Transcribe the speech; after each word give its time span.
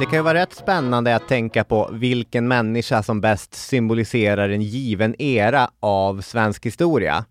Det 0.00 0.06
kan 0.06 0.18
ju 0.18 0.22
vara 0.22 0.38
rätt 0.38 0.54
spännande 0.54 1.16
att 1.16 1.28
tänka 1.28 1.64
på 1.64 1.90
vilken 1.92 2.48
människa 2.48 3.02
som 3.02 3.20
bäst 3.20 3.54
symboliserar 3.54 4.48
en 4.48 4.62
given 4.62 5.22
era 5.22 5.70
av 5.80 6.20
svensk 6.20 6.66
historia. 6.66 7.24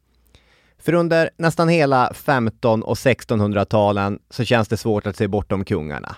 För 0.78 0.94
under 0.94 1.30
nästan 1.38 1.70
hela 1.70 2.14
15 2.14 2.84
och 2.84 2.96
1600-talen 2.96 4.20
så 4.30 4.44
känns 4.44 4.68
det 4.68 4.78
svårt 4.78 5.08
att 5.08 5.16
se 5.16 5.28
bortom 5.28 5.66
kungarna. 5.66 6.16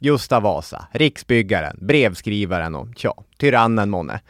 Gustav 0.00 0.42
Vasa, 0.42 0.86
riksbyggaren, 0.92 1.78
brevskrivaren 1.80 2.74
och 2.74 2.88
tja, 2.96 3.14
tyrannen 3.38 3.90
månne. 3.90 4.20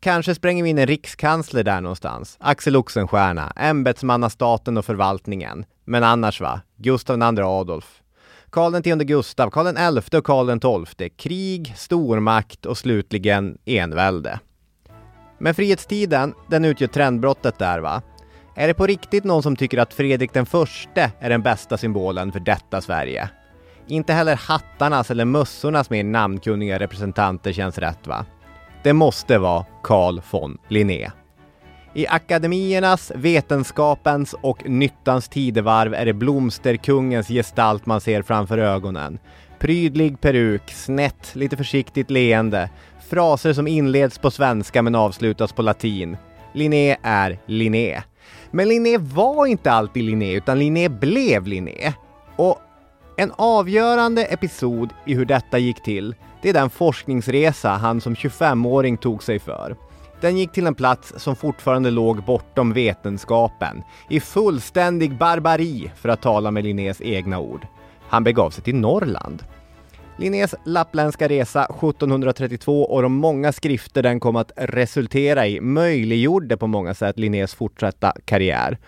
Kanske 0.00 0.34
spränger 0.34 0.64
vi 0.64 0.70
in 0.70 0.78
en 0.78 0.86
rikskansler 0.86 1.64
där 1.64 1.80
någonstans, 1.80 2.36
Axel 2.40 2.76
Oxenstierna, 2.76 3.52
ämbetsmannastaten 3.56 4.76
och 4.76 4.84
förvaltningen. 4.84 5.64
Men 5.84 6.04
annars 6.04 6.40
va, 6.40 6.60
Gustav 6.76 7.18
II 7.18 7.40
Adolf, 7.42 8.02
Karl 8.50 8.74
X 8.74 9.04
Gustav, 9.04 9.50
Karl 9.50 10.00
XI 10.02 10.16
och 10.16 10.24
Karl 10.24 10.84
XII, 10.86 11.10
krig, 11.10 11.74
stormakt 11.76 12.66
och 12.66 12.78
slutligen 12.78 13.58
envälde. 13.64 14.40
Men 15.38 15.54
frihetstiden, 15.54 16.34
den 16.50 16.64
utgör 16.64 16.88
trendbrottet 16.88 17.58
där 17.58 17.78
va? 17.78 18.02
Är 18.54 18.68
det 18.68 18.74
på 18.74 18.86
riktigt 18.86 19.24
någon 19.24 19.42
som 19.42 19.56
tycker 19.56 19.78
att 19.78 19.94
Fredrik 19.94 20.32
den 20.32 20.46
förste 20.46 21.12
är 21.20 21.30
den 21.30 21.42
bästa 21.42 21.76
symbolen 21.76 22.32
för 22.32 22.40
detta 22.40 22.80
Sverige? 22.80 23.30
Inte 23.88 24.12
heller 24.12 24.36
hattarnas 24.36 25.10
eller 25.10 25.24
mössornas 25.24 25.90
mer 25.90 26.04
namnkunniga 26.04 26.78
representanter 26.78 27.52
känns 27.52 27.78
rätt 27.78 28.06
va? 28.06 28.24
Det 28.82 28.92
måste 28.92 29.38
vara 29.38 29.64
Carl 29.82 30.20
von 30.30 30.58
Linné. 30.68 31.10
I 31.94 32.06
akademiernas, 32.06 33.12
vetenskapens 33.14 34.34
och 34.40 34.68
nyttans 34.68 35.28
tidevarv 35.28 35.94
är 35.94 36.06
det 36.06 36.12
blomsterkungens 36.12 37.28
gestalt 37.28 37.86
man 37.86 38.00
ser 38.00 38.22
framför 38.22 38.58
ögonen. 38.58 39.18
Prydlig 39.58 40.20
peruk, 40.20 40.70
snett, 40.70 41.30
lite 41.32 41.56
försiktigt 41.56 42.10
leende, 42.10 42.70
fraser 43.08 43.52
som 43.52 43.66
inleds 43.66 44.18
på 44.18 44.30
svenska 44.30 44.82
men 44.82 44.94
avslutas 44.94 45.52
på 45.52 45.62
latin. 45.62 46.16
Linné 46.52 46.96
är 47.02 47.38
Linné. 47.46 48.02
Men 48.50 48.68
Linné 48.68 48.98
var 48.98 49.46
inte 49.46 49.72
alltid 49.72 50.04
Linné, 50.04 50.32
utan 50.32 50.58
Linné 50.58 50.88
blev 50.88 51.46
Linné. 51.46 51.92
Och 52.36 52.58
en 53.20 53.32
avgörande 53.36 54.24
episod 54.24 54.90
i 55.06 55.14
hur 55.14 55.24
detta 55.24 55.58
gick 55.58 55.82
till, 55.82 56.14
det 56.42 56.48
är 56.48 56.52
den 56.52 56.70
forskningsresa 56.70 57.70
han 57.70 58.00
som 58.00 58.14
25-åring 58.14 58.96
tog 58.96 59.22
sig 59.22 59.38
för. 59.38 59.76
Den 60.20 60.36
gick 60.36 60.52
till 60.52 60.66
en 60.66 60.74
plats 60.74 61.12
som 61.16 61.36
fortfarande 61.36 61.90
låg 61.90 62.24
bortom 62.24 62.72
vetenskapen, 62.72 63.82
i 64.10 64.20
fullständig 64.20 65.18
barbari 65.18 65.90
för 65.96 66.08
att 66.08 66.22
tala 66.22 66.50
med 66.50 66.64
Linnés 66.64 67.00
egna 67.00 67.38
ord. 67.38 67.66
Han 68.08 68.24
begav 68.24 68.50
sig 68.50 68.64
till 68.64 68.76
Norrland. 68.76 69.42
Linnés 70.18 70.54
lappländska 70.64 71.28
resa 71.28 71.64
1732 71.64 72.82
och 72.82 73.02
de 73.02 73.12
många 73.12 73.52
skrifter 73.52 74.02
den 74.02 74.20
kom 74.20 74.36
att 74.36 74.52
resultera 74.56 75.46
i 75.46 75.60
möjliggjorde 75.60 76.56
på 76.56 76.66
många 76.66 76.94
sätt 76.94 77.18
Linnés 77.18 77.54
fortsatta 77.54 78.12
karriär. 78.24 78.78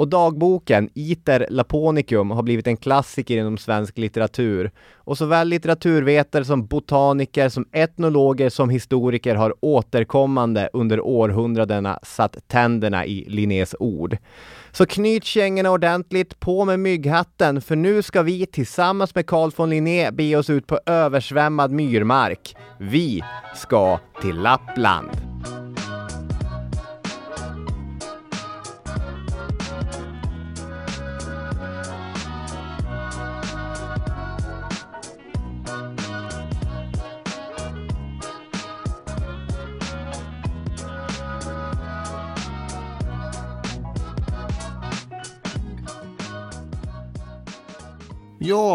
Och 0.00 0.08
dagboken 0.08 0.90
Iter 0.94 1.46
Laponicum 1.50 2.30
har 2.30 2.42
blivit 2.42 2.66
en 2.66 2.76
klassiker 2.76 3.36
inom 3.38 3.58
svensk 3.58 3.98
litteratur. 3.98 4.70
Och 4.96 5.18
såväl 5.18 5.48
litteraturvetare 5.48 6.44
som 6.44 6.66
botaniker, 6.66 7.48
som 7.48 7.66
etnologer, 7.72 8.48
som 8.48 8.70
historiker 8.70 9.34
har 9.34 9.54
återkommande 9.60 10.70
under 10.72 11.00
århundradena 11.00 11.98
satt 12.02 12.48
tänderna 12.48 13.06
i 13.06 13.24
Linnés 13.28 13.74
ord. 13.80 14.16
Så 14.72 14.86
knyt 14.86 15.24
kängorna 15.24 15.70
ordentligt, 15.70 16.40
på 16.40 16.64
med 16.64 16.80
mygghatten, 16.80 17.60
för 17.60 17.76
nu 17.76 18.02
ska 18.02 18.22
vi 18.22 18.46
tillsammans 18.46 19.14
med 19.14 19.26
Carl 19.26 19.50
von 19.56 19.70
Linné 19.70 20.10
bege 20.10 20.36
oss 20.36 20.50
ut 20.50 20.66
på 20.66 20.80
översvämmad 20.86 21.70
myrmark. 21.70 22.56
Vi 22.78 23.22
ska 23.54 23.98
till 24.20 24.36
Lappland. 24.36 25.19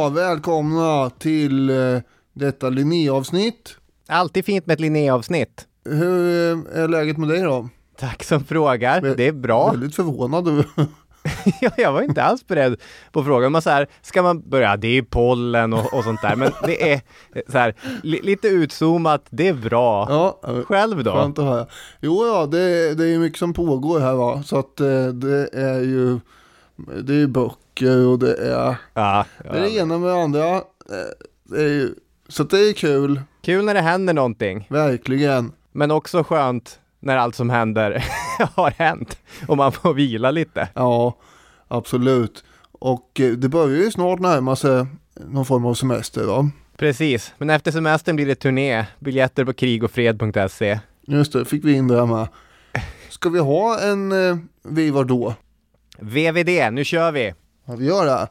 Ja, 0.05 0.09
välkomna 0.09 1.09
till 1.09 1.69
eh, 1.69 2.01
detta 2.33 2.69
Linné-avsnitt. 2.69 3.77
Alltid 4.07 4.45
fint 4.45 4.65
med 4.65 4.73
ett 4.73 4.79
Linné-avsnitt. 4.79 5.65
Hur 5.85 6.51
eh, 6.73 6.83
är 6.83 6.87
läget 6.87 7.17
med 7.17 7.29
dig 7.29 7.41
då? 7.41 7.69
Tack 7.99 8.23
som 8.23 8.43
frågar. 8.43 9.01
Det 9.01 9.27
är 9.27 9.31
bra. 9.31 9.71
Väldigt 9.71 9.95
förvånad 9.95 10.47
över. 10.47 10.65
Ja, 11.61 11.69
jag 11.77 11.91
var 11.91 12.01
inte 12.01 12.23
alls 12.23 12.47
beredd 12.47 12.81
på 13.11 13.23
frågan. 13.23 13.51
Man 13.51 13.61
så 13.61 13.69
här, 13.69 13.87
ska 14.01 14.21
man 14.21 14.49
börja, 14.49 14.77
det 14.77 14.87
är 14.87 15.01
pollen 15.01 15.73
och, 15.73 15.93
och 15.93 16.03
sånt 16.03 16.21
där, 16.21 16.35
men 16.35 16.51
det 16.65 16.91
är 16.93 17.01
så 17.47 17.57
här, 17.57 17.75
li, 18.03 18.19
lite 18.23 18.47
utzoomat, 18.47 19.25
det 19.29 19.47
är 19.47 19.53
bra. 19.53 20.07
Ja, 20.09 20.39
Själv 20.65 21.03
då? 21.03 21.11
skönt 21.11 21.39
att 21.39 21.45
höra. 21.45 21.67
Jo, 22.01 22.25
ja, 22.25 22.45
det, 22.45 22.93
det 22.95 23.07
är 23.07 23.19
mycket 23.19 23.39
som 23.39 23.53
pågår 23.53 23.99
här 23.99 24.13
va. 24.13 24.43
Så 24.43 24.59
att 24.59 24.79
eh, 24.79 25.07
det 25.07 25.49
är 25.53 25.79
ju 25.79 26.19
det 26.75 27.13
är 27.13 27.17
ju 27.17 27.27
böcker 27.27 27.64
och 27.81 28.19
det 28.19 28.33
är 28.35 28.75
Ja, 28.93 29.25
det, 29.43 29.49
är 29.49 29.61
det 29.61 29.69
ja. 29.69 29.81
ena 29.81 29.97
med 29.97 30.09
det 30.09 30.23
andra. 30.23 30.55
Eh, 30.55 30.61
Det 31.43 31.61
ju, 31.61 31.95
så 32.27 32.43
det 32.43 32.57
är 32.69 32.73
kul, 32.73 33.21
Kul 33.41 33.65
när 33.65 33.73
det 33.73 33.81
händer 33.81 34.13
någonting, 34.13 34.67
verkligen. 34.69 35.51
men 35.71 35.91
också 35.91 36.23
skönt 36.23 36.79
när 36.99 37.17
allt 37.17 37.35
som 37.35 37.49
händer 37.49 38.05
har 38.55 38.71
hänt 38.71 39.17
och 39.47 39.57
man 39.57 39.71
får 39.71 39.93
vila 39.93 40.31
lite. 40.31 40.67
Ja, 40.73 41.17
absolut. 41.67 42.43
Och 42.71 43.19
eh, 43.19 43.31
det 43.31 43.49
börjar 43.49 43.77
ju 43.77 43.91
snart 43.91 44.19
närma 44.19 44.55
sig 44.55 44.85
någon 45.15 45.45
form 45.45 45.65
av 45.65 45.73
semester 45.73 46.23
va. 46.23 46.49
Precis, 46.77 47.33
men 47.37 47.49
efter 47.49 47.71
semestern 47.71 48.15
blir 48.15 48.25
det 48.25 48.35
turné. 48.35 48.85
Biljetter 48.99 49.45
på 49.45 49.53
krigofred.se. 49.53 50.79
Just 51.07 51.33
det, 51.33 51.45
fick 51.45 51.65
vi 51.65 51.73
in 51.73 51.87
det 51.87 51.95
här 51.99 52.05
med. 52.05 52.27
Ska 53.09 53.29
vi 53.29 53.39
ha 53.39 53.79
en 53.79 54.11
eh, 54.29 54.37
Vi 54.63 54.89
var 54.89 55.03
då? 55.03 55.33
VVD, 55.99 56.73
nu 56.73 56.83
kör 56.85 57.11
vi! 57.11 57.33
Ja, 57.65 57.75
vi 57.75 57.85
gör 57.85 58.05
det. 58.05 58.27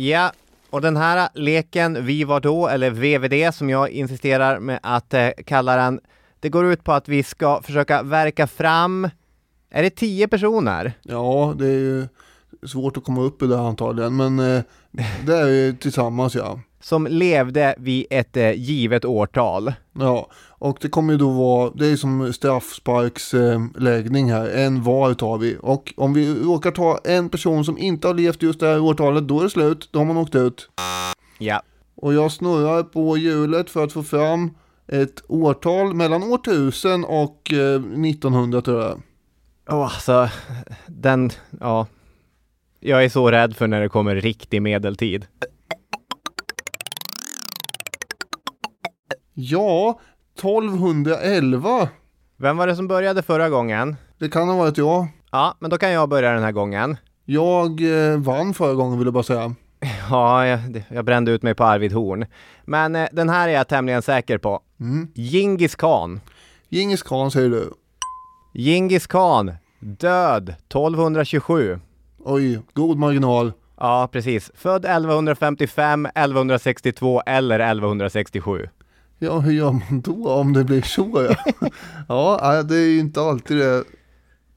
Ja, 0.00 0.32
och 0.70 0.80
den 0.80 0.96
här 0.96 1.28
leken 1.34 2.04
Vi 2.06 2.24
var 2.24 2.40
då, 2.40 2.68
eller 2.68 2.90
VVD 2.90 3.54
som 3.54 3.70
jag 3.70 3.90
insisterar 3.90 4.58
med 4.58 4.80
att 4.82 5.14
eh, 5.14 5.28
kalla 5.46 5.76
den, 5.76 6.00
det 6.40 6.48
går 6.48 6.66
ut 6.66 6.84
på 6.84 6.92
att 6.92 7.08
vi 7.08 7.22
ska 7.22 7.62
försöka 7.62 8.02
verka 8.02 8.46
fram, 8.46 9.08
är 9.70 9.82
det 9.82 9.90
tio 9.90 10.28
personer? 10.28 10.92
Ja, 11.02 11.54
det 11.58 11.66
är 11.66 11.78
ju 11.78 12.08
svårt 12.66 12.96
att 12.96 13.04
komma 13.04 13.22
upp 13.22 13.42
i 13.42 13.46
det 13.46 13.58
antagligen, 13.60 14.16
men 14.16 14.38
eh, 14.38 14.62
det 15.26 15.36
är 15.36 15.46
ju 15.46 15.76
tillsammans 15.76 16.34
ja. 16.34 16.60
Som 16.80 17.06
levde 17.06 17.74
vid 17.78 18.06
ett 18.10 18.36
eh, 18.36 18.52
givet 18.52 19.04
årtal. 19.04 19.72
Ja, 19.92 20.28
och 20.48 20.78
det 20.80 20.88
kommer 20.88 21.12
ju 21.12 21.18
då 21.18 21.30
vara, 21.30 21.70
det 21.70 21.86
är 21.86 21.96
som 21.96 22.32
straffsparksläggning 22.32 24.28
eh, 24.28 24.36
här, 24.36 24.48
en 24.48 24.82
var 24.82 25.14
tar 25.14 25.38
vi. 25.38 25.56
Och 25.60 25.94
om 25.96 26.14
vi 26.14 26.34
råkar 26.34 26.70
ta 26.70 27.00
en 27.04 27.28
person 27.28 27.64
som 27.64 27.78
inte 27.78 28.06
har 28.06 28.14
levt 28.14 28.42
just 28.42 28.60
det 28.60 28.66
här 28.66 28.80
årtalet, 28.80 29.28
då 29.28 29.38
är 29.40 29.44
det 29.44 29.50
slut, 29.50 29.88
då 29.92 29.98
har 29.98 30.06
man 30.06 30.16
åkt 30.16 30.34
ut. 30.34 30.68
Ja. 31.38 31.62
Och 31.94 32.14
jag 32.14 32.32
snurrar 32.32 32.82
på 32.82 33.16
hjulet 33.16 33.70
för 33.70 33.84
att 33.84 33.92
få 33.92 34.02
fram 34.02 34.50
ett 34.86 35.22
årtal 35.28 35.94
mellan 35.94 36.22
år 36.22 36.38
1000 36.38 37.04
och 37.04 37.52
eh, 37.52 37.74
1900 37.74 38.62
tror 38.62 38.82
jag. 38.82 39.02
Åh, 39.68 39.82
alltså, 39.82 40.28
den, 40.86 41.30
ja. 41.60 41.86
Jag 42.86 43.04
är 43.04 43.08
så 43.08 43.30
rädd 43.30 43.56
för 43.56 43.66
när 43.66 43.80
det 43.80 43.88
kommer 43.88 44.14
riktig 44.14 44.62
medeltid. 44.62 45.26
Ja, 49.34 50.00
1211. 50.38 51.88
Vem 52.36 52.56
var 52.56 52.66
det 52.66 52.76
som 52.76 52.88
började 52.88 53.22
förra 53.22 53.48
gången? 53.48 53.96
Det 54.18 54.28
kan 54.28 54.48
ha 54.48 54.56
varit 54.56 54.78
jag. 54.78 55.06
Ja, 55.32 55.54
men 55.58 55.70
då 55.70 55.78
kan 55.78 55.90
jag 55.92 56.08
börja 56.08 56.32
den 56.32 56.42
här 56.42 56.52
gången. 56.52 56.96
Jag 57.24 57.80
eh, 57.80 58.18
vann 58.18 58.54
förra 58.54 58.74
gången 58.74 58.98
vill 58.98 59.06
jag 59.06 59.14
bara 59.14 59.24
säga. 59.24 59.54
Ja, 60.10 60.46
jag, 60.46 60.84
jag 60.88 61.04
brände 61.04 61.32
ut 61.32 61.42
mig 61.42 61.54
på 61.54 61.64
Arvid 61.64 61.92
Horn. 61.92 62.26
Men 62.64 62.96
eh, 62.96 63.08
den 63.12 63.28
här 63.28 63.48
är 63.48 63.52
jag 63.52 63.68
tämligen 63.68 64.02
säker 64.02 64.38
på. 64.38 64.60
Mm. 64.80 65.08
Genghis 65.14 65.74
khan. 65.74 66.20
Djingis 66.68 67.02
khan 67.02 67.30
säger 67.30 67.50
du. 67.50 67.70
Genghis 68.54 69.06
khan, 69.06 69.52
död 69.80 70.48
1227. 70.48 71.80
Oj, 72.26 72.60
god 72.72 72.98
marginal. 72.98 73.52
Ja, 73.76 74.08
precis. 74.12 74.50
Född 74.54 74.84
1155, 74.84 76.06
1162 76.06 77.22
eller 77.26 77.60
1167. 77.60 78.68
Ja, 79.18 79.38
hur 79.38 79.52
gör 79.52 79.72
man 79.72 80.00
då 80.00 80.28
om 80.28 80.52
det 80.52 80.64
blir 80.64 80.82
så? 80.82 81.28
Ja, 82.08 82.54
ja 82.54 82.62
det 82.62 82.76
är 82.76 82.86
ju 82.86 82.98
inte 82.98 83.20
alltid 83.20 83.56
det 83.56 83.84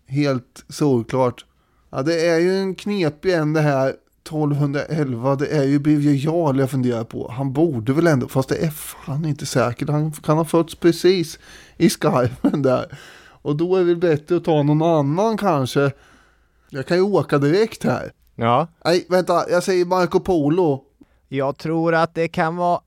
helt 0.08 0.66
solklart. 0.70 1.46
Ja, 1.90 2.02
det 2.02 2.28
är 2.28 2.40
ju 2.40 2.60
en 2.60 2.76
knepig 2.76 3.34
en 3.34 3.54
det 3.54 3.62
här 3.62 3.88
1211. 3.90 5.36
Det 5.36 5.48
är 5.48 5.64
ju 5.64 5.80
Birger 5.80 6.60
jag 6.60 6.70
funderar 6.70 7.04
på. 7.04 7.32
Han 7.32 7.54
borde 7.54 7.94
väl 7.94 8.08
ändå, 8.08 8.28
fast 8.28 8.50
det 8.50 8.58
är 8.58 8.70
fan 8.70 9.26
inte 9.26 9.46
säkert. 9.46 9.90
Han 9.90 10.12
kan 10.12 10.38
ha 10.38 10.46
fötts 10.46 10.76
precis 10.76 11.40
i 11.78 11.90
skarven 11.90 12.62
där. 12.62 12.98
Och 13.42 13.56
då 13.56 13.76
är 13.76 13.80
det 13.80 13.86
väl 13.86 13.98
bättre 13.98 14.38
att 14.38 14.44
ta 14.44 14.64
någon 14.64 14.82
annan 14.82 15.38
kanske. 15.38 15.92
Jag 16.70 16.86
kan 16.86 16.98
ju 16.98 17.04
åka 17.04 17.38
direkt 17.38 17.84
här. 17.84 18.12
Ja. 18.36 18.68
Nej, 18.86 19.06
vänta, 19.10 19.50
jag 19.50 19.64
säger 19.64 19.86
Marco 19.86 20.20
Polo. 20.20 20.84
Jag 21.28 21.58
tror 21.58 21.96
att 21.96 22.16
det 22.16 22.28
kan 22.28 22.56
vara 22.56 22.80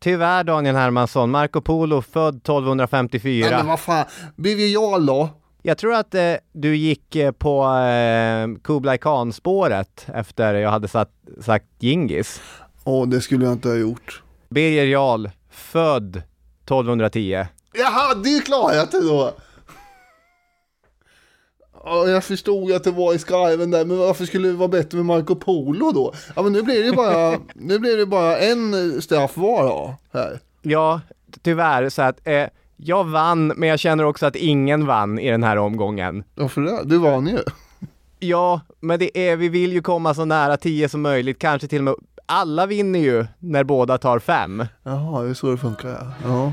Tyvärr 0.00 0.44
Daniel 0.44 0.74
Hermansson, 0.76 1.30
Marco 1.30 1.60
Polo 1.60 2.02
född 2.02 2.36
1254. 2.36 3.46
Nej 3.46 3.58
men 3.58 3.66
vad 3.66 3.80
fan, 3.80 4.04
Birger 4.36 4.66
Jarl 4.66 5.06
då? 5.06 5.28
Jag 5.62 5.78
tror 5.78 5.94
att 5.94 6.14
eh, 6.14 6.34
du 6.52 6.76
gick 6.76 7.16
eh, 7.16 7.32
på 7.32 7.64
eh, 7.78 8.62
Kublai 8.64 8.98
Khan-spåret 8.98 10.06
efter 10.14 10.54
jag 10.54 10.70
hade 10.70 10.88
satt, 10.88 11.10
sagt 11.40 11.66
Gingis. 11.78 12.40
Åh, 12.84 13.08
det 13.08 13.20
skulle 13.20 13.44
jag 13.44 13.52
inte 13.52 13.68
ha 13.68 13.76
gjort. 13.76 14.22
Birger 14.48 14.86
Jarl, 14.86 15.28
född 15.50 16.16
1210. 16.16 17.46
Jag 17.72 17.90
hade 17.90 18.28
ju 18.28 18.40
klarat 18.40 18.90
det 18.90 19.00
då! 19.00 19.34
Ja, 21.88 22.08
jag 22.08 22.24
förstod 22.24 22.72
att 22.72 22.84
det 22.84 22.90
var 22.90 23.14
i 23.14 23.18
skarven 23.18 23.70
där, 23.70 23.84
men 23.84 23.98
varför 23.98 24.24
skulle 24.24 24.48
det 24.48 24.54
vara 24.54 24.68
bättre 24.68 24.96
med 24.96 25.06
Marco 25.06 25.34
Polo 25.34 25.92
då? 25.92 26.12
Ja, 26.36 26.42
men 26.42 26.52
nu 26.52 26.62
blir 26.62 26.84
det 26.84 26.92
bara, 26.92 27.38
nu 27.54 27.78
blir 27.78 27.96
det 27.96 28.06
bara 28.06 28.38
en 28.38 29.02
straff 29.02 29.36
var 29.36 29.64
då, 29.64 29.94
här. 30.12 30.38
Ja, 30.62 31.00
tyvärr 31.42 31.88
så 31.88 32.02
att 32.02 32.26
eh, 32.26 32.46
jag 32.76 33.04
vann, 33.04 33.46
men 33.46 33.68
jag 33.68 33.78
känner 33.78 34.04
också 34.04 34.26
att 34.26 34.36
ingen 34.36 34.86
vann 34.86 35.18
i 35.18 35.30
den 35.30 35.42
här 35.42 35.56
omgången. 35.56 36.24
Varför 36.34 36.60
det? 36.60 36.84
Du 36.84 36.98
vann 36.98 37.26
ju. 37.26 37.38
Ja, 38.18 38.60
men 38.80 38.98
det 38.98 39.28
är, 39.28 39.36
vi 39.36 39.48
vill 39.48 39.72
ju 39.72 39.82
komma 39.82 40.14
så 40.14 40.24
nära 40.24 40.56
10 40.56 40.88
som 40.88 41.02
möjligt, 41.02 41.38
kanske 41.38 41.68
till 41.68 41.78
och 41.78 41.84
med 41.84 41.94
alla 42.26 42.66
vinner 42.66 42.98
ju 42.98 43.26
när 43.38 43.64
båda 43.64 43.98
tar 43.98 44.18
fem. 44.18 44.64
Jaha, 44.82 45.22
det 45.22 45.30
är 45.30 45.34
så 45.34 45.50
det 45.50 45.56
funkar 45.56 45.88
ja. 45.88 46.12
ja. 46.24 46.52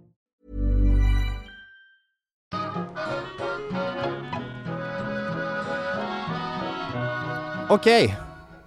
Okej, 7.69 8.15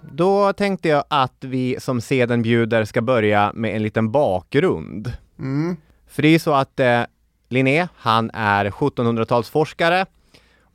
då 0.01 0.53
tänkte 0.53 0.89
jag 0.89 1.03
att 1.07 1.35
vi 1.39 1.77
som 1.79 2.01
seden 2.01 2.41
bjuder 2.41 2.85
ska 2.85 3.01
börja 3.01 3.51
med 3.53 3.75
en 3.75 3.83
liten 3.83 4.11
bakgrund. 4.11 5.13
Mm. 5.39 5.77
För 6.07 6.21
det 6.21 6.27
är 6.27 6.39
så 6.39 6.53
att 6.53 6.79
eh, 6.79 7.01
Linné, 7.49 7.87
han 7.95 8.31
är 8.33 8.69
1700-talsforskare 8.69 10.05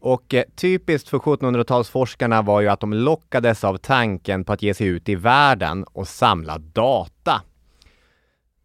och 0.00 0.34
eh, 0.34 0.44
typiskt 0.56 1.08
för 1.08 1.18
1700-talsforskarna 1.18 2.42
var 2.42 2.60
ju 2.60 2.68
att 2.68 2.80
de 2.80 2.92
lockades 2.92 3.64
av 3.64 3.76
tanken 3.76 4.44
på 4.44 4.52
att 4.52 4.62
ge 4.62 4.74
sig 4.74 4.86
ut 4.86 5.08
i 5.08 5.14
världen 5.14 5.84
och 5.84 6.08
samla 6.08 6.58
data. 6.58 7.42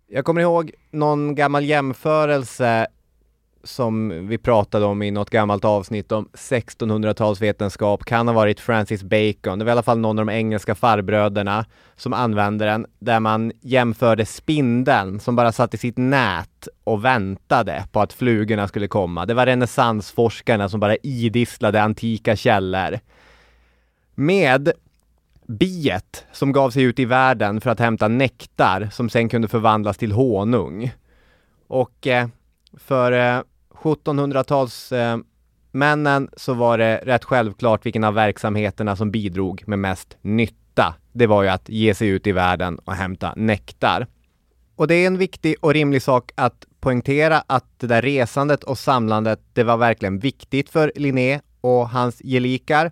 Jag 0.07 0.25
kommer 0.25 0.41
ihåg 0.41 0.71
någon 0.91 1.35
gammal 1.35 1.65
jämförelse 1.65 2.87
som 3.65 4.27
vi 4.27 4.37
pratade 4.37 4.85
om 4.85 5.01
i 5.01 5.11
något 5.11 5.29
gammalt 5.29 5.65
avsnitt 5.65 6.11
om 6.11 6.29
1600-talsvetenskap 6.33 8.03
kan 8.03 8.27
ha 8.27 8.35
varit 8.35 8.59
Francis 8.59 9.03
Bacon. 9.03 9.59
Det 9.59 9.65
var 9.65 9.69
i 9.69 9.71
alla 9.71 9.83
fall 9.83 9.99
någon 9.99 10.19
av 10.19 10.25
de 10.25 10.31
engelska 10.31 10.75
farbröderna 10.75 11.65
som 11.95 12.13
använde 12.13 12.65
den, 12.65 12.85
där 12.99 13.19
man 13.19 13.51
jämförde 13.61 14.25
spindeln 14.25 15.19
som 15.19 15.35
bara 15.35 15.51
satt 15.51 15.73
i 15.73 15.77
sitt 15.77 15.97
nät 15.97 16.67
och 16.83 17.05
väntade 17.05 17.83
på 17.91 18.01
att 18.01 18.13
flugorna 18.13 18.67
skulle 18.67 18.87
komma. 18.87 19.25
Det 19.25 19.33
var 19.33 19.45
renässansforskarna 19.45 20.69
som 20.69 20.79
bara 20.79 20.95
idisslade 20.95 21.81
antika 21.81 22.35
källor. 22.35 22.99
Med 24.15 24.71
biet 25.47 26.25
som 26.31 26.51
gav 26.51 26.69
sig 26.69 26.83
ut 26.83 26.99
i 26.99 27.05
världen 27.05 27.61
för 27.61 27.69
att 27.69 27.79
hämta 27.79 28.07
nektar 28.07 28.89
som 28.91 29.09
sen 29.09 29.29
kunde 29.29 29.47
förvandlas 29.47 29.97
till 29.97 30.11
honung. 30.11 30.91
Och 31.67 32.07
eh, 32.07 32.27
för 32.77 33.11
eh, 33.11 33.41
1700-talsmännen 33.85 36.23
eh, 36.23 36.29
så 36.37 36.53
var 36.53 36.77
det 36.77 37.01
rätt 37.05 37.23
självklart 37.23 37.85
vilken 37.85 38.03
av 38.03 38.13
verksamheterna 38.13 38.95
som 38.95 39.11
bidrog 39.11 39.63
med 39.67 39.79
mest 39.79 40.17
nytta. 40.21 40.95
Det 41.11 41.27
var 41.27 41.43
ju 41.43 41.49
att 41.49 41.69
ge 41.69 41.93
sig 41.93 42.07
ut 42.07 42.27
i 42.27 42.31
världen 42.31 42.79
och 42.85 42.93
hämta 42.93 43.33
nektar. 43.35 44.07
Och 44.75 44.87
det 44.87 44.95
är 44.95 45.07
en 45.07 45.17
viktig 45.17 45.55
och 45.61 45.73
rimlig 45.73 46.01
sak 46.01 46.31
att 46.35 46.65
poängtera 46.79 47.43
att 47.47 47.79
det 47.79 47.87
där 47.87 48.01
resandet 48.01 48.63
och 48.63 48.77
samlandet, 48.77 49.39
det 49.53 49.63
var 49.63 49.77
verkligen 49.77 50.19
viktigt 50.19 50.69
för 50.69 50.91
Linné 50.95 51.41
och 51.61 51.89
hans 51.89 52.21
gelikar. 52.23 52.91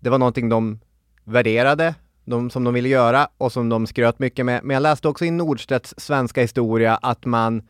Det 0.00 0.10
var 0.10 0.18
någonting 0.18 0.48
de 0.48 0.80
värderade, 1.24 1.94
de, 2.24 2.50
som 2.50 2.64
de 2.64 2.74
ville 2.74 2.88
göra 2.88 3.28
och 3.38 3.52
som 3.52 3.68
de 3.68 3.86
skröt 3.86 4.18
mycket 4.18 4.46
med. 4.46 4.64
Men 4.64 4.74
jag 4.74 4.82
läste 4.82 5.08
också 5.08 5.24
i 5.24 5.30
Nordstedts 5.30 5.94
svenska 5.96 6.40
historia 6.40 6.96
att 6.96 7.24
man 7.24 7.62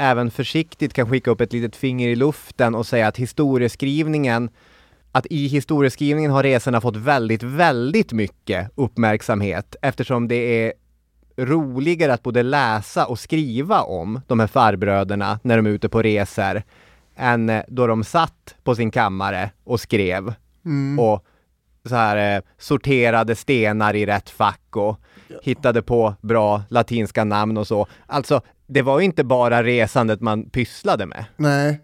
även 0.00 0.30
försiktigt 0.30 0.92
kan 0.92 1.10
skicka 1.10 1.30
upp 1.30 1.40
ett 1.40 1.52
litet 1.52 1.76
finger 1.76 2.08
i 2.08 2.16
luften 2.16 2.74
och 2.74 2.86
säga 2.86 3.08
att 3.08 3.16
historieskrivningen 3.16 4.50
att 5.12 5.26
i 5.30 5.46
historieskrivningen 5.46 6.30
har 6.30 6.42
resorna 6.42 6.80
fått 6.80 6.96
väldigt, 6.96 7.42
väldigt 7.42 8.12
mycket 8.12 8.70
uppmärksamhet 8.74 9.76
eftersom 9.82 10.28
det 10.28 10.64
är 10.64 10.72
roligare 11.36 12.12
att 12.12 12.22
både 12.22 12.42
läsa 12.42 13.06
och 13.06 13.18
skriva 13.18 13.82
om 13.82 14.20
de 14.26 14.40
här 14.40 14.46
farbröderna 14.46 15.40
när 15.42 15.56
de 15.56 15.66
är 15.66 15.70
ute 15.70 15.88
på 15.88 16.02
resor 16.02 16.62
än 17.16 17.62
då 17.68 17.86
de 17.86 18.04
satt 18.04 18.54
på 18.64 18.74
sin 18.74 18.90
kammare 18.90 19.50
och 19.64 19.80
skrev 19.80 20.34
Mm. 20.64 20.98
och 20.98 21.24
så 21.84 21.94
här 21.94 22.36
eh, 22.36 22.42
sorterade 22.58 23.34
stenar 23.34 23.94
i 23.96 24.06
rätt 24.06 24.30
fack 24.30 24.76
och 24.76 25.00
hittade 25.42 25.82
på 25.82 26.14
bra 26.20 26.62
latinska 26.68 27.24
namn 27.24 27.56
och 27.56 27.66
så. 27.66 27.86
Alltså, 28.06 28.40
det 28.70 28.82
var 28.82 29.00
inte 29.00 29.24
bara 29.24 29.62
resandet 29.62 30.20
man 30.20 30.50
pysslade 30.50 31.06
med. 31.06 31.24
Nej, 31.36 31.80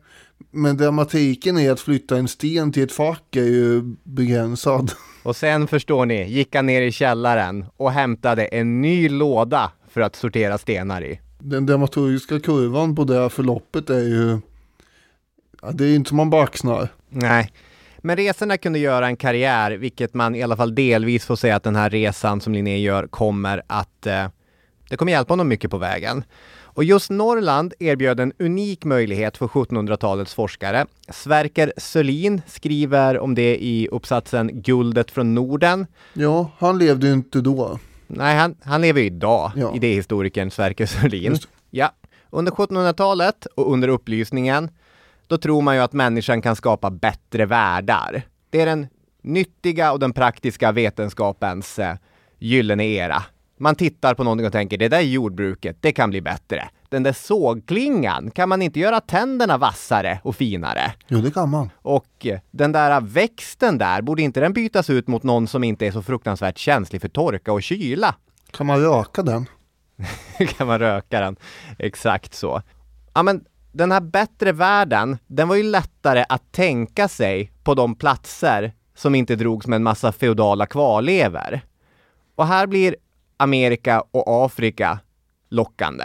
men 0.50 0.76
dramatiken 0.76 1.58
i 1.58 1.68
att 1.68 1.80
flytta 1.80 2.16
en 2.16 2.28
sten 2.28 2.72
till 2.72 2.82
ett 2.82 2.92
fack 2.92 3.36
är 3.36 3.44
ju 3.44 3.82
begränsad. 4.04 4.92
Och 5.22 5.36
sen 5.36 5.66
förstår 5.66 6.06
ni, 6.06 6.30
gick 6.30 6.54
han 6.54 6.66
ner 6.66 6.82
i 6.82 6.92
källaren 6.92 7.64
och 7.76 7.92
hämtade 7.92 8.44
en 8.44 8.80
ny 8.80 9.08
låda 9.08 9.72
för 9.88 10.00
att 10.00 10.16
sortera 10.16 10.58
stenar 10.58 11.04
i. 11.04 11.20
Den 11.38 11.66
dramaturgiska 11.66 12.40
kurvan 12.40 12.96
på 12.96 13.04
det 13.04 13.30
förloppet 13.30 13.90
är 13.90 14.02
ju... 14.02 14.38
Ja, 15.62 15.70
det 15.72 15.84
är 15.84 15.88
ju 15.88 15.94
inte 15.94 16.08
som 16.08 16.16
man 16.16 16.30
baxnar. 16.30 16.88
Nej. 17.08 17.52
Men 17.98 18.16
resorna 18.16 18.58
kunde 18.58 18.78
göra 18.78 19.06
en 19.06 19.16
karriär, 19.16 19.70
vilket 19.70 20.14
man 20.14 20.34
i 20.34 20.42
alla 20.42 20.56
fall 20.56 20.74
delvis 20.74 21.24
får 21.24 21.36
säga 21.36 21.56
att 21.56 21.62
den 21.62 21.76
här 21.76 21.90
resan 21.90 22.40
som 22.40 22.52
Linné 22.52 22.78
gör 22.78 23.06
kommer 23.06 23.62
att... 23.66 24.06
Eh, 24.06 24.26
det 24.88 24.96
kommer 24.96 25.12
hjälpa 25.12 25.32
honom 25.32 25.48
mycket 25.48 25.70
på 25.70 25.78
vägen. 25.78 26.24
Och 26.76 26.84
just 26.84 27.10
Norrland 27.10 27.74
erbjöd 27.78 28.20
en 28.20 28.32
unik 28.38 28.84
möjlighet 28.84 29.36
för 29.36 29.46
1700-talets 29.46 30.34
forskare. 30.34 30.86
Sverker 31.08 31.72
Sörlin 31.76 32.42
skriver 32.46 33.18
om 33.18 33.34
det 33.34 33.56
i 33.64 33.88
uppsatsen 33.88 34.62
Guldet 34.62 35.10
från 35.10 35.34
Norden. 35.34 35.86
Ja, 36.12 36.50
han 36.58 36.78
levde 36.78 37.06
ju 37.06 37.12
inte 37.12 37.40
då. 37.40 37.78
Nej, 38.06 38.36
han, 38.36 38.54
han 38.62 38.80
lever 38.80 39.00
ju 39.00 39.06
idag, 39.06 39.52
Ja. 39.56 39.74
idéhistorikern 39.74 40.50
Sverker 40.50 41.08
det. 41.08 41.48
Ja, 41.70 41.90
under 42.30 42.52
1700-talet 42.52 43.46
och 43.54 43.72
under 43.72 43.88
upplysningen, 43.88 44.70
då 45.26 45.38
tror 45.38 45.62
man 45.62 45.74
ju 45.76 45.80
att 45.82 45.92
människan 45.92 46.42
kan 46.42 46.56
skapa 46.56 46.90
bättre 46.90 47.46
världar. 47.46 48.22
Det 48.50 48.60
är 48.60 48.66
den 48.66 48.86
nyttiga 49.22 49.92
och 49.92 49.98
den 50.00 50.12
praktiska 50.12 50.72
vetenskapens 50.72 51.78
eh, 51.78 51.94
gyllene 52.38 52.86
era. 52.86 53.22
Man 53.58 53.74
tittar 53.74 54.14
på 54.14 54.24
någonting 54.24 54.46
och 54.46 54.52
tänker, 54.52 54.78
det 54.78 54.88
där 54.88 54.98
är 54.98 55.02
jordbruket, 55.02 55.76
det 55.80 55.92
kan 55.92 56.10
bli 56.10 56.20
bättre. 56.20 56.68
Den 56.88 57.02
där 57.02 57.12
sågklingan, 57.12 58.30
kan 58.30 58.48
man 58.48 58.62
inte 58.62 58.80
göra 58.80 59.00
tänderna 59.00 59.58
vassare 59.58 60.20
och 60.22 60.36
finare? 60.36 60.92
Jo, 61.08 61.18
det 61.18 61.30
kan 61.30 61.50
man. 61.50 61.70
Och 61.76 62.26
eh, 62.26 62.40
den 62.50 62.72
där 62.72 63.00
växten 63.00 63.78
där, 63.78 64.02
borde 64.02 64.22
inte 64.22 64.40
den 64.40 64.52
bytas 64.52 64.90
ut 64.90 65.08
mot 65.08 65.22
någon 65.22 65.48
som 65.48 65.64
inte 65.64 65.86
är 65.86 65.92
så 65.92 66.02
fruktansvärt 66.02 66.58
känslig 66.58 67.00
för 67.00 67.08
torka 67.08 67.52
och 67.52 67.62
kyla? 67.62 68.14
Kan 68.50 68.66
man 68.66 68.80
röka 68.80 69.22
den? 69.22 69.46
kan 70.56 70.66
man 70.66 70.78
röka 70.78 71.20
den. 71.20 71.36
Exakt 71.78 72.34
så. 72.34 72.62
Ja, 73.14 73.22
men 73.22 73.44
den 73.72 73.92
här 73.92 74.00
bättre 74.00 74.52
världen, 74.52 75.18
den 75.26 75.48
var 75.48 75.56
ju 75.56 75.62
lättare 75.62 76.24
att 76.28 76.52
tänka 76.52 77.08
sig 77.08 77.52
på 77.64 77.74
de 77.74 77.94
platser 77.94 78.72
som 78.96 79.14
inte 79.14 79.36
drogs 79.36 79.66
med 79.66 79.76
en 79.76 79.82
massa 79.82 80.12
feodala 80.12 80.66
kvarlever. 80.66 81.60
Och 82.34 82.46
här 82.46 82.66
blir 82.66 82.96
Amerika 83.36 84.04
och 84.10 84.44
Afrika 84.44 84.98
lockande. 85.48 86.04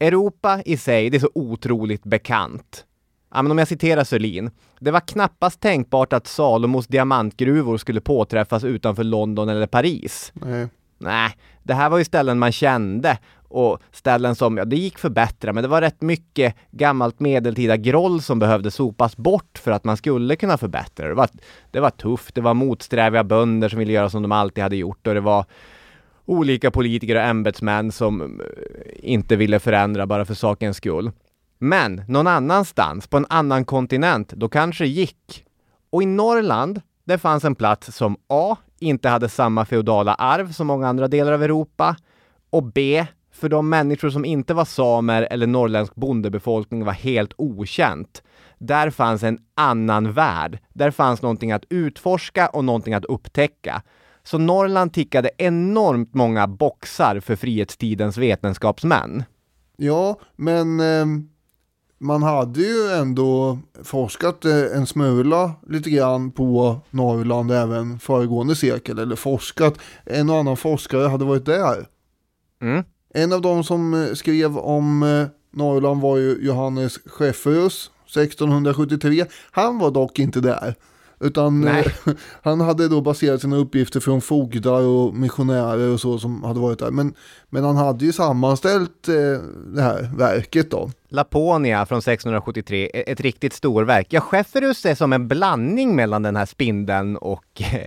Europa 0.00 0.62
i 0.64 0.76
sig, 0.76 1.10
det 1.10 1.16
är 1.16 1.20
så 1.20 1.30
otroligt 1.34 2.04
bekant. 2.04 2.84
Ja, 3.34 3.42
men 3.42 3.52
om 3.52 3.58
jag 3.58 3.68
citerar 3.68 4.04
Sörlin. 4.04 4.50
Det 4.80 4.90
var 4.90 5.00
knappast 5.00 5.60
tänkbart 5.60 6.12
att 6.12 6.26
Salomos 6.26 6.86
diamantgruvor 6.86 7.78
skulle 7.78 8.00
påträffas 8.00 8.64
utanför 8.64 9.04
London 9.04 9.48
eller 9.48 9.66
Paris. 9.66 10.32
Nej. 10.34 10.68
Nej, 10.98 11.36
det 11.62 11.74
här 11.74 11.90
var 11.90 11.98
ju 11.98 12.04
ställen 12.04 12.38
man 12.38 12.52
kände 12.52 13.18
och 13.48 13.78
ställen 13.92 14.34
som, 14.34 14.56
ja 14.56 14.64
det 14.64 14.76
gick 14.76 14.98
förbättra, 14.98 15.52
men 15.52 15.62
det 15.62 15.68
var 15.68 15.80
rätt 15.80 16.00
mycket 16.00 16.54
gammalt 16.70 17.20
medeltida 17.20 17.76
groll 17.76 18.22
som 18.22 18.38
behövde 18.38 18.70
sopas 18.70 19.16
bort 19.16 19.58
för 19.58 19.70
att 19.70 19.84
man 19.84 19.96
skulle 19.96 20.36
kunna 20.36 20.58
förbättra. 20.58 21.08
Det 21.08 21.14
var, 21.14 21.28
det 21.70 21.80
var 21.80 21.90
tufft, 21.90 22.34
det 22.34 22.40
var 22.40 22.54
motsträviga 22.54 23.24
bönder 23.24 23.68
som 23.68 23.78
ville 23.78 23.92
göra 23.92 24.10
som 24.10 24.22
de 24.22 24.32
alltid 24.32 24.62
hade 24.62 24.76
gjort 24.76 25.06
och 25.06 25.14
det 25.14 25.20
var 25.20 25.44
olika 26.28 26.70
politiker 26.70 27.16
och 27.16 27.22
ämbetsmän 27.22 27.92
som 27.92 28.40
eh, 28.40 28.46
inte 28.96 29.36
ville 29.36 29.60
förändra 29.60 30.06
bara 30.06 30.24
för 30.24 30.34
sakens 30.34 30.76
skull. 30.76 31.10
Men 31.58 32.02
någon 32.08 32.26
annanstans, 32.26 33.06
på 33.06 33.16
en 33.16 33.26
annan 33.28 33.64
kontinent, 33.64 34.28
då 34.28 34.48
kanske 34.48 34.84
det 34.84 34.88
gick. 34.88 35.44
Och 35.90 36.02
i 36.02 36.06
Norrland, 36.06 36.80
det 37.04 37.18
fanns 37.18 37.44
en 37.44 37.54
plats 37.54 37.96
som 37.96 38.16
A. 38.26 38.56
inte 38.80 39.08
hade 39.08 39.28
samma 39.28 39.64
feodala 39.64 40.14
arv 40.14 40.52
som 40.52 40.66
många 40.66 40.88
andra 40.88 41.08
delar 41.08 41.32
av 41.32 41.42
Europa 41.42 41.96
och 42.50 42.62
B. 42.62 43.06
för 43.32 43.48
de 43.48 43.68
människor 43.68 44.10
som 44.10 44.24
inte 44.24 44.54
var 44.54 44.64
samer 44.64 45.28
eller 45.30 45.46
norrländsk 45.46 45.94
bondebefolkning 45.94 46.84
var 46.84 46.92
helt 46.92 47.32
okänt. 47.36 48.22
Där 48.58 48.90
fanns 48.90 49.22
en 49.22 49.38
annan 49.56 50.12
värld. 50.12 50.58
Där 50.72 50.90
fanns 50.90 51.22
någonting 51.22 51.52
att 51.52 51.64
utforska 51.70 52.48
och 52.48 52.64
någonting 52.64 52.94
att 52.94 53.04
upptäcka. 53.04 53.82
Så 54.30 54.38
Norrland 54.38 54.92
tickade 54.92 55.30
enormt 55.38 56.14
många 56.14 56.46
boxar 56.46 57.20
för 57.20 57.36
frihetstidens 57.36 58.16
vetenskapsmän. 58.16 59.24
Ja, 59.76 60.20
men 60.36 60.80
eh, 60.80 61.06
man 61.98 62.22
hade 62.22 62.60
ju 62.60 62.90
ändå 62.90 63.58
forskat 63.82 64.44
eh, 64.44 64.76
en 64.76 64.86
smula 64.86 65.52
lite 65.68 65.90
grann 65.90 66.30
på 66.30 66.80
Norrland 66.90 67.50
även 67.50 67.98
föregående 67.98 68.56
sekel. 68.56 68.98
Eller 68.98 69.16
forskat, 69.16 69.78
en 70.04 70.30
och 70.30 70.36
annan 70.36 70.56
forskare 70.56 71.08
hade 71.08 71.24
varit 71.24 71.46
där. 71.46 71.86
Mm. 72.62 72.84
En 73.14 73.32
av 73.32 73.40
de 73.40 73.64
som 73.64 73.94
eh, 73.94 74.14
skrev 74.14 74.58
om 74.58 75.02
eh, 75.02 75.26
Norrland 75.52 76.00
var 76.00 76.16
ju 76.16 76.38
Johannes 76.40 76.98
Schefferus 77.06 77.90
1673. 78.06 79.24
Han 79.50 79.78
var 79.78 79.90
dock 79.90 80.18
inte 80.18 80.40
där. 80.40 80.74
Utan 81.20 81.68
eh, 81.68 81.86
han 82.42 82.60
hade 82.60 82.88
då 82.88 83.00
baserat 83.00 83.40
sina 83.40 83.56
uppgifter 83.56 84.00
från 84.00 84.20
fogdar 84.20 84.80
och 84.82 85.14
missionärer 85.14 85.92
och 85.92 86.00
så 86.00 86.18
som 86.18 86.44
hade 86.44 86.60
varit 86.60 86.78
där. 86.78 86.90
Men, 86.90 87.14
men 87.48 87.64
han 87.64 87.76
hade 87.76 88.04
ju 88.04 88.12
sammanställt 88.12 89.08
eh, 89.08 89.14
det 89.74 89.82
här 89.82 90.10
verket 90.16 90.70
då. 90.70 90.90
Laponia 91.08 91.86
från 91.86 91.98
1673, 91.98 92.90
e- 92.94 93.12
ett 93.12 93.20
riktigt 93.20 93.52
storverk. 93.52 94.06
Ja, 94.10 94.20
Schefferus 94.20 94.86
är 94.86 94.94
som 94.94 95.12
en 95.12 95.28
blandning 95.28 95.96
mellan 95.96 96.22
den 96.22 96.36
här 96.36 96.46
spindeln 96.46 97.16
och 97.16 97.62
eh, 97.72 97.86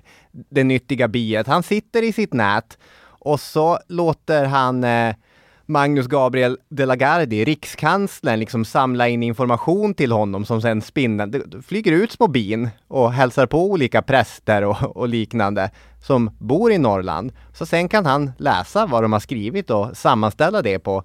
det 0.50 0.64
nyttiga 0.64 1.08
biet. 1.08 1.48
Han 1.48 1.64
sitter 1.64 2.04
i 2.04 2.14
sitt 2.14 2.34
nät 2.34 2.78
och 3.04 3.40
så 3.40 3.80
låter 3.88 4.46
han 4.46 4.84
eh, 4.84 5.16
Magnus 5.72 6.08
Gabriel 6.08 6.58
de 6.70 6.86
la 6.86 6.96
Gardie, 6.96 7.46
rikskanslern, 7.46 8.40
liksom 8.40 8.66
samla 8.66 9.08
in 9.08 9.24
information 9.24 9.94
till 9.94 10.12
honom 10.12 10.46
som 10.46 10.62
sen 10.62 10.82
det 11.32 11.62
flyger 11.62 11.92
ut 11.92 12.12
små 12.12 12.28
bin 12.28 12.70
och 12.88 13.14
hälsar 13.14 13.46
på 13.46 13.72
olika 13.72 14.02
präster 14.02 14.64
och, 14.64 14.98
och 14.98 15.08
liknande 15.08 15.72
som 16.04 16.32
bor 16.40 16.72
i 16.72 16.78
Norrland. 16.78 17.32
Så 17.54 17.66
sen 17.66 17.90
kan 17.90 18.06
han 18.06 18.32
läsa 18.38 18.86
vad 18.86 19.04
de 19.04 19.14
har 19.14 19.20
skrivit 19.20 19.70
och 19.70 19.98
sammanställa 19.98 20.62
det 20.62 20.80
på 20.80 21.04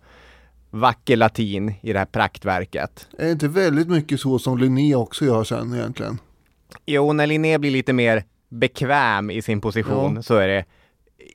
vacker 0.71 1.17
latin 1.17 1.75
i 1.83 1.93
det 1.93 1.99
här 1.99 2.07
praktverket. 2.07 3.09
Är 3.19 3.25
det 3.25 3.33
inte 3.33 3.49
väldigt 3.49 3.89
mycket 3.89 4.21
så 4.21 4.39
som 4.39 4.59
Linné 4.59 4.95
också 4.95 5.25
gör 5.25 5.45
sen 5.45 5.75
egentligen? 5.75 6.19
Jo, 6.87 7.13
när 7.13 7.27
Linné 7.27 7.59
blir 7.59 7.71
lite 7.71 7.93
mer 7.93 8.25
bekväm 8.49 9.31
i 9.31 9.43
sin 9.43 9.61
position 9.61 10.15
Ja. 10.17 10.23
så 10.23 10.35
är 10.37 10.49
det 10.49 10.65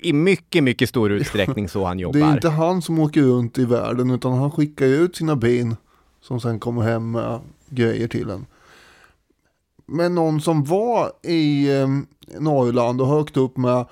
i 0.01 0.13
mycket, 0.13 0.63
mycket 0.63 0.89
stor 0.89 1.11
utsträckning 1.11 1.69
så 1.69 1.85
han 1.85 1.97
Det 1.97 2.01
är 2.01 2.03
jobbar. 2.03 2.33
inte 2.33 2.49
han 2.49 2.81
som 2.81 2.99
åker 2.99 3.21
runt 3.21 3.57
i 3.57 3.65
världen 3.65 4.11
utan 4.11 4.33
han 4.33 4.51
skickar 4.51 4.85
ut 4.85 5.15
sina 5.15 5.35
bin 5.35 5.75
som 6.21 6.39
sen 6.39 6.59
kommer 6.59 6.81
hem 6.81 7.11
med 7.11 7.39
grejer 7.69 8.07
till 8.07 8.29
en. 8.29 8.45
Men 9.85 10.15
någon 10.15 10.41
som 10.41 10.63
var 10.63 11.11
i 11.23 11.77
eh, 11.79 11.87
Norrland 12.39 13.01
och 13.01 13.07
högt 13.07 13.37
upp 13.37 13.57
med 13.57 13.85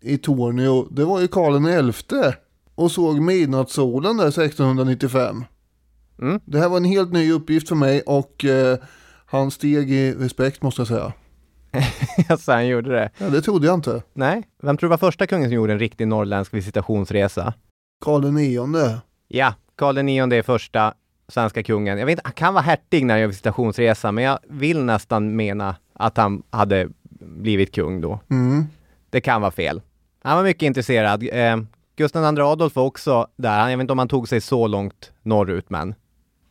i 0.00 0.18
Tornio, 0.18 0.88
det 0.90 1.04
var 1.04 1.20
ju 1.20 1.28
Karl 1.28 1.92
XI 1.92 2.38
och 2.74 2.90
såg 2.92 3.20
midnattssolen 3.20 4.16
där 4.16 4.28
1695. 4.28 5.44
Mm. 6.22 6.40
Det 6.44 6.58
här 6.58 6.68
var 6.68 6.76
en 6.76 6.84
helt 6.84 7.12
ny 7.12 7.32
uppgift 7.32 7.68
för 7.68 7.76
mig 7.76 8.00
och 8.00 8.44
eh, 8.44 8.78
han 9.26 9.50
steg 9.50 9.90
i 9.90 10.12
respekt 10.12 10.62
måste 10.62 10.80
jag 10.80 10.88
säga. 10.88 11.12
alltså, 12.28 12.52
han 12.52 12.66
gjorde 12.66 12.90
det. 12.90 13.10
Ja, 13.18 13.30
det 13.30 13.42
trodde 13.42 13.66
jag 13.66 13.74
inte. 13.74 14.02
Nej, 14.12 14.42
vem 14.62 14.76
tror 14.76 14.88
du 14.88 14.90
var 14.90 14.98
första 14.98 15.26
kungen 15.26 15.48
som 15.48 15.54
gjorde 15.54 15.72
en 15.72 15.78
riktig 15.78 16.08
norrländsk 16.08 16.54
visitationsresa? 16.54 17.54
Karl 18.04 18.38
IX. 18.38 19.00
Ja, 19.28 19.54
Karl 19.76 19.98
IX 19.98 20.32
är 20.32 20.42
första 20.42 20.94
svenska 21.28 21.62
kungen. 21.62 21.98
Jag 21.98 22.06
vet 22.06 22.12
inte, 22.12 22.22
han 22.24 22.32
kan 22.32 22.54
vara 22.54 22.64
hertig 22.64 23.06
när 23.06 23.14
han 23.14 23.20
gör 23.20 23.26
visitationsresa, 23.28 24.12
men 24.12 24.24
jag 24.24 24.38
vill 24.48 24.84
nästan 24.84 25.36
mena 25.36 25.76
att 25.92 26.16
han 26.16 26.42
hade 26.50 26.88
blivit 27.20 27.74
kung 27.74 28.00
då. 28.00 28.20
Mm. 28.30 28.66
Det 29.10 29.20
kan 29.20 29.40
vara 29.40 29.50
fel. 29.50 29.80
Han 30.22 30.36
var 30.36 30.44
mycket 30.44 30.62
intresserad. 30.62 31.22
Eh, 31.32 31.56
Gustav 31.96 32.34
II 32.34 32.40
Adolf 32.40 32.76
var 32.76 32.84
också 32.84 33.26
där. 33.36 33.68
Jag 33.68 33.76
vet 33.76 33.80
inte 33.84 33.92
om 33.92 33.98
han 33.98 34.08
tog 34.08 34.28
sig 34.28 34.40
så 34.40 34.66
långt 34.66 35.12
norrut, 35.22 35.70
men. 35.70 35.94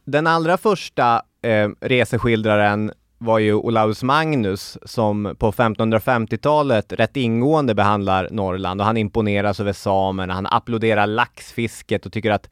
Den 0.05 0.27
allra 0.27 0.57
första 0.57 1.21
eh, 1.41 1.69
reseskildraren 1.81 2.91
var 3.25 3.39
ju 3.39 3.53
Olaus 3.53 4.03
Magnus 4.03 4.77
som 4.85 5.35
på 5.39 5.51
1550-talet 5.51 6.93
rätt 6.93 7.17
ingående 7.17 7.75
behandlar 7.75 8.27
Norrland 8.31 8.81
och 8.81 8.87
han 8.87 8.97
imponeras 8.97 9.59
över 9.59 9.73
samerna. 9.73 10.33
Han 10.33 10.45
applåderar 10.45 11.07
laxfisket 11.07 12.05
och 12.05 12.13
tycker 12.13 12.31
att 12.31 12.49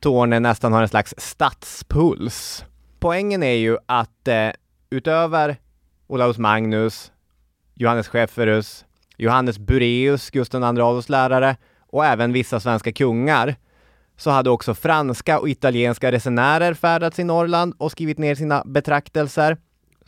Torne 0.00 0.40
nästan 0.40 0.72
har 0.72 0.82
en 0.82 0.88
slags 0.88 1.14
stadspuls. 1.18 2.64
Poängen 2.98 3.42
är 3.42 3.54
ju 3.54 3.78
att 3.86 4.28
eh, 4.28 4.50
utöver 4.90 5.56
Olaus 6.06 6.38
Magnus, 6.38 7.12
Johannes 7.74 8.08
Schefferus, 8.08 8.84
Johannes 9.16 9.58
Bureus, 9.58 10.30
Gustav 10.30 10.62
II 10.62 10.68
Adolfs 10.68 11.08
lärare 11.08 11.56
och 11.90 12.06
även 12.06 12.32
vissa 12.32 12.60
svenska 12.60 12.92
kungar 12.92 13.56
så 14.16 14.30
hade 14.30 14.50
också 14.50 14.74
franska 14.74 15.38
och 15.38 15.48
italienska 15.48 16.12
resenärer 16.12 16.74
färdats 16.74 17.18
i 17.18 17.24
Norrland 17.24 17.74
och 17.78 17.92
skrivit 17.92 18.18
ner 18.18 18.34
sina 18.34 18.62
betraktelser. 18.66 19.56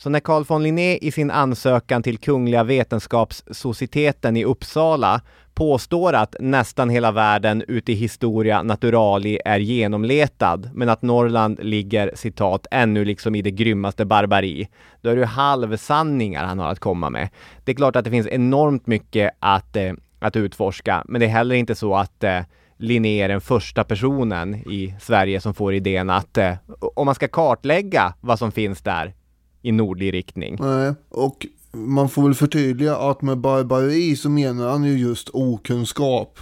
Så 0.03 0.11
när 0.11 0.21
Carl 0.21 0.45
von 0.45 0.63
Linné 0.63 0.97
i 0.97 1.11
sin 1.13 1.31
ansökan 1.31 2.03
till 2.03 2.19
Kungliga 2.19 2.65
Vetenskapssocieteten 2.65 4.37
i 4.37 4.45
Uppsala 4.45 5.21
påstår 5.55 6.13
att 6.13 6.37
nästan 6.41 6.91
hela 6.91 7.13
världen 7.13 7.65
ute 7.69 7.93
i 7.93 7.95
historia 7.95 8.63
naturali 8.63 9.39
är 9.45 9.59
genomletad, 9.59 10.61
men 10.75 10.89
att 10.89 11.03
Norrland 11.03 11.59
ligger 11.63 12.13
citat 12.15 12.67
ännu 12.71 13.05
liksom 13.05 13.35
i 13.35 13.43
det 13.43 13.51
grymmaste 13.51 14.05
barbari. 14.05 14.69
Då 15.01 15.11
är 15.11 15.15
det 15.15 15.21
ju 15.21 15.27
halvsanningar 15.27 16.45
han 16.45 16.59
har 16.59 16.69
att 16.69 16.81
komma 16.81 17.11
med. 17.11 17.29
Det 17.65 17.73
är 17.73 17.77
klart 17.77 17.97
att 17.97 18.05
det 18.05 18.11
finns 18.11 18.27
enormt 18.27 18.87
mycket 18.87 19.31
att, 19.39 19.77
eh, 19.77 19.93
att 20.19 20.37
utforska, 20.37 21.05
men 21.09 21.21
det 21.21 21.27
är 21.27 21.31
heller 21.31 21.55
inte 21.55 21.75
så 21.75 21.95
att 21.95 22.25
eh, 22.25 22.41
Linné 22.77 23.23
är 23.23 23.29
den 23.29 23.41
första 23.41 23.85
personen 23.85 24.55
i 24.55 24.95
Sverige 25.01 25.41
som 25.41 25.55
får 25.55 25.75
idén 25.75 26.11
att 26.11 26.39
eh, 26.39 26.55
om 26.95 27.07
man 27.07 27.15
ska 27.15 27.29
kartlägga 27.29 28.15
vad 28.21 28.39
som 28.39 28.53
finns 28.53 28.83
där 28.83 29.15
i 29.63 29.73
nordlig 29.73 30.15
riktning. 30.15 30.57
Nej, 30.61 30.95
och 31.09 31.47
man 31.73 32.09
får 32.09 32.23
väl 32.23 32.35
förtydliga 32.35 32.97
att 32.97 33.23
med 33.23 33.39
barbari 33.39 34.17
så 34.17 34.31
menar 34.31 34.71
han 34.71 34.85
ju 34.85 34.99
just 34.99 35.29
okunskap. 35.29 36.39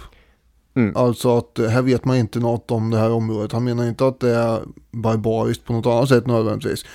Mm. 0.75 0.95
Alltså 0.95 1.37
att 1.37 1.59
eh, 1.59 1.67
här 1.67 1.81
vet 1.81 2.05
man 2.05 2.17
inte 2.17 2.39
något 2.39 2.71
om 2.71 2.89
det 2.89 2.97
här 2.97 3.11
området. 3.11 3.51
Han 3.51 3.63
menar 3.63 3.87
inte 3.87 4.07
att 4.07 4.19
det 4.19 4.35
är 4.35 4.59
barbariskt 4.91 5.65
på 5.65 5.73
något 5.73 5.85
annat 5.85 6.09
sätt 6.09 6.27
nödvändigtvis. 6.27 6.85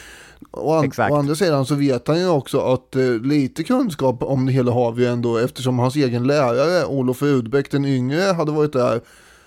Å, 0.50 0.72
an 0.72 0.84
Exakt. 0.84 1.12
å 1.12 1.16
andra 1.16 1.34
sidan 1.34 1.66
så 1.66 1.74
vet 1.74 2.08
han 2.08 2.18
ju 2.18 2.28
också 2.28 2.60
att 2.60 2.96
eh, 2.96 3.12
lite 3.22 3.64
kunskap 3.64 4.22
om 4.22 4.46
det 4.46 4.52
hela 4.52 4.72
har 4.72 4.92
vi 4.92 5.06
ändå 5.06 5.36
eftersom 5.36 5.78
hans 5.78 5.96
egen 5.96 6.26
lärare 6.26 6.86
Olof 6.86 7.22
Rudbeck 7.22 7.70
den 7.70 7.84
yngre 7.84 8.20
hade 8.20 8.52
varit 8.52 8.72
där 8.72 9.00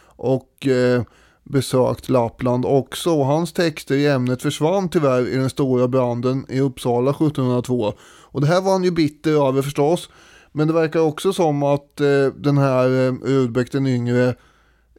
och 0.05 0.67
eh, 0.67 1.01
besökt 1.49 2.09
Lappland 2.09 2.65
också. 2.65 3.11
Och 3.11 3.25
hans 3.25 3.53
texter 3.53 3.95
i 3.95 4.07
ämnet 4.07 4.41
försvann 4.41 4.89
tyvärr 4.89 5.27
i 5.27 5.35
den 5.35 5.49
stora 5.49 5.87
branden 5.87 6.45
i 6.49 6.59
Uppsala 6.59 7.11
1702. 7.11 7.93
Och 8.21 8.41
det 8.41 8.47
här 8.47 8.61
var 8.61 8.71
han 8.71 8.83
ju 8.83 8.91
bitter 8.91 9.47
över 9.47 9.61
förstås. 9.61 10.09
Men 10.51 10.67
det 10.67 10.73
verkar 10.73 10.99
också 10.99 11.33
som 11.33 11.63
att 11.63 12.01
eh, 12.01 12.25
den 12.35 12.57
här 12.57 13.07
eh, 13.07 13.13
Rudbeck 13.13 13.71
den 13.71 13.87
yngre 13.87 14.35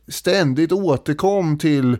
ständigt 0.08 0.72
återkom 0.72 1.58
till 1.58 1.98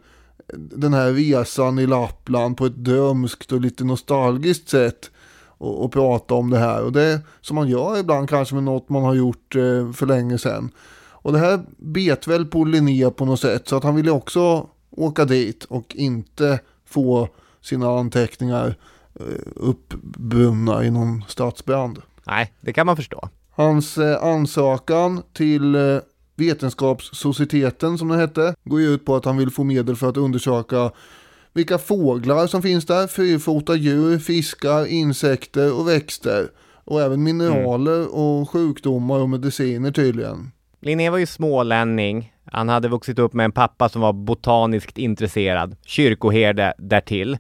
den 0.55 0.95
här 0.95 1.13
resan 1.13 1.79
i 1.79 1.87
Lappland 1.87 2.57
på 2.57 2.67
ett 2.67 2.77
drömskt 2.77 3.53
och 3.53 3.61
lite 3.61 3.85
nostalgiskt 3.85 4.69
sätt 4.69 5.11
och, 5.59 5.85
och 5.85 5.93
prata 5.93 6.35
om 6.35 6.51
det 6.51 6.59
här. 6.59 6.85
Och 6.85 6.93
det 6.93 7.21
som 7.41 7.55
man 7.55 7.69
gör 7.69 7.99
ibland 7.99 8.29
kanske 8.29 8.55
med 8.55 8.65
något 8.65 8.89
man 8.89 9.03
har 9.03 9.15
gjort 9.15 9.57
eh, 9.57 9.93
för 9.93 10.07
länge 10.07 10.39
sedan. 10.39 10.71
Och 11.29 11.35
det 11.35 11.41
här 11.41 11.61
bet 11.77 12.27
väl 12.27 12.47
på 12.47 12.65
Linné 12.65 13.11
på 13.11 13.25
något 13.25 13.41
sätt 13.41 13.69
så 13.69 13.77
att 13.77 13.85
han 13.85 13.95
ville 13.95 14.11
också 14.11 14.69
åka 14.91 15.25
dit 15.25 15.65
och 15.65 15.95
inte 15.97 16.61
få 16.87 17.29
sina 17.61 17.99
anteckningar 17.99 18.75
eh, 19.21 19.25
uppbrunna 19.57 20.85
i 20.85 20.91
någon 20.91 21.25
stadsbrand. 21.29 22.03
Nej, 22.27 22.53
det 22.61 22.73
kan 22.73 22.87
man 22.87 22.97
förstå. 22.97 23.29
Hans 23.51 23.99
eh, 23.99 24.25
ansökan 24.25 25.23
till 25.33 25.75
eh, 25.75 25.99
Vetenskapssocieteten 26.37 27.99
som 27.99 28.09
det 28.09 28.17
hette 28.17 28.55
går 28.65 28.81
ju 28.81 28.87
ut 28.87 29.05
på 29.05 29.17
att 29.17 29.25
han 29.25 29.37
vill 29.37 29.51
få 29.51 29.65
medel 29.65 29.97
för 29.97 30.09
att 30.09 30.17
undersöka 30.17 30.91
vilka 31.53 31.79
fåglar 31.79 32.47
som 32.47 32.63
finns 32.63 32.87
där, 32.87 33.07
fyrfota 33.07 33.75
djur, 33.75 34.19
fiskar, 34.19 34.87
insekter 34.87 35.79
och 35.81 35.89
växter. 35.89 36.51
Och 36.85 37.03
även 37.03 37.23
mineraler 37.23 38.15
och 38.15 38.51
sjukdomar 38.51 39.19
och 39.19 39.31
mediciner 39.31 39.91
tydligen. 39.91 40.51
Linné 40.81 41.11
var 41.11 41.19
ju 41.19 41.27
smålänning. 41.27 42.33
Han 42.45 42.69
hade 42.69 42.89
vuxit 42.89 43.19
upp 43.19 43.33
med 43.33 43.45
en 43.45 43.53
pappa 43.53 43.89
som 43.89 44.03
var 44.03 44.13
botaniskt 44.13 44.99
intresserad, 44.99 45.77
kyrkoherde 45.87 46.75
därtill. 46.79 47.39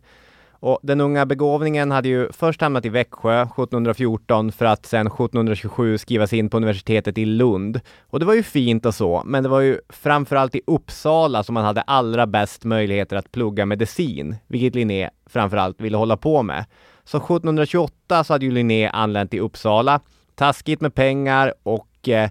Och 0.61 0.78
den 0.83 1.00
unga 1.00 1.26
begåvningen 1.26 1.90
hade 1.90 2.09
ju 2.09 2.33
först 2.33 2.61
hamnat 2.61 2.85
i 2.85 2.88
Växjö 2.88 3.42
1714 3.42 4.52
för 4.52 4.64
att 4.64 4.87
sedan 4.87 5.07
1727 5.07 5.99
skrivas 5.99 6.33
in 6.33 6.50
på 6.50 6.57
universitetet 6.57 7.18
i 7.18 7.25
Lund. 7.25 7.80
Och 8.07 8.21
det 8.21 8.26
var 8.26 8.35
ju 8.35 8.42
fint 8.42 8.87
och 8.87 8.95
så, 8.95 9.23
men 9.25 9.42
det 9.42 9.49
var 9.49 9.61
ju 9.61 9.80
framförallt 9.88 10.54
i 10.54 10.61
Uppsala 10.66 11.42
som 11.42 11.54
man 11.54 11.64
hade 11.64 11.83
allra 11.83 12.26
bäst 12.26 12.64
möjligheter 12.64 13.16
att 13.16 13.33
plugga 13.33 13.66
medicin, 13.66 14.37
vilket 14.47 14.75
Linné 14.75 15.11
framförallt 15.26 15.80
ville 15.80 15.97
hålla 15.97 16.16
på 16.16 16.43
med. 16.43 16.65
Så 17.04 17.17
1728 17.17 18.25
så 18.25 18.32
hade 18.32 18.45
ju 18.45 18.52
Linné 18.52 18.89
anlänt 18.89 19.30
till 19.30 19.41
Uppsala, 19.41 20.00
taskigt 20.34 20.80
med 20.80 20.95
pengar 20.95 21.54
och 21.62 22.08
eh, 22.08 22.30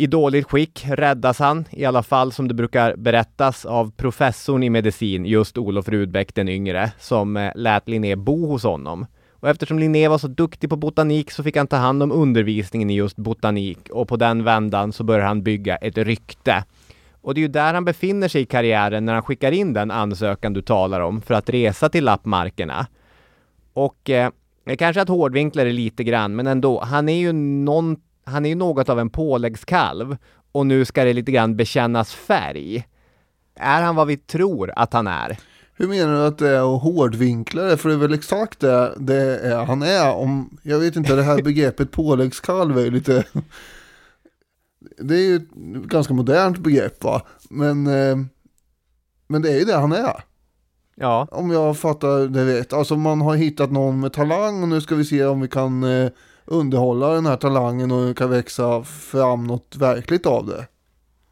i 0.00 0.06
dåligt 0.06 0.50
skick 0.50 0.84
räddas 0.88 1.38
han, 1.38 1.64
i 1.70 1.84
alla 1.84 2.02
fall 2.02 2.32
som 2.32 2.48
det 2.48 2.54
brukar 2.54 2.96
berättas, 2.96 3.66
av 3.66 3.90
professorn 3.90 4.62
i 4.62 4.70
medicin, 4.70 5.26
just 5.26 5.58
Olof 5.58 5.88
Rudbeck 5.88 6.34
den 6.34 6.48
yngre, 6.48 6.92
som 6.98 7.36
eh, 7.36 7.52
lät 7.54 7.88
Linné 7.88 8.16
bo 8.16 8.46
hos 8.46 8.62
honom. 8.62 9.06
Och 9.32 9.48
eftersom 9.48 9.78
Linné 9.78 10.08
var 10.08 10.18
så 10.18 10.28
duktig 10.28 10.70
på 10.70 10.76
botanik 10.76 11.30
så 11.30 11.42
fick 11.42 11.56
han 11.56 11.66
ta 11.66 11.76
hand 11.76 12.02
om 12.02 12.12
undervisningen 12.12 12.90
i 12.90 12.94
just 12.94 13.16
botanik 13.16 13.78
och 13.90 14.08
på 14.08 14.16
den 14.16 14.44
vändan 14.44 14.92
så 14.92 15.04
började 15.04 15.26
han 15.26 15.42
bygga 15.42 15.76
ett 15.76 15.98
rykte. 15.98 16.64
Och 17.20 17.34
det 17.34 17.40
är 17.40 17.42
ju 17.42 17.48
där 17.48 17.74
han 17.74 17.84
befinner 17.84 18.28
sig 18.28 18.42
i 18.42 18.46
karriären 18.46 19.04
när 19.04 19.12
han 19.14 19.22
skickar 19.22 19.52
in 19.52 19.72
den 19.72 19.90
ansökan 19.90 20.52
du 20.52 20.62
talar 20.62 21.00
om 21.00 21.20
för 21.22 21.34
att 21.34 21.50
resa 21.50 21.88
till 21.88 22.04
lappmarkerna. 22.04 22.86
Och 23.72 24.10
eh, 24.10 24.30
kanske 24.78 25.02
att 25.02 25.08
hårdvinkla 25.08 25.64
det 25.64 25.72
lite 25.72 26.04
grann, 26.04 26.36
men 26.36 26.46
ändå, 26.46 26.80
han 26.80 27.08
är 27.08 27.18
ju 27.18 27.32
någon 27.32 27.96
han 28.28 28.44
är 28.44 28.48
ju 28.48 28.54
något 28.54 28.88
av 28.88 29.00
en 29.00 29.10
påläggskalv 29.10 30.16
och 30.52 30.66
nu 30.66 30.84
ska 30.84 31.04
det 31.04 31.12
lite 31.12 31.32
grann 31.32 31.56
bekännas 31.56 32.14
färg. 32.14 32.88
Är 33.54 33.82
han 33.82 33.96
vad 33.96 34.06
vi 34.06 34.16
tror 34.16 34.72
att 34.76 34.92
han 34.92 35.06
är? 35.06 35.38
Hur 35.74 35.88
menar 35.88 36.14
du 36.14 36.26
att 36.26 36.38
det 36.38 36.48
är 36.48 36.76
att 36.76 36.82
hårdvinkla 36.82 37.62
det? 37.62 37.76
För 37.76 37.88
det 37.88 37.94
är 37.94 37.98
väl 37.98 38.14
exakt 38.14 38.60
det, 38.60 38.94
det 38.98 39.38
är 39.38 39.64
han 39.64 39.82
är. 39.82 40.14
Om, 40.14 40.58
jag 40.62 40.78
vet 40.78 40.96
inte, 40.96 41.16
det 41.16 41.22
här 41.22 41.42
begreppet 41.42 41.90
påläggskalv 41.90 42.78
är 42.78 42.90
lite... 42.90 43.24
Det 44.98 45.14
är 45.14 45.20
ju 45.20 45.36
ett 45.36 45.50
ganska 45.84 46.14
modernt 46.14 46.58
begrepp 46.58 47.04
va? 47.04 47.22
Men, 47.50 47.86
eh, 47.86 48.16
men 49.26 49.42
det 49.42 49.50
är 49.50 49.58
ju 49.58 49.64
det 49.64 49.76
han 49.76 49.92
är. 49.92 50.24
Ja, 50.94 51.28
Om 51.30 51.50
jag 51.50 51.78
fattar 51.78 52.28
det 52.28 52.58
rätt. 52.58 52.72
Alltså 52.72 52.96
man 52.96 53.20
har 53.20 53.36
hittat 53.36 53.72
någon 53.72 54.00
med 54.00 54.12
talang 54.12 54.62
och 54.62 54.68
nu 54.68 54.80
ska 54.80 54.94
vi 54.94 55.04
se 55.04 55.24
om 55.24 55.40
vi 55.40 55.48
kan 55.48 55.84
eh, 55.84 56.10
underhålla 56.48 57.08
den 57.08 57.26
här 57.26 57.36
talangen 57.36 57.90
och 57.90 58.16
kan 58.16 58.30
växa 58.30 58.82
fram 58.84 59.46
något 59.46 59.76
verkligt 59.76 60.26
av 60.26 60.46
det. 60.46 60.66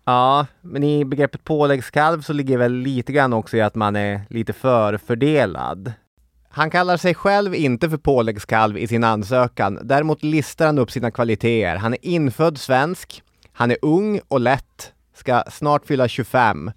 ja, 0.04 0.46
men 0.60 0.82
i 0.84 1.04
begreppet 1.04 1.44
påläggskalv 1.44 2.20
så 2.22 2.32
ligger 2.32 2.58
väl 2.58 2.72
lite 2.72 3.12
grann 3.12 3.32
också 3.32 3.56
i 3.56 3.60
att 3.60 3.74
man 3.74 3.96
är 3.96 4.20
lite 4.28 4.52
förfördelad. 4.52 5.92
Han 6.48 6.70
kallar 6.70 6.96
sig 6.96 7.14
själv 7.14 7.54
inte 7.54 7.90
för 7.90 7.96
påläggskalv 7.96 8.78
i 8.78 8.86
sin 8.86 9.04
ansökan. 9.04 9.78
Däremot 9.82 10.22
listar 10.22 10.66
han 10.66 10.78
upp 10.78 10.90
sina 10.90 11.10
kvaliteter. 11.10 11.76
Han 11.76 11.92
är 11.92 11.98
infödd 12.02 12.58
svensk. 12.58 13.22
Han 13.52 13.70
är 13.70 13.76
ung 13.82 14.20
och 14.28 14.40
lätt. 14.40 14.92
Ska 15.14 15.42
snart 15.50 15.86
fylla 15.86 16.08
25. 16.08 16.70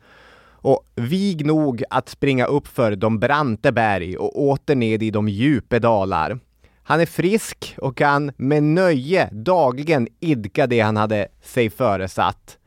Och 0.61 0.83
vig 0.95 1.45
nog 1.45 1.83
att 1.89 2.09
springa 2.09 2.45
upp 2.45 2.67
för 2.67 2.95
de 2.95 3.19
brante 3.19 3.71
berg 3.71 4.17
och 4.17 4.41
åter 4.41 4.75
ned 4.75 5.03
i 5.03 5.11
de 5.11 5.29
djupa 5.29 5.79
dalar. 5.79 6.39
Han 6.89 7.01
är 7.01 7.05
frisk 7.05 7.75
och 7.77 7.97
kan 7.97 8.31
med 8.37 8.63
nöje 8.63 9.29
dagligen 9.31 10.07
idka 10.19 10.67
det 10.67 10.79
han 10.79 10.97
hade 10.97 11.27
sig 11.41 11.69
föresatt. 11.69 12.57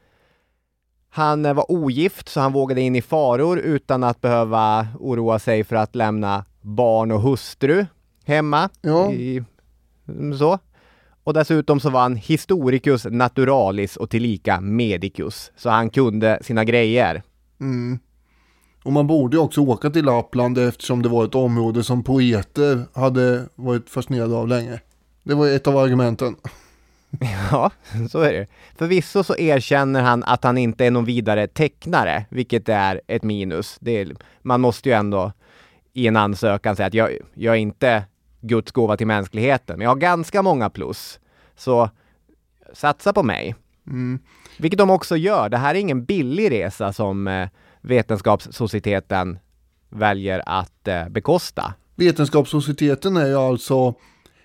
Han 1.11 1.47
eh, 1.47 1.55
var 1.55 1.73
ogift 1.73 2.29
så 2.29 2.41
han 2.41 2.53
vågade 2.53 2.81
in 2.81 2.97
i 2.97 3.03
faror 3.03 3.59
utan 3.59 4.05
att 4.05 4.21
behöva 4.21 4.89
oroa 5.01 5.39
sig 5.39 5.65
för 5.65 5.77
att 5.77 5.95
lämna 5.95 6.45
barn 6.61 7.13
och 7.13 7.21
hustru 7.21 7.87
hemma. 8.25 8.69
Ja. 8.81 9.13
I, 9.13 9.45
mm, 10.09 10.39
så. 10.39 10.59
Och 11.25 11.35
dessutom 11.35 11.81
så 11.81 11.91
var 11.91 12.01
han 12.01 12.17
historicus 12.17 13.07
naturalis 13.11 13.97
och 13.97 14.11
tillika 14.11 14.61
medicus. 14.61 15.53
Så 15.57 15.71
han 15.71 15.91
kunde 15.91 16.39
sina 16.43 16.65
grejer. 16.65 17.23
Mm. 17.61 17.99
Och 18.83 18.93
man 18.93 19.07
borde 19.07 19.39
också 19.39 19.61
åka 19.61 19.91
till 19.91 20.05
Lappland 20.05 20.59
eftersom 20.59 21.03
det 21.03 21.09
var 21.09 21.25
ett 21.25 21.35
område 21.35 21.85
som 21.85 22.05
poeter 22.05 22.85
hade 22.95 23.45
varit 23.55 23.91
fascinerade 23.91 24.35
av 24.35 24.49
länge. 24.49 24.81
Det 25.23 25.35
var 25.35 25.49
ett 25.49 25.67
av 25.67 25.77
argumenten. 25.77 26.37
Ja, 27.51 27.71
så 28.11 28.21
är 28.21 28.33
det. 28.33 28.47
Förvisso 28.77 29.25
så 29.25 29.37
erkänner 29.37 30.03
han 30.03 30.25
att 30.25 30.45
han 30.45 30.59
inte 30.59 30.87
är 30.87 30.91
någon 30.91 31.05
vidare 31.05 31.47
tecknare, 31.47 32.25
vilket 32.29 32.69
är 32.69 33.01
ett 33.07 33.23
minus. 33.23 33.77
Det 33.81 34.01
är, 34.01 34.17
man 34.43 34.61
måste 34.61 34.89
ju 34.89 34.95
ändå 34.95 35.33
i 35.93 36.07
en 36.07 36.17
ansökan 36.17 36.77
säga 36.77 36.87
att 36.87 36.95
jag, 36.95 37.11
jag 37.35 37.55
är 37.55 37.59
inte 37.59 38.05
Guds 38.41 38.73
gåva 38.73 38.97
till 38.97 39.07
mänskligheten, 39.07 39.79
men 39.79 39.85
jag 39.85 39.91
har 39.91 39.97
ganska 39.97 40.43
många 40.43 40.71
plus. 40.71 41.21
Så 41.57 41.91
satsa 42.73 43.13
på 43.13 43.23
mig. 43.23 43.55
Mm. 43.87 44.19
Vilket 44.59 44.79
de 44.79 44.91
också 44.91 45.17
gör. 45.17 45.49
Det 45.49 45.57
här 45.57 45.75
är 45.75 45.79
ingen 45.79 46.05
billig 46.05 46.51
resa 46.51 46.93
som 46.93 47.29
eh, 47.29 47.49
Vetenskapssocieteten 47.83 49.39
väljer 49.91 50.43
att 50.47 50.89
eh, 50.89 51.09
bekosta. 51.09 51.75
Vetenskapssocieteten 51.97 53.17
är 53.17 53.27
ju 53.27 53.37
alltså 53.37 53.95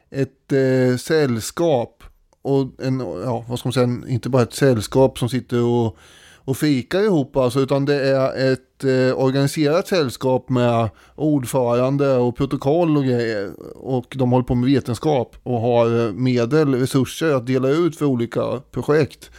ett 0.10 0.52
eh, 0.52 0.98
sällskap 0.98 2.04
och 2.42 2.84
en, 2.84 3.00
ja, 3.00 3.46
vad 3.50 3.60
ska 3.60 3.68
man 3.68 3.74
säga, 3.74 3.90
inte 4.08 4.30
bara 4.30 4.44
ett 4.44 4.54
sällskap 4.54 5.20
som 5.20 5.30
sitter 5.30 5.64
och, 5.64 5.98
och 6.36 6.58
fikar 6.58 7.00
ihop 7.00 7.38
alltså, 7.38 7.60
utan 7.60 7.86
det 7.86 8.10
är 8.10 8.52
ett 8.54 8.84
eh, 8.84 9.20
organiserat 9.20 9.88
sällskap 9.88 10.50
med 10.50 10.90
ordförande 11.16 12.16
och 12.16 12.36
protokoll 12.36 12.98
och 12.98 13.04
grejer. 13.04 13.52
Och 13.76 14.16
de 14.18 14.32
håller 14.32 14.46
på 14.46 14.56
med 14.56 14.70
vetenskap 14.70 15.36
och 15.44 15.62
har 15.62 16.06
eh, 16.06 16.14
medel, 16.14 16.76
resurser 16.76 17.34
att 17.34 17.48
dela 17.48 17.70
ut 17.70 17.98
för 17.98 18.06
olika 18.06 18.62
projekt. 18.72 19.32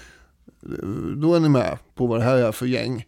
Då 1.17 1.35
är 1.35 1.41
ni 1.41 1.49
med 1.49 1.79
på 1.95 2.07
vad 2.07 2.21
det 2.21 2.25
här 2.25 2.37
är 2.37 2.53
för 2.53 2.67
gäng. 2.67 3.05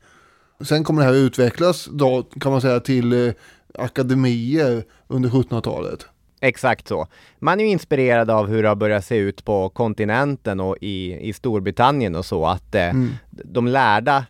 Sen 0.61 0.85
kommer 0.85 1.01
det 1.03 1.07
här 1.09 1.15
utvecklas 1.15 1.89
då 1.93 2.23
kan 2.23 2.53
man 2.53 2.61
säga 2.61 2.81
till 2.81 3.27
eh, 3.27 3.33
akademier 3.79 4.85
under 5.09 5.29
1700-talet. 5.31 6.07
Exakt 6.41 6.89
så. 6.89 7.07
Man 7.39 7.61
är 7.61 7.65
ju 7.65 7.71
inspirerad 7.71 8.31
av 8.31 8.47
hur 8.49 8.63
det 8.63 8.69
har 8.69 8.77
börjat 8.77 9.05
se 9.05 9.17
ut 9.17 9.45
på 9.45 9.69
kontinenten 9.69 10.61
och 10.61 10.77
i, 10.81 11.29
i 11.29 11.33
Storbritannien 11.33 12.15
och 12.15 12.25
så 12.25 12.47
att 12.47 12.75
eh, 12.75 12.81
Mm. 12.91 13.09
de 13.31 13.67
lärda, 13.67 14.27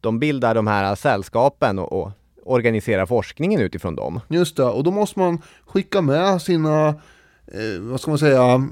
de 0.00 0.18
bildar 0.18 0.54
de 0.54 0.66
här 0.66 0.94
sällskapen 0.94 1.78
och, 1.78 1.92
och 1.92 2.10
organiserar 2.44 3.06
forskningen 3.06 3.60
utifrån 3.60 3.96
dem. 3.96 4.20
Just 4.28 4.56
det, 4.56 4.64
och 4.64 4.84
då 4.84 4.90
måste 4.90 5.18
man 5.18 5.42
skicka 5.66 6.00
med 6.00 6.42
sina, 6.42 6.88
eh, 7.46 7.80
vad 7.80 8.00
ska 8.00 8.10
man 8.10 8.18
säga, 8.18 8.68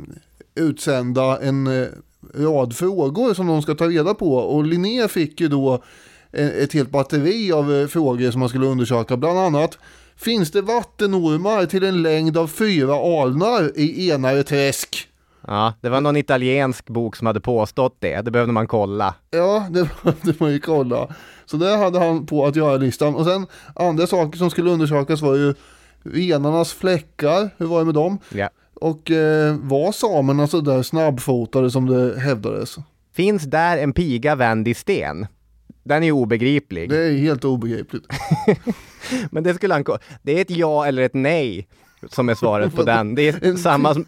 utsända 0.55 1.41
en 1.41 1.67
eh, 1.67 1.89
rad 2.35 2.77
frågor 2.77 3.35
som 3.35 3.47
de 3.47 3.63
ska 3.63 3.75
ta 3.75 3.89
reda 3.89 4.15
på. 4.15 4.35
Och 4.35 4.65
Linné 4.65 5.09
fick 5.09 5.41
ju 5.41 5.49
då 5.49 5.83
ett 6.33 6.73
helt 6.73 6.91
batteri 6.91 7.53
av 7.53 7.75
eh, 7.75 7.87
frågor 7.87 8.31
som 8.31 8.41
man 8.41 8.49
skulle 8.49 8.67
undersöka. 8.67 9.17
Bland 9.17 9.39
annat, 9.39 9.79
finns 10.17 10.51
det 10.51 10.63
vattenormar 10.63 11.67
till 11.67 11.85
en 11.85 12.03
längd 12.03 12.37
av 12.37 12.47
fyra 12.47 13.23
alnar 13.23 13.79
i 13.79 14.11
Enare 14.11 14.43
träsk? 14.43 15.09
Ja, 15.47 15.75
det 15.81 15.89
var 15.89 16.01
någon 16.01 16.17
italiensk 16.17 16.87
bok 16.87 17.17
som 17.17 17.27
hade 17.27 17.41
påstått 17.41 17.97
det. 17.99 18.21
Det 18.21 18.31
behövde 18.31 18.53
man 18.53 18.67
kolla. 18.67 19.15
Ja, 19.31 19.67
det 19.71 19.89
behövde 20.03 20.35
man 20.39 20.53
ju 20.53 20.61
kolla. 20.61 21.09
Så 21.47 21.57
det 21.57 21.77
hade 21.77 21.99
han 21.99 22.27
på 22.27 22.47
att 22.47 22.57
göra 22.57 22.77
listan. 22.77 23.15
Och 23.15 23.25
sen 23.25 23.47
andra 23.75 24.07
saker 24.07 24.39
som 24.39 24.51
skulle 24.51 24.71
undersökas 24.71 25.23
var 25.23 25.35
ju 25.35 25.55
renarnas 26.03 26.73
fläckar, 26.73 27.51
hur 27.57 27.67
var 27.67 27.79
det 27.79 27.85
med 27.85 27.95
dem? 27.95 28.19
Ja. 28.35 28.49
Och 28.75 29.11
eh, 29.11 29.57
var 29.57 29.93
samerna 29.93 30.47
så 30.47 30.61
där 30.61 30.83
snabbfotade 30.83 31.71
som 31.71 31.87
det 31.87 32.21
hävdades? 32.21 32.77
Finns 33.15 33.43
där 33.43 33.79
en 33.79 33.93
piga 33.93 34.35
vänd 34.35 34.69
i 34.69 34.75
sten? 34.75 35.27
Den 35.83 36.03
är 36.03 36.13
obegriplig. 36.13 36.89
Det 36.89 36.99
är 36.99 37.13
helt 37.19 37.45
obegripligt. 37.45 38.05
Men 39.31 39.43
det 39.43 39.55
skulle 39.55 39.75
han 39.75 39.85
ko- 39.85 39.99
Det 40.23 40.37
är 40.39 40.41
ett 40.43 40.51
ja 40.51 40.87
eller 40.87 41.03
ett 41.03 41.15
nej 41.15 41.69
som 42.09 42.29
är 42.29 42.35
svaret 42.35 42.75
på 42.75 42.83
den. 42.85 43.15
Det 43.15 43.29
är 43.29 43.45
En 43.45 43.59
samma 43.59 43.95
som... 43.95 44.05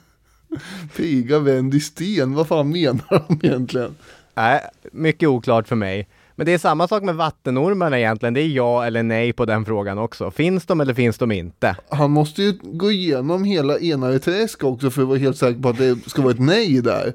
Piga 0.96 1.38
vänd 1.38 1.74
i 1.74 1.80
sten, 1.80 2.34
vad 2.34 2.46
fan 2.48 2.68
menar 2.70 3.24
de 3.28 3.46
egentligen? 3.46 3.94
Nej, 4.34 4.60
mycket 4.92 5.28
oklart 5.28 5.68
för 5.68 5.76
mig. 5.76 6.08
Men 6.36 6.46
det 6.46 6.52
är 6.52 6.58
samma 6.58 6.88
sak 6.88 7.02
med 7.02 7.14
vattenormarna 7.14 7.98
egentligen. 7.98 8.34
Det 8.34 8.40
är 8.42 8.46
ja 8.48 8.86
eller 8.86 9.02
nej 9.02 9.32
på 9.32 9.44
den 9.44 9.64
frågan 9.64 9.98
också. 9.98 10.30
Finns 10.30 10.66
de 10.66 10.80
eller 10.80 10.94
finns 10.94 11.18
de 11.18 11.32
inte? 11.32 11.76
Han 11.88 12.10
måste 12.10 12.42
ju 12.42 12.58
gå 12.62 12.90
igenom 12.92 13.44
hela 13.44 13.78
Enare 13.78 14.18
träsk 14.18 14.64
också 14.64 14.90
för 14.90 15.02
att 15.02 15.08
vara 15.08 15.18
helt 15.18 15.36
säker 15.36 15.60
på 15.62 15.68
att 15.68 15.78
det 15.78 16.10
ska 16.10 16.22
vara 16.22 16.32
ett 16.32 16.40
nej 16.40 16.80
där. 16.80 17.12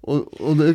Och, 0.00 0.40
och 0.40 0.56
det, 0.56 0.74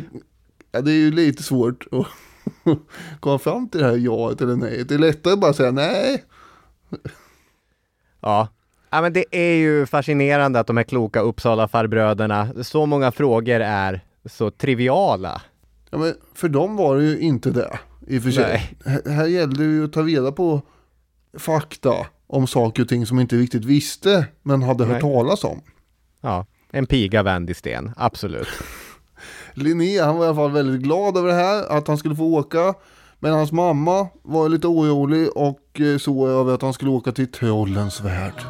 ja, 0.72 0.80
det 0.80 0.90
är 0.90 0.96
ju 0.96 1.10
lite 1.10 1.42
svårt 1.42 1.86
att 1.92 2.06
komma 3.20 3.38
fram 3.38 3.68
till 3.68 3.80
det 3.80 3.86
här 3.86 3.96
jaet 3.96 4.40
eller 4.40 4.56
nej. 4.56 4.84
Det 4.84 4.94
är 4.94 4.98
lättare 4.98 5.32
att 5.32 5.40
bara 5.40 5.52
säga 5.52 5.70
nej. 5.70 6.24
Ja. 8.20 8.48
Ja 8.90 9.02
men 9.02 9.12
det 9.12 9.24
är 9.30 9.56
ju 9.56 9.86
fascinerande 9.86 10.60
att 10.60 10.66
de 10.66 10.76
här 10.76 10.84
kloka 10.84 11.20
Uppsala 11.20 11.68
farbröderna, 11.68 12.48
så 12.62 12.86
många 12.86 13.12
frågor 13.12 13.60
är 13.60 14.00
så 14.24 14.50
triviala. 14.50 15.42
Ja, 15.90 15.98
men 15.98 16.14
för 16.34 16.48
dem 16.48 16.76
var 16.76 16.96
det 16.96 17.04
ju 17.04 17.18
inte 17.18 17.50
det. 17.50 17.78
I 18.06 18.18
och 18.18 18.22
för 18.22 18.30
sig. 18.30 18.76
Här, 18.84 19.10
här 19.10 19.26
gällde 19.26 19.64
det 19.64 19.72
ju 19.72 19.84
att 19.84 19.92
ta 19.92 20.02
reda 20.02 20.32
på 20.32 20.62
fakta 21.38 22.06
om 22.26 22.46
saker 22.46 22.82
och 22.82 22.88
ting 22.88 23.06
som 23.06 23.20
inte 23.20 23.36
riktigt 23.36 23.64
visste 23.64 24.26
men 24.42 24.62
hade 24.62 24.84
hört 24.84 24.92
Nej. 24.92 25.00
talas 25.00 25.44
om. 25.44 25.60
Ja, 26.20 26.46
en 26.70 26.86
piga 26.86 27.22
vänd 27.22 27.50
i 27.50 27.54
sten, 27.54 27.92
absolut. 27.96 28.48
Linné 29.56 30.00
han 30.00 30.16
var 30.16 30.24
i 30.24 30.28
alla 30.28 30.36
fall 30.36 30.50
väldigt 30.50 30.80
glad 30.80 31.16
över 31.16 31.28
det 31.28 31.34
här, 31.34 31.78
att 31.78 31.88
han 31.88 31.98
skulle 31.98 32.16
få 32.16 32.24
åka. 32.24 32.74
Men 33.18 33.32
hans 33.32 33.52
mamma 33.52 34.08
var 34.22 34.48
lite 34.48 34.66
orolig 34.66 35.28
och 35.36 35.80
eh, 35.80 35.98
så 35.98 36.28
över 36.28 36.54
att 36.54 36.62
han 36.62 36.72
skulle 36.72 36.90
åka 36.90 37.12
till 37.12 37.32
trollens 37.32 38.00
värld. 38.00 38.42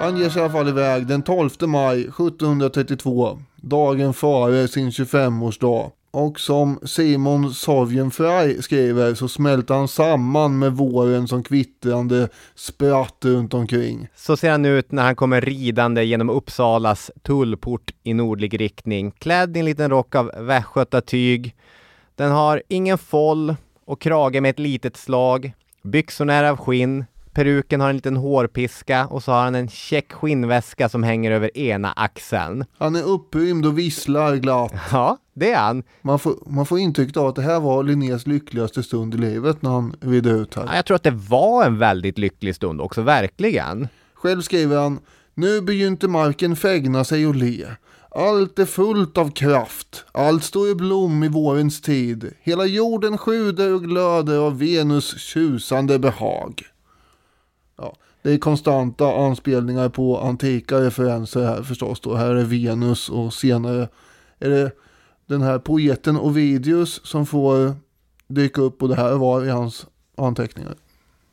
Han 0.00 0.16
ger 0.16 0.28
sig 0.28 0.40
i 0.40 0.44
alla 0.44 0.52
fall 0.52 0.68
iväg 0.68 1.06
den 1.06 1.22
12 1.22 1.50
maj 1.60 2.00
1732, 2.00 3.38
dagen 3.56 4.14
före 4.14 4.68
sin 4.68 4.90
25-årsdag. 4.90 5.90
Och 6.10 6.40
som 6.40 6.80
Simon 6.82 7.54
Sorgenfrey 7.54 8.62
skriver 8.62 9.14
så 9.14 9.28
smälter 9.28 9.74
han 9.74 9.88
samman 9.88 10.58
med 10.58 10.72
våren 10.72 11.28
som 11.28 11.42
kvittrande 11.42 12.28
spratt 12.54 13.24
runt 13.24 13.54
omkring. 13.54 14.08
Så 14.16 14.36
ser 14.36 14.50
han 14.50 14.64
ut 14.64 14.92
när 14.92 15.02
han 15.02 15.16
kommer 15.16 15.40
ridande 15.40 16.04
genom 16.04 16.30
Uppsalas 16.30 17.10
tullport 17.22 17.94
i 18.02 18.14
nordlig 18.14 18.60
riktning, 18.60 19.10
klädd 19.10 19.56
i 19.56 19.60
en 19.60 19.66
liten 19.66 19.90
rock 19.90 20.14
av 20.14 20.30
västgötatyg. 20.38 21.56
Den 22.14 22.32
har 22.32 22.62
ingen 22.68 22.98
foll 22.98 23.56
och 23.84 24.00
krage 24.00 24.42
med 24.42 24.50
ett 24.50 24.58
litet 24.58 24.96
slag. 24.96 25.52
Byxorna 25.82 26.34
är 26.34 26.44
av 26.44 26.56
skinn. 26.56 27.04
Peruken 27.32 27.80
har 27.80 27.88
en 27.88 27.96
liten 27.96 28.16
hårpiska 28.16 29.06
och 29.06 29.22
så 29.22 29.32
har 29.32 29.42
han 29.42 29.54
en 29.54 29.68
check 29.68 30.12
skinnväska 30.12 30.88
som 30.88 31.02
hänger 31.02 31.30
över 31.30 31.58
ena 31.58 31.92
axeln. 31.92 32.64
Han 32.78 32.96
är 32.96 33.02
upprymd 33.02 33.66
och 33.66 33.78
visslar 33.78 34.36
glatt. 34.36 34.72
Ja, 34.92 35.18
det 35.38 35.52
är 35.52 35.58
han. 35.58 35.82
Man 36.02 36.18
får, 36.18 36.36
man 36.46 36.66
får 36.66 36.78
intrycket 36.78 37.16
av 37.16 37.26
att 37.26 37.34
det 37.34 37.42
här 37.42 37.60
var 37.60 37.82
Linnés 37.82 38.26
lyckligaste 38.26 38.82
stund 38.82 39.14
i 39.14 39.18
livet 39.18 39.62
när 39.62 39.70
han 39.70 39.96
red 40.00 40.26
ut 40.26 40.54
här. 40.54 40.64
Ja, 40.66 40.76
jag 40.76 40.84
tror 40.84 40.94
att 40.94 41.02
det 41.02 41.10
var 41.10 41.64
en 41.64 41.78
väldigt 41.78 42.18
lycklig 42.18 42.54
stund 42.54 42.80
också, 42.80 43.02
verkligen. 43.02 43.88
Själv 44.14 44.42
skriver 44.42 44.76
han 44.76 44.98
Nu 45.34 45.60
begynte 45.60 46.08
marken 46.08 46.56
fägna 46.56 47.04
sig 47.04 47.26
och 47.26 47.34
le. 47.34 47.66
Allt 48.10 48.58
är 48.58 48.64
fullt 48.64 49.18
av 49.18 49.30
kraft. 49.30 50.04
Allt 50.12 50.44
står 50.44 50.68
i 50.68 50.74
blom 50.74 51.24
i 51.24 51.28
vårens 51.28 51.80
tid. 51.80 52.32
Hela 52.40 52.66
jorden 52.66 53.18
sjuder 53.18 53.74
och 53.74 53.84
glöder 53.84 54.38
av 54.38 54.58
Venus 54.58 55.18
tjusande 55.18 55.98
behag. 55.98 56.62
Ja, 57.76 57.96
det 58.22 58.32
är 58.32 58.38
konstanta 58.38 59.16
anspelningar 59.16 59.88
på 59.88 60.18
antika 60.18 60.80
referenser 60.80 61.44
här 61.46 61.62
förstås. 61.62 62.00
Då. 62.00 62.14
Här 62.14 62.34
är 62.34 62.44
Venus 62.44 63.08
och 63.08 63.34
senare 63.34 63.88
är 64.38 64.50
det 64.50 64.70
den 65.28 65.42
här 65.42 65.58
poeten 65.58 66.16
Ovidius 66.16 67.00
som 67.06 67.26
får 67.26 67.74
dyka 68.28 68.60
upp 68.60 68.82
och 68.82 68.88
det 68.88 68.94
här 68.94 69.14
var 69.14 69.44
i 69.44 69.48
hans 69.48 69.86
anteckningar. 70.16 70.74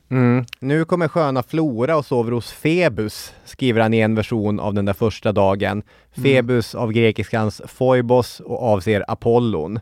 Mm. 0.08 0.44
Nu 0.60 0.84
kommer 0.84 1.08
sköna 1.08 1.42
Flora 1.42 1.96
och 1.96 2.04
sover 2.04 2.32
hos 2.32 2.52
Febus, 2.52 3.32
skriver 3.44 3.80
han 3.80 3.94
i 3.94 4.00
en 4.00 4.14
version 4.14 4.60
av 4.60 4.74
den 4.74 4.84
där 4.84 4.92
första 4.92 5.32
dagen. 5.32 5.82
Febus 6.10 6.74
av 6.74 6.92
grekiskans 6.92 7.62
Phoibos 7.78 8.40
och 8.40 8.62
avser 8.62 9.04
Apollon. 9.08 9.80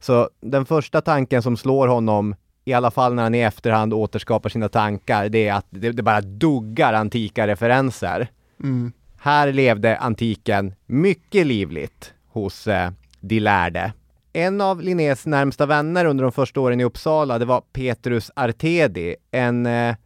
Så 0.00 0.30
den 0.40 0.66
första 0.66 1.00
tanken 1.00 1.42
som 1.42 1.56
slår 1.56 1.88
honom, 1.88 2.34
i 2.64 2.72
alla 2.72 2.90
fall 2.90 3.14
när 3.14 3.22
han 3.22 3.34
i 3.34 3.40
efterhand 3.40 3.92
återskapar 3.94 4.48
sina 4.48 4.68
tankar, 4.68 5.28
det 5.28 5.48
är 5.48 5.54
att 5.54 5.66
det, 5.70 5.92
det 5.92 6.02
bara 6.02 6.20
duggar 6.20 6.92
antika 6.92 7.46
referenser. 7.46 8.28
Mm. 8.62 8.92
Här 9.18 9.52
levde 9.52 9.96
antiken 9.96 10.74
mycket 10.86 11.46
livligt 11.46 12.14
hos 12.32 12.66
eh, 12.66 12.90
de 13.20 13.40
lärde. 13.40 13.92
En 14.32 14.60
av 14.60 14.80
Linnés 14.80 15.26
närmsta 15.26 15.66
vänner 15.66 16.04
under 16.04 16.24
de 16.24 16.32
första 16.32 16.60
åren 16.60 16.80
i 16.80 16.84
Uppsala, 16.84 17.38
det 17.38 17.44
var 17.44 17.60
Petrus 17.60 18.30
Artedi, 18.36 19.16
en 19.30 19.66
eh, 19.66 19.96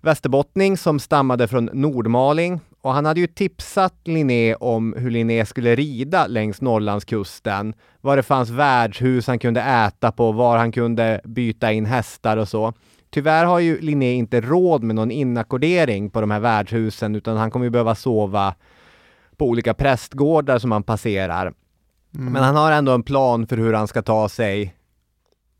västerbottning 0.00 0.76
som 0.76 1.00
stammade 1.00 1.48
från 1.48 1.70
Nordmaling 1.72 2.60
och 2.82 2.92
han 2.92 3.04
hade 3.04 3.20
ju 3.20 3.26
tipsat 3.26 3.94
Linné 4.04 4.54
om 4.54 4.94
hur 4.98 5.10
Linné 5.10 5.46
skulle 5.46 5.74
rida 5.74 6.26
längs 6.26 6.60
Norrlandskusten, 6.60 7.74
var 8.00 8.16
det 8.16 8.22
fanns 8.22 8.50
värdshus 8.50 9.26
han 9.26 9.38
kunde 9.38 9.60
äta 9.60 10.12
på, 10.12 10.32
var 10.32 10.58
han 10.58 10.72
kunde 10.72 11.20
byta 11.24 11.72
in 11.72 11.86
hästar 11.86 12.36
och 12.36 12.48
så. 12.48 12.72
Tyvärr 13.10 13.44
har 13.44 13.58
ju 13.58 13.80
Linné 13.80 14.12
inte 14.12 14.40
råd 14.40 14.82
med 14.82 14.96
någon 14.96 15.10
inackordering 15.10 16.10
på 16.10 16.20
de 16.20 16.30
här 16.30 16.40
värdshusen 16.40 17.14
utan 17.14 17.36
han 17.36 17.50
kommer 17.50 17.66
ju 17.66 17.70
behöva 17.70 17.94
sova 17.94 18.54
på 19.36 19.46
olika 19.46 19.74
prästgårdar 19.74 20.58
som 20.58 20.72
han 20.72 20.82
passerar. 20.82 21.52
Men 22.14 22.42
han 22.42 22.56
har 22.56 22.72
ändå 22.72 22.92
en 22.92 23.02
plan 23.02 23.46
för 23.46 23.56
hur 23.56 23.72
han 23.72 23.88
ska 23.88 24.02
ta 24.02 24.28
sig 24.28 24.74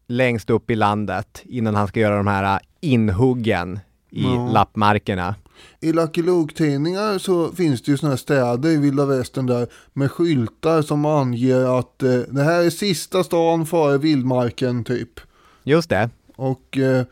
längst 0.06 0.50
upp 0.50 0.70
i 0.70 0.74
landet 0.74 1.42
innan 1.44 1.74
han 1.74 1.88
ska 1.88 2.00
göra 2.00 2.16
de 2.16 2.26
här 2.26 2.60
inhuggen 2.80 3.80
i 4.10 4.22
Ja. 4.22 4.48
lappmarkerna. 4.52 5.34
I 5.80 5.92
Lucky 5.92 6.22
Luke-tidningar 6.22 7.18
så 7.18 7.52
finns 7.52 7.82
det 7.82 7.90
ju 7.90 7.96
sådana 7.98 8.12
här 8.12 8.16
städer 8.16 8.68
i 8.70 8.76
vilda 8.76 9.06
västern 9.06 9.46
där 9.46 9.66
med 9.92 10.10
skyltar 10.10 10.82
som 10.82 11.04
anger 11.04 11.78
att 11.78 12.02
eh, 12.02 12.10
det 12.28 12.42
här 12.42 12.62
är 12.64 12.70
sista 12.70 13.24
stan 13.24 13.66
före 13.66 13.98
vildmarken 13.98 14.84
typ. 14.84 15.20
Just 15.64 15.88
det. 15.90 16.10
Och 16.36 16.78
eh, 16.78 17.04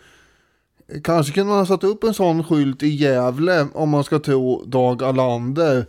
kanske 1.04 1.32
kunde 1.32 1.48
man 1.48 1.58
ha 1.58 1.66
satt 1.66 1.84
upp 1.84 2.04
en 2.04 2.14
sån 2.14 2.44
skylt 2.44 2.82
i 2.82 2.88
Gävle 2.88 3.66
om 3.74 3.88
man 3.88 4.04
ska 4.04 4.18
tro 4.18 4.64
Dag 4.64 5.02
Alander 5.02 5.86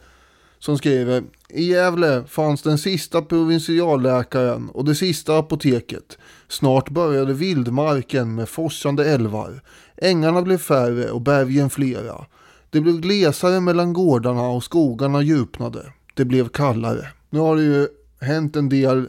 som 0.62 0.78
skriver 0.78 1.24
I 1.50 1.63
Gävle 1.63 2.24
fanns 2.28 2.62
den 2.62 2.78
sista 2.78 3.21
provinsialläkaren 3.21 4.69
och 4.69 4.86
det 4.86 4.95
sista 4.95 5.38
apoteket. 5.38 6.17
Snart 6.47 6.89
började 6.89 7.34
vildmarken 7.34 8.36
med 8.36 8.50
forsande 8.50 9.06
älvar. 9.06 9.62
Ängarna 9.97 10.41
blev 10.41 10.58
färre 10.58 11.12
och 11.12 11.21
bergen 11.21 11.69
flera. 11.69 12.26
Det 12.69 12.82
blev 12.82 13.00
glesare 13.00 13.60
mellan 13.60 13.93
gårdarna 13.93 14.47
och 14.47 14.63
skogarna 14.63 15.21
djupnade. 15.21 15.93
Det 16.13 16.26
blev 16.26 16.50
kallare. 16.50 17.08
Nu 17.30 17.39
har 17.39 17.56
det 17.56 17.63
ju 17.63 17.88
hänt 18.19 18.56
en 18.56 18.69
del 18.69 19.08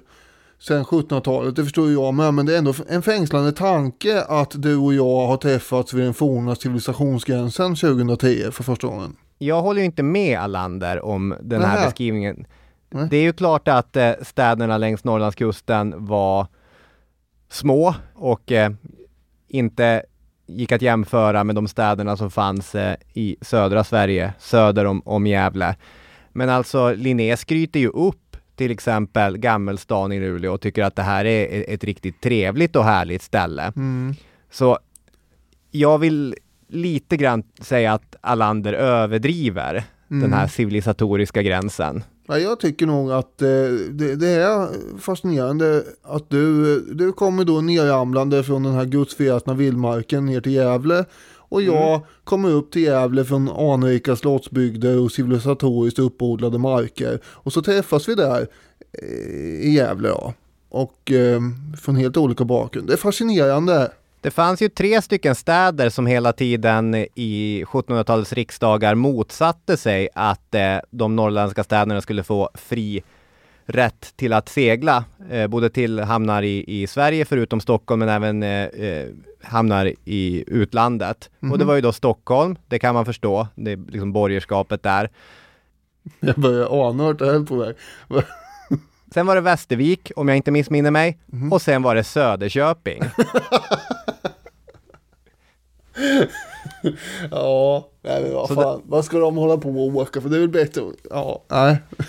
sen 0.58 0.84
1700-talet, 0.84 1.56
det 1.56 1.64
förstår 1.64 1.92
jag 1.92 2.14
med, 2.14 2.34
men 2.34 2.46
det 2.46 2.54
är 2.54 2.58
ändå 2.58 2.74
en 2.88 3.02
fängslande 3.02 3.52
tanke 3.52 4.22
att 4.22 4.62
du 4.62 4.76
och 4.76 4.94
jag 4.94 5.26
har 5.26 5.36
träffats 5.36 5.94
vid 5.94 6.04
den 6.04 6.14
forna 6.14 6.54
civilisationsgränsen 6.54 7.76
2010 7.76 8.50
för 8.50 8.64
första 8.64 8.86
gången. 8.86 9.16
Jag 9.46 9.62
håller 9.62 9.80
ju 9.80 9.84
inte 9.84 10.02
med 10.02 10.38
Alander 10.38 11.04
om 11.04 11.34
den 11.40 11.62
här 11.62 11.74
Nähä. 11.74 11.86
beskrivningen. 11.86 12.46
Nej. 12.90 13.06
Det 13.10 13.16
är 13.16 13.22
ju 13.22 13.32
klart 13.32 13.68
att 13.68 13.96
eh, 13.96 14.12
städerna 14.22 14.78
längs 14.78 15.04
Norrlandskusten 15.04 15.94
var 16.06 16.46
små 17.48 17.94
och 18.14 18.52
eh, 18.52 18.72
inte 19.48 20.02
gick 20.46 20.72
att 20.72 20.82
jämföra 20.82 21.44
med 21.44 21.54
de 21.54 21.68
städerna 21.68 22.16
som 22.16 22.30
fanns 22.30 22.74
eh, 22.74 22.96
i 23.14 23.36
södra 23.40 23.84
Sverige, 23.84 24.34
söder 24.38 24.84
om, 24.84 25.02
om 25.04 25.26
Gävle. 25.26 25.76
Men 26.32 26.48
alltså 26.48 26.94
Linné 26.94 27.36
skryter 27.36 27.80
ju 27.80 27.88
upp 27.88 28.36
till 28.56 28.70
exempel 28.70 29.38
Gammelstan 29.38 30.12
i 30.12 30.20
Luleå 30.20 30.52
och 30.52 30.60
tycker 30.60 30.84
att 30.84 30.96
det 30.96 31.02
här 31.02 31.24
är 31.24 31.64
ett 31.74 31.84
riktigt 31.84 32.20
trevligt 32.20 32.76
och 32.76 32.84
härligt 32.84 33.22
ställe. 33.22 33.72
Så 34.50 34.78
jag 35.70 35.98
vill 35.98 36.34
lite 36.72 37.16
grann 37.16 37.42
säga 37.60 37.92
att 37.92 38.16
Alander 38.20 38.72
överdriver 38.72 39.84
den 40.08 40.32
här 40.32 40.48
civilisatoriska 40.48 41.42
gränsen. 41.42 42.04
Ja, 42.26 42.38
jag 42.38 42.60
tycker 42.60 42.86
nog 42.86 43.12
att 43.12 43.42
eh, 43.42 43.48
det, 43.90 44.16
det 44.16 44.28
är 44.28 44.68
fascinerande 44.98 45.84
att 46.02 46.30
du, 46.30 46.80
du 46.80 47.12
kommer 47.12 47.44
då 47.44 47.60
nerramlande 47.60 48.44
från 48.44 48.62
den 48.62 48.72
här 48.72 48.84
gudsförgätna 48.84 49.54
vildmarken 49.54 50.26
ner 50.26 50.40
till 50.40 50.52
Gävle. 50.52 51.04
Och 51.34 51.62
jag 51.62 52.00
kommer 52.24 52.50
upp 52.50 52.70
till 52.72 52.82
Gävle 52.82 53.24
från 53.24 53.48
anrika 53.48 54.16
slottsbygder 54.16 55.00
och 55.00 55.12
civilisatoriskt 55.12 55.98
uppodlade 55.98 56.58
marker. 56.58 57.20
Och 57.24 57.52
så 57.52 57.62
träffas 57.62 58.08
vi 58.08 58.14
där 58.14 58.46
eh, 59.02 59.68
i 59.68 59.74
Gävle 59.76 60.08
då. 60.08 60.34
Och 60.68 61.12
eh, 61.12 61.40
från 61.80 61.96
helt 61.96 62.16
olika 62.16 62.44
bakgrund. 62.44 62.86
Det 62.86 62.92
är 62.92 62.96
fascinerande. 62.96 63.90
Det 64.22 64.30
fanns 64.30 64.62
ju 64.62 64.68
tre 64.68 65.02
stycken 65.02 65.34
städer 65.34 65.90
som 65.90 66.06
hela 66.06 66.32
tiden 66.32 66.94
i 67.14 67.64
1700-talets 67.66 68.32
riksdagar 68.32 68.94
motsatte 68.94 69.76
sig 69.76 70.08
att 70.14 70.54
eh, 70.54 70.76
de 70.90 71.16
norrländska 71.16 71.64
städerna 71.64 72.00
skulle 72.00 72.22
få 72.22 72.50
fri 72.54 73.02
rätt 73.66 74.12
till 74.16 74.32
att 74.32 74.48
segla, 74.48 75.04
eh, 75.30 75.46
både 75.46 75.70
till 75.70 75.98
hamnar 76.00 76.42
i, 76.42 76.64
i 76.82 76.86
Sverige 76.86 77.24
förutom 77.24 77.60
Stockholm 77.60 77.98
men 77.98 78.08
även 78.08 78.42
eh, 78.42 78.64
eh, 78.64 79.08
hamnar 79.42 79.92
i 80.04 80.44
utlandet. 80.46 81.30
Och 81.52 81.58
det 81.58 81.64
var 81.64 81.74
ju 81.74 81.80
då 81.80 81.92
Stockholm, 81.92 82.56
det 82.68 82.78
kan 82.78 82.94
man 82.94 83.04
förstå, 83.04 83.48
det 83.54 83.72
är 83.72 83.78
liksom 83.88 84.12
borgerskapet 84.12 84.82
där. 84.82 85.10
Jag 86.20 86.34
börjar 86.34 86.88
ana 86.88 87.04
vart 87.04 87.18
det 87.18 87.26
här 87.26 87.34
är 87.34 87.44
på 87.44 87.56
väg. 87.56 87.74
Sen 89.14 89.26
var 89.26 89.34
det 89.34 89.40
Västervik, 89.40 90.12
om 90.16 90.28
jag 90.28 90.36
inte 90.36 90.50
missminner 90.50 90.90
mig, 90.90 91.18
och 91.50 91.62
sen 91.62 91.82
var 91.82 91.94
det 91.94 92.04
Söderköping. 92.04 93.02
Ja, 97.30 97.88
nej 98.02 98.22
men 98.22 98.34
vad 98.34 98.48
Så 98.48 98.54
fan. 98.54 98.82
Vad 98.84 99.04
ska 99.04 99.18
de 99.18 99.36
hålla 99.36 99.56
på 99.56 99.68
och 99.68 99.96
åka 99.96 100.20
för? 100.20 100.28
Det 100.28 100.36
är 100.36 100.40
väl 100.40 100.48
bättre. 100.48 100.82
Ja, 101.10 101.42
nej. 101.48 101.76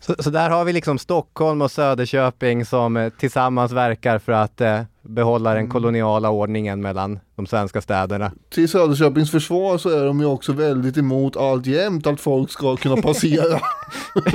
Så, 0.00 0.14
så 0.18 0.30
där 0.30 0.50
har 0.50 0.64
vi 0.64 0.72
liksom 0.72 0.98
Stockholm 0.98 1.62
och 1.62 1.70
Söderköping 1.70 2.64
som 2.64 2.96
eh, 2.96 3.12
tillsammans 3.18 3.72
verkar 3.72 4.18
för 4.18 4.32
att 4.32 4.60
eh, 4.60 4.80
behålla 5.02 5.54
den 5.54 5.68
koloniala 5.68 6.30
ordningen 6.30 6.80
mellan 6.82 7.18
de 7.36 7.46
svenska 7.46 7.80
städerna. 7.80 8.32
till 8.50 8.68
Söderköpings 8.68 9.30
försvar 9.30 9.78
så 9.78 9.88
är 9.88 10.04
de 10.04 10.20
ju 10.20 10.26
också 10.26 10.52
väldigt 10.52 10.96
emot 10.96 11.36
allt 11.36 11.66
jämt 11.66 12.06
att 12.06 12.20
folk 12.20 12.50
ska 12.50 12.76
kunna 12.76 12.96
passera 12.96 13.60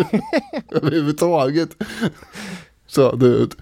överhuvudtaget. 0.72 1.70
Söderut. 2.88 3.56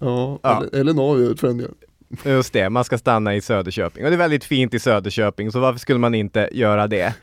Ja, 0.00 0.38
Ja. 0.42 0.56
Eller, 0.56 0.80
eller 0.80 0.94
norrut 0.94 1.40
för 1.40 1.48
en 1.48 1.58
del. 1.58 1.70
Just 2.24 2.52
det, 2.52 2.70
man 2.70 2.84
ska 2.84 2.98
stanna 2.98 3.34
i 3.34 3.40
Söderköping. 3.40 4.04
Och 4.04 4.10
det 4.10 4.16
är 4.16 4.18
väldigt 4.18 4.44
fint 4.44 4.74
i 4.74 4.78
Söderköping, 4.78 5.52
så 5.52 5.60
varför 5.60 5.78
skulle 5.78 5.98
man 5.98 6.14
inte 6.14 6.48
göra 6.52 6.86
det? 6.86 7.14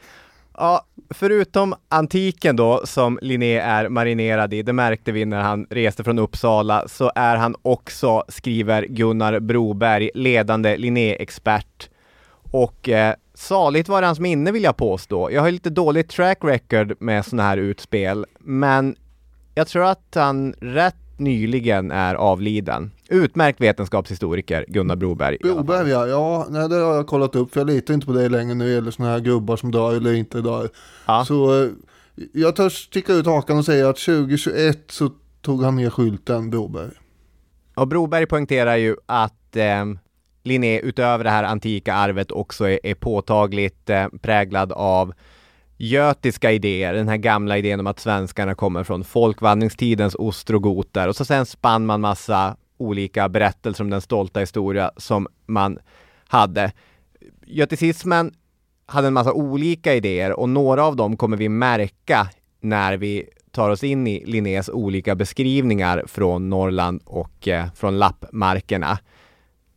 Ja, 0.57 0.85
förutom 1.09 1.75
antiken 1.89 2.55
då, 2.55 2.81
som 2.85 3.19
Linné 3.21 3.57
är 3.57 3.89
marinerad 3.89 4.53
i, 4.53 4.61
det 4.63 4.73
märkte 4.73 5.11
vi 5.11 5.25
när 5.25 5.41
han 5.41 5.67
reste 5.69 6.03
från 6.03 6.19
Uppsala, 6.19 6.87
så 6.87 7.11
är 7.15 7.35
han 7.35 7.55
också, 7.61 8.23
skriver 8.27 8.85
Gunnar 8.85 9.39
Broberg, 9.39 10.09
ledande 10.13 10.77
Linné-expert. 10.77 11.89
Och 12.51 12.89
eh, 12.89 13.15
saligt 13.33 13.89
var 13.89 14.03
hans 14.03 14.19
minne 14.19 14.51
vill 14.51 14.63
jag 14.63 14.77
påstå. 14.77 15.31
Jag 15.31 15.41
har 15.41 15.51
lite 15.51 15.69
dåligt 15.69 16.09
track 16.09 16.37
record 16.41 17.01
med 17.01 17.25
sådana 17.25 17.43
här 17.43 17.57
utspel, 17.57 18.25
men 18.39 18.95
jag 19.55 19.67
tror 19.67 19.85
att 19.85 20.15
han 20.15 20.53
rätt 20.61 20.95
nyligen 21.17 21.91
är 21.91 22.15
avliden. 22.15 22.91
Utmärkt 23.11 23.61
vetenskapshistoriker, 23.61 24.65
Gunnar 24.67 24.95
Broberg. 24.95 25.37
Broberg 25.41 25.89
ja, 25.89 26.07
ja 26.07 26.47
nej, 26.49 26.69
det 26.69 26.75
har 26.75 26.95
jag 26.95 27.07
kollat 27.07 27.35
upp 27.35 27.53
för 27.53 27.59
jag 27.59 27.67
litar 27.67 27.93
inte 27.93 28.07
på 28.07 28.13
det 28.13 28.29
längre 28.29 28.53
när 28.53 28.65
det 28.65 28.71
gäller 28.71 28.91
sådana 28.91 29.13
här 29.13 29.19
gubbar 29.19 29.57
som 29.57 29.71
dör 29.71 29.95
eller 29.95 30.13
inte 30.13 30.41
dör. 30.41 30.69
Ja. 31.05 31.25
Så 31.25 31.63
eh, 31.63 31.69
jag 32.33 32.55
törs 32.55 32.73
sticka 32.73 33.13
ut 33.13 33.25
hakan 33.25 33.57
och 33.57 33.65
säga 33.65 33.89
att 33.89 33.97
2021 33.97 34.79
så 34.87 35.11
tog 35.41 35.63
han 35.63 35.75
ner 35.75 35.89
skylten 35.89 36.49
Broberg. 36.49 36.91
Och 37.75 37.87
Broberg 37.87 38.25
poängterar 38.25 38.75
ju 38.77 38.95
att 39.05 39.55
eh, 39.55 39.85
Linné 40.43 40.79
utöver 40.79 41.23
det 41.23 41.29
här 41.29 41.43
antika 41.43 41.93
arvet 41.93 42.31
också 42.31 42.69
är, 42.69 42.79
är 42.83 42.95
påtagligt 42.95 43.89
eh, 43.89 44.07
präglad 44.21 44.71
av 44.71 45.13
götiska 45.77 46.51
idéer, 46.51 46.93
den 46.93 47.07
här 47.07 47.17
gamla 47.17 47.57
idén 47.57 47.79
om 47.79 47.87
att 47.87 47.99
svenskarna 47.99 48.55
kommer 48.55 48.83
från 48.83 49.03
folkvandringstidens 49.03 50.15
ostrogoter 50.15 51.07
och 51.07 51.15
så 51.15 51.25
sen 51.25 51.45
spann 51.45 51.85
man 51.85 52.01
massa 52.01 52.55
olika 52.79 53.29
berättelser 53.29 53.83
om 53.83 53.89
den 53.89 54.01
stolta 54.01 54.39
historia 54.39 54.91
som 54.97 55.27
man 55.45 55.79
hade. 56.27 56.71
Göticismen 57.45 58.33
hade 58.85 59.07
en 59.07 59.13
massa 59.13 59.33
olika 59.33 59.93
idéer 59.93 60.39
och 60.39 60.49
några 60.49 60.83
av 60.83 60.95
dem 60.95 61.17
kommer 61.17 61.37
vi 61.37 61.49
märka 61.49 62.29
när 62.61 62.97
vi 62.97 63.29
tar 63.51 63.69
oss 63.69 63.83
in 63.83 64.07
i 64.07 64.25
Linnés 64.25 64.69
olika 64.69 65.15
beskrivningar 65.15 66.03
från 66.07 66.49
Norrland 66.49 67.01
och 67.05 67.47
eh, 67.47 67.73
från 67.73 67.99
lappmarkerna. 67.99 68.99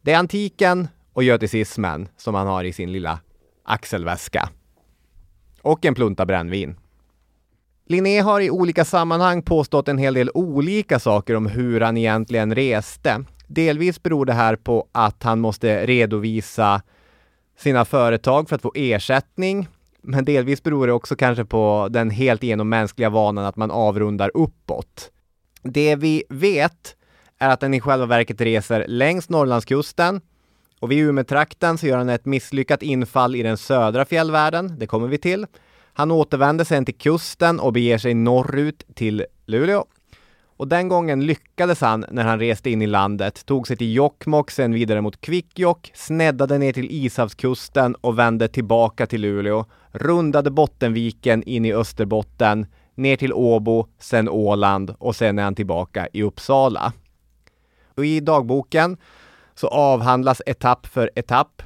Det 0.03 0.13
är 0.13 0.19
antiken 0.19 0.89
och 1.13 1.23
göticismen 1.23 2.09
som 2.17 2.35
han 2.35 2.47
har 2.47 2.65
i 2.65 2.73
sin 2.73 2.93
lilla 2.93 3.19
axelväska. 3.65 4.49
Och 5.63 5.85
en 5.85 5.95
plunta 5.95 6.27
brännvin. 6.27 6.77
Linné 7.87 8.21
har 8.21 8.41
i 8.41 8.51
olika 8.51 8.85
sammanhang 8.85 9.43
påstått 9.43 9.89
en 9.89 9.99
hel 9.99 10.15
del 10.15 10.31
olika 10.35 10.99
saker 10.99 11.35
om 11.35 11.47
hur 11.47 11.81
han 11.81 11.97
egentligen 11.97 12.55
reste. 12.55 13.25
Delvis 13.47 14.03
beror 14.03 14.27
det 14.27 14.33
här 14.33 14.57
på 14.57 14.89
att 14.93 15.23
han 15.23 15.41
måste 15.41 15.87
redovisa 15.87 16.83
sina 17.59 17.85
företag 17.85 18.49
för 18.49 18.57
att 18.57 18.63
få 18.63 18.73
ersättning. 18.75 19.69
Men 20.03 20.25
delvis 20.25 20.63
beror 20.63 20.87
det 20.87 20.93
också 20.93 21.17
kanske 21.17 21.45
på 21.45 21.89
den 21.91 22.11
helt 22.11 22.43
genommänskliga 22.43 23.11
vanan 23.11 23.45
att 23.45 23.57
man 23.57 23.71
avrundar 23.71 24.31
uppåt. 24.35 25.11
Det 25.63 25.97
vi 25.97 26.25
vet 26.29 26.97
är 27.39 27.51
att 27.51 27.61
den 27.61 27.75
i 27.75 27.81
själva 27.81 28.07
verket 28.07 28.41
reser 28.41 28.85
längs 28.89 29.29
Norrlandskusten 29.29 30.21
och 30.81 30.91
vid 30.91 30.99
Umeå-trakten 30.99 31.79
så 31.79 31.87
gör 31.87 31.99
han 31.99 32.09
ett 32.09 32.25
misslyckat 32.25 32.83
infall 32.83 33.37
i 33.37 33.43
den 33.43 33.57
södra 33.57 34.05
fjällvärlden. 34.05 34.79
Det 34.79 34.87
kommer 34.87 35.09
vi 35.09 35.19
till. 35.19 35.47
Han 35.93 36.11
återvänder 36.11 36.65
sen 36.65 36.85
till 36.85 36.95
kusten 36.95 37.61
och 37.61 37.73
beger 37.73 37.99
sig 37.99 38.15
norrut 38.15 38.87
till 38.95 39.27
Luleå. 39.47 39.85
Och 40.57 40.69
den 40.69 40.89
gången 40.89 41.27
lyckades 41.27 41.81
han 41.81 42.05
när 42.11 42.25
han 42.25 42.39
reste 42.39 42.71
in 42.71 42.83
i 42.83 42.87
landet, 42.87 43.47
tog 43.47 43.67
sig 43.67 43.77
till 43.77 43.95
Jokkmokk, 43.95 44.51
sen 44.51 44.73
vidare 44.73 45.01
mot 45.01 45.21
Kvikkjokk, 45.21 45.91
sneddade 45.95 46.59
ner 46.59 46.73
till 46.73 46.91
Ishavskusten 46.91 47.95
och 47.95 48.19
vände 48.19 48.49
tillbaka 48.49 49.07
till 49.07 49.21
Luleå, 49.21 49.65
rundade 49.91 50.51
Bottenviken 50.51 51.43
in 51.43 51.65
i 51.65 51.73
Österbotten, 51.73 52.67
ner 52.95 53.17
till 53.17 53.33
Åbo, 53.33 53.87
sen 53.99 54.29
Åland 54.29 54.95
och 54.99 55.17
sen 55.17 55.39
är 55.39 55.43
han 55.43 55.55
tillbaka 55.55 56.09
i 56.13 56.23
Uppsala. 56.23 56.93
Och 57.97 58.07
i 58.07 58.21
dagboken 58.21 58.97
så 59.55 59.69
avhandlas 59.69 60.43
etapp 60.47 60.87
för 60.87 61.11
etapp. 61.15 61.63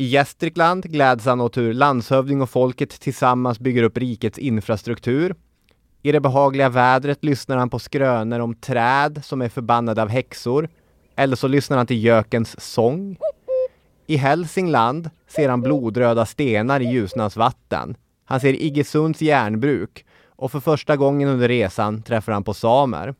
I 0.00 0.04
Gästrikland 0.04 0.84
gläds 0.84 1.24
han 1.24 1.40
åt 1.40 1.56
hur 1.56 1.74
landshövding 1.74 2.42
och 2.42 2.50
folket 2.50 2.90
tillsammans 2.90 3.58
bygger 3.58 3.82
upp 3.82 3.98
rikets 3.98 4.38
infrastruktur. 4.38 5.34
I 6.02 6.12
det 6.12 6.20
behagliga 6.20 6.68
vädret 6.68 7.24
lyssnar 7.24 7.56
han 7.56 7.70
på 7.70 7.78
skrönor 7.78 8.40
om 8.40 8.54
träd 8.54 9.20
som 9.24 9.42
är 9.42 9.48
förbannade 9.48 10.02
av 10.02 10.08
häxor. 10.08 10.68
Eller 11.16 11.36
så 11.36 11.48
lyssnar 11.48 11.76
han 11.76 11.86
till 11.86 12.04
gökens 12.04 12.60
sång. 12.60 13.16
I 14.06 14.16
Hälsingland 14.16 15.10
ser 15.28 15.48
han 15.48 15.62
blodröda 15.62 16.26
stenar 16.26 16.80
i 16.80 16.90
Ljusnans 16.90 17.36
vatten. 17.36 17.96
Han 18.24 18.40
ser 18.40 18.62
Iggesunds 18.62 19.22
järnbruk 19.22 20.04
och 20.26 20.52
för 20.52 20.60
första 20.60 20.96
gången 20.96 21.28
under 21.28 21.48
resan 21.48 22.02
träffar 22.02 22.32
han 22.32 22.44
på 22.44 22.54
samer. 22.54 23.14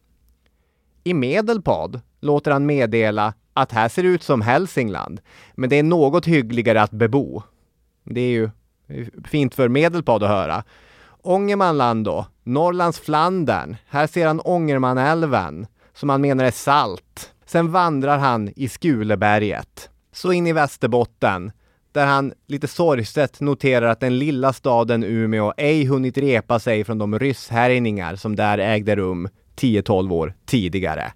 I 1.05 1.15
Medelpad 1.15 2.01
låter 2.21 2.51
han 2.51 2.67
meddela 2.67 3.35
att 3.55 3.73
här 3.73 3.89
ser 3.89 4.03
det 4.03 4.09
ut 4.09 4.23
som 4.23 4.43
Hälsingland, 4.43 5.21
men 5.55 5.71
det 5.71 5.77
är 5.77 5.83
något 5.83 6.27
hyggligare 6.27 6.83
att 6.83 6.91
bebo. 6.91 7.43
Det 8.05 8.21
är 8.21 8.31
ju 8.31 8.51
fint 9.25 9.55
för 9.55 9.69
Medelpad 9.69 10.23
att 10.23 10.29
höra. 10.29 10.65
Ångermanland 11.23 12.05
då, 12.05 12.27
Norrlands 12.43 13.01
Flandern. 13.01 13.77
Här 13.89 14.07
ser 14.07 14.27
han 14.27 14.41
Ångermanälven, 14.45 15.67
som 15.95 16.09
han 16.09 16.21
menar 16.21 16.45
är 16.45 16.51
salt. 16.51 17.33
Sen 17.47 17.73
vandrar 17.73 18.19
han 18.19 18.51
i 18.57 18.69
Skuleberget. 18.69 19.91
Så 20.13 20.33
in 20.33 20.47
i 20.47 20.53
Västerbotten, 20.53 21.53
där 21.93 22.07
han 22.07 22.33
lite 22.47 22.69
sorgset 22.69 23.41
noterar 23.41 23.87
att 23.87 24.01
den 24.01 24.19
lilla 24.19 24.53
staden 24.53 25.05
Umeå 25.05 25.53
ej 25.57 25.85
hunnit 25.85 26.19
repa 26.19 26.59
sig 26.59 26.85
från 26.85 26.99
de 26.99 27.19
rysshärjningar 27.19 28.17
som 28.17 28.37
där 28.37 28.59
ägde 28.59 28.97
rum 28.97 29.29
10-12 29.61 30.13
år 30.13 30.35
tidigare. 30.47 31.13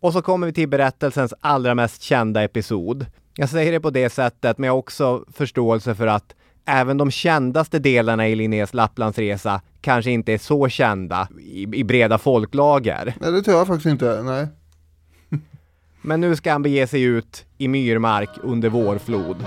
Och 0.00 0.12
så 0.12 0.22
kommer 0.22 0.46
vi 0.46 0.52
till 0.52 0.68
berättelsens 0.68 1.34
allra 1.40 1.74
mest 1.74 2.02
kända 2.02 2.42
episod. 2.42 3.06
Jag 3.36 3.48
säger 3.48 3.72
det 3.72 3.80
på 3.80 3.90
det 3.90 4.10
sättet, 4.10 4.58
men 4.58 4.66
jag 4.66 4.74
har 4.74 4.78
också 4.78 5.24
förståelse 5.32 5.94
för 5.94 6.06
att 6.06 6.34
även 6.64 6.98
de 6.98 7.10
kändaste 7.10 7.78
delarna 7.78 8.28
i 8.28 8.34
Linnés 8.34 8.74
Lapplandsresa 8.74 9.60
kanske 9.80 10.10
inte 10.10 10.32
är 10.32 10.38
så 10.38 10.68
kända 10.68 11.28
i, 11.40 11.62
i 11.62 11.84
breda 11.84 12.18
folklager. 12.18 13.14
Nej, 13.20 13.32
det 13.32 13.42
tror 13.42 13.56
jag 13.56 13.66
faktiskt 13.66 13.86
inte. 13.86 14.22
Nej. 14.22 14.46
Men 16.02 16.20
nu 16.20 16.36
ska 16.36 16.52
han 16.52 16.62
bege 16.62 16.86
sig 16.86 17.02
ut 17.02 17.44
i 17.58 17.68
myrmark 17.68 18.30
under 18.42 18.68
vårflod. 18.68 19.46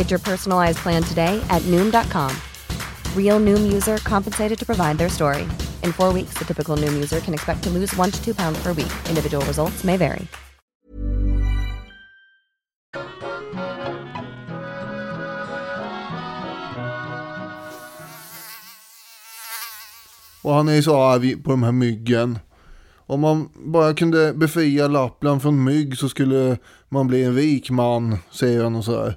Get 0.00 0.10
your 0.10 0.22
personalized 0.24 0.78
plan 0.78 1.02
today 1.02 1.42
at 1.50 1.62
Noom.com. 1.62 2.30
Real 3.14 3.38
Noom 3.46 3.72
user 3.72 3.98
compensated 3.98 4.58
to 4.58 4.66
provide 4.66 4.98
their 4.98 5.10
story. 5.10 5.42
In 5.82 5.92
four 5.92 6.12
weeks, 6.12 6.38
the 6.38 6.44
typical 6.44 6.76
Noom 6.78 6.94
user 6.94 7.20
can 7.20 7.34
expect 7.34 7.62
to 7.64 7.70
lose 7.70 7.94
one 7.96 8.10
to 8.10 8.18
two 8.24 8.34
pounds 8.34 8.62
per 8.62 8.72
week. 8.72 8.92
Individual 9.08 9.44
results 9.44 9.84
may 9.84 9.96
vary. 9.96 10.26
Och 20.42 20.54
han 20.54 20.68
är 20.68 20.72
ju 20.72 20.82
så 20.82 21.00
arg 21.00 21.36
på 21.42 21.50
de 21.50 21.62
här 21.62 21.72
myggen. 21.72 22.38
Om 23.06 23.20
man 23.20 23.48
bara 23.54 23.94
kunde 23.94 24.32
befria 24.32 24.88
Lappland 24.88 25.42
från 25.42 25.64
mygg 25.64 25.98
så 25.98 26.08
skulle 26.08 26.58
man 26.88 27.06
bli 27.06 27.24
en 27.24 27.34
rik 27.34 27.70
man, 27.70 28.18
säger 28.30 28.62
han 28.62 28.76
och 28.76 28.84
sådär. 28.84 29.16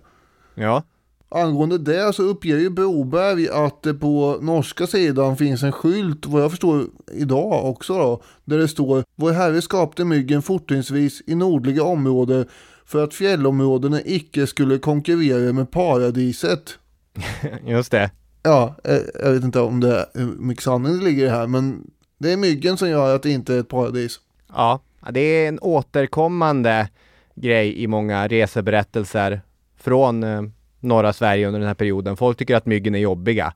Ja. 0.56 0.84
Angående 1.30 1.78
det 1.78 2.14
så 2.14 2.24
uppger 2.24 2.58
ju 2.58 2.70
Broberg 2.70 3.50
att 3.50 3.84
det 3.84 3.94
på 3.94 4.38
norska 4.42 4.88
sidan 4.88 5.38
finns 5.38 5.64
en 5.64 5.72
skylt, 5.72 6.26
vad 6.26 6.44
jag 6.44 6.52
förstår 6.52 6.86
idag 7.14 7.66
också 7.66 7.98
då, 7.98 8.22
där 8.46 8.58
det 8.58 8.68
står 8.68 9.04
Vår 9.16 9.32
Herre 9.32 9.62
skapade 9.62 10.06
myggen 10.06 10.42
fortrinnsvis 10.42 11.22
i 11.28 11.36
nordliga 11.36 11.84
områden 11.84 12.46
för 12.86 13.04
att 13.04 13.14
fjällområdena 13.14 14.02
icke 14.06 14.48
skulle 14.48 14.78
konkurrera 14.78 15.54
med 15.54 15.72
paradiset. 15.72 16.78
Just 17.66 17.92
det. 17.92 18.12
Ja, 18.44 18.76
eh, 18.84 18.98
jag 19.24 19.32
vet 19.32 19.44
inte 19.44 19.60
om 19.60 19.80
det 19.80 20.10
hur 20.14 20.26
mycket 20.26 20.64
sanning 20.64 20.98
det 20.98 21.04
ligger 21.06 21.24
i 21.24 21.26
det 21.26 21.36
här, 21.36 21.48
men 21.48 21.92
det 22.18 22.34
är 22.34 22.38
myggen 22.38 22.78
som 22.78 22.90
gör 22.90 23.16
att 23.16 23.24
det 23.24 23.30
inte 23.30 23.56
är 23.56 23.60
ett 23.60 23.70
paradis. 23.70 24.20
Ja, 24.50 24.80
det 25.12 25.20
är 25.20 25.48
en 25.48 25.60
återkommande 25.60 26.90
grej 27.36 27.84
i 27.84 27.88
många 27.88 28.28
reseberättelser 28.28 29.42
från 29.84 30.24
eh, 30.24 30.42
norra 30.80 31.14
Sverige 31.14 31.48
under 31.48 31.60
den 31.60 31.68
här 31.68 31.76
perioden. 31.76 32.18
Folk 32.18 32.38
tycker 32.38 32.56
att 32.56 32.66
myggen 32.66 32.96
är 32.96 33.00
jobbiga. 33.00 33.54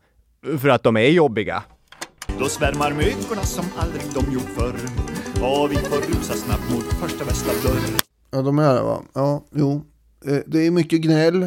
För 0.60 0.70
att 0.70 0.84
de 0.84 0.98
är 0.98 1.10
jobbiga. 1.10 1.64
Då 2.40 2.46
svärmar 2.46 2.92
myggorna 2.92 3.42
som 3.42 3.66
aldrig 3.78 4.02
de 4.14 4.34
gjort 4.34 4.50
förr 4.56 4.76
Och 5.46 5.72
vi 5.72 5.76
får 5.76 5.98
rusa 6.18 6.34
snabbt 6.34 6.72
mot 6.74 6.84
första 6.84 7.26
bästa 7.26 7.68
dörr 7.68 7.80
Ja, 8.32 8.42
de 8.42 8.60
är 8.60 8.74
det 8.74 8.82
va? 8.82 9.02
Ja, 9.14 9.44
jo. 9.56 9.82
Eh, 10.26 10.38
Det 10.46 10.68
är 10.68 10.72
mycket 10.72 11.02
gnäll 11.02 11.44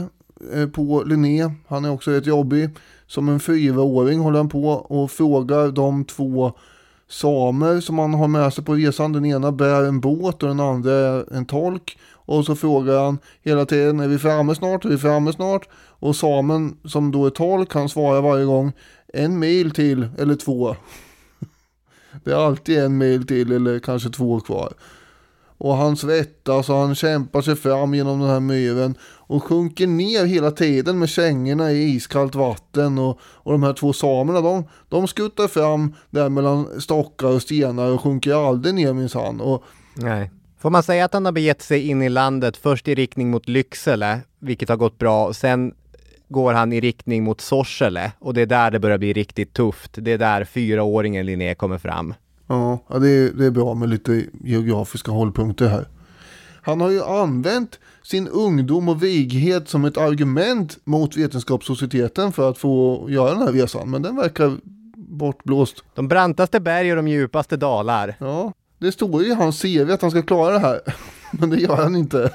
eh, 0.54 0.66
på 0.72 1.02
Linné. 1.06 1.50
Han 1.68 1.84
är 1.84 1.90
också 1.90 2.10
rätt 2.10 2.26
jobbig. 2.26 2.70
Som 3.06 3.28
en 3.28 3.40
fyraåring 3.40 4.20
håller 4.20 4.38
han 4.38 4.48
på 4.48 4.68
och 4.68 5.10
frågar 5.10 5.68
de 5.68 6.04
två 6.04 6.52
samer 7.08 7.80
som 7.80 7.98
han 7.98 8.14
har 8.14 8.28
med 8.28 8.52
sig 8.52 8.64
på 8.64 8.74
resan. 8.74 9.12
Den 9.12 9.24
ena 9.24 9.52
bär 9.52 9.84
en 9.84 10.00
båt 10.00 10.42
och 10.42 10.48
den 10.48 10.60
andra 10.60 10.92
är 10.92 11.34
en 11.34 11.46
tolk. 11.46 11.98
Och 12.30 12.44
så 12.44 12.56
frågar 12.56 13.04
han 13.04 13.18
hela 13.42 13.66
tiden, 13.66 14.00
är 14.00 14.08
vi 14.08 14.18
framme 14.18 14.54
snart? 14.54 14.84
Är 14.84 14.88
vi 14.88 14.98
framme 14.98 15.32
snart? 15.32 15.68
Och 15.74 16.16
samen 16.16 16.76
som 16.84 17.10
då 17.10 17.26
är 17.26 17.30
tolk, 17.30 17.74
han 17.74 17.88
svarar 17.88 18.22
varje 18.22 18.44
gång 18.44 18.72
en 19.14 19.38
mil 19.38 19.70
till 19.70 20.08
eller 20.18 20.34
två. 20.34 20.76
Det 22.24 22.30
är 22.30 22.46
alltid 22.46 22.78
en 22.78 22.98
mil 22.98 23.26
till 23.26 23.52
eller 23.52 23.78
kanske 23.78 24.10
två 24.10 24.40
kvar. 24.40 24.72
Och 25.58 25.76
han 25.76 25.96
svettas 25.96 26.68
och 26.68 26.76
han 26.76 26.94
kämpar 26.94 27.42
sig 27.42 27.56
fram 27.56 27.94
genom 27.94 28.20
den 28.20 28.28
här 28.28 28.40
myren 28.40 28.94
och 29.02 29.44
sjunker 29.44 29.86
ner 29.86 30.24
hela 30.24 30.50
tiden 30.50 30.98
med 30.98 31.08
kängorna 31.08 31.72
i 31.72 31.94
iskallt 31.94 32.34
vatten. 32.34 32.98
Och, 32.98 33.18
och 33.22 33.52
de 33.52 33.62
här 33.62 33.72
två 33.72 33.92
samerna 33.92 34.40
de, 34.40 34.64
de 34.88 35.08
skuttar 35.08 35.48
fram 35.48 35.94
där 36.10 36.28
mellan 36.28 36.80
stockar 36.80 37.28
och 37.28 37.42
stenar 37.42 37.90
och 37.90 38.00
sjunker 38.00 38.48
aldrig 38.48 38.74
ner 38.74 38.92
minsann. 38.92 39.40
Och 39.40 39.64
Nej. 39.94 40.30
Får 40.60 40.70
man 40.70 40.82
säga 40.82 41.04
att 41.04 41.12
han 41.12 41.24
har 41.24 41.32
begett 41.32 41.62
sig 41.62 41.88
in 41.88 42.02
i 42.02 42.08
landet 42.08 42.56
först 42.56 42.88
i 42.88 42.94
riktning 42.94 43.30
mot 43.30 43.48
Lycksele, 43.48 44.20
vilket 44.38 44.68
har 44.68 44.76
gått 44.76 44.98
bra, 44.98 45.26
och 45.26 45.36
sen 45.36 45.74
går 46.28 46.52
han 46.52 46.72
i 46.72 46.80
riktning 46.80 47.24
mot 47.24 47.40
Sorsele 47.40 48.12
och 48.18 48.34
det 48.34 48.40
är 48.40 48.46
där 48.46 48.70
det 48.70 48.78
börjar 48.78 48.98
bli 48.98 49.12
riktigt 49.12 49.52
tufft. 49.52 49.90
Det 49.94 50.12
är 50.12 50.18
där 50.18 50.44
fyraåringen 50.44 51.26
Linné 51.26 51.54
kommer 51.54 51.78
fram. 51.78 52.14
Ja, 52.46 52.78
det, 52.88 53.08
är, 53.08 53.30
det 53.32 53.46
är 53.46 53.50
bra 53.50 53.74
med 53.74 53.88
lite 53.88 54.24
geografiska 54.44 55.10
hållpunkter 55.10 55.68
här. 55.68 55.88
Han 56.62 56.80
har 56.80 56.90
ju 56.90 57.02
använt 57.02 57.78
sin 58.02 58.28
ungdom 58.28 58.88
och 58.88 59.02
vighet 59.02 59.68
som 59.68 59.84
ett 59.84 59.96
argument 59.96 60.78
mot 60.84 61.16
Vetenskapssocieteten 61.16 62.32
för 62.32 62.50
att 62.50 62.58
få 62.58 63.06
göra 63.10 63.30
den 63.30 63.42
här 63.42 63.52
resan. 63.52 63.90
Men 63.90 64.02
den 64.02 64.16
verkar 64.16 64.56
bortblåst. 64.96 65.84
De 65.94 66.08
brantaste 66.08 66.60
berg 66.60 66.90
och 66.90 66.96
de 66.96 67.08
djupaste 67.08 67.56
dalar. 67.56 68.14
Ja, 68.18 68.52
det 68.80 68.92
står 68.92 69.22
ju 69.22 69.28
i 69.28 69.34
hans 69.34 69.62
CV 69.62 69.90
att 69.90 70.02
han 70.02 70.10
ska 70.10 70.22
klara 70.22 70.52
det 70.52 70.58
här. 70.58 70.80
Men 71.32 71.50
det 71.50 71.56
gör 71.56 71.76
han 71.76 71.96
inte. 71.96 72.32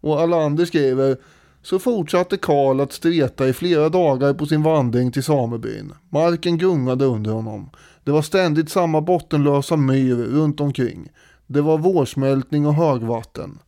Och 0.00 0.20
Alander 0.20 0.64
skriver 0.64 1.16
så 1.62 1.78
fortsatte 1.78 2.36
Karl 2.36 2.80
att 2.80 2.92
streta 2.92 3.48
i 3.48 3.52
flera 3.52 3.88
dagar 3.88 4.34
på 4.34 4.46
sin 4.46 4.62
vandring 4.62 5.12
till 5.12 5.24
samebyn. 5.24 5.92
Marken 6.08 6.58
gungade 6.58 7.04
under 7.04 7.30
honom. 7.30 7.70
Det 8.04 8.10
var 8.10 8.22
ständigt 8.22 8.70
samma 8.70 9.00
bottenlösa 9.00 9.76
myr 9.76 10.16
runt 10.16 10.60
omkring. 10.60 11.08
Det 11.46 11.60
var 11.60 11.78
vårsmältning 11.78 12.66
och 12.66 12.74
högvatten. 12.74 13.58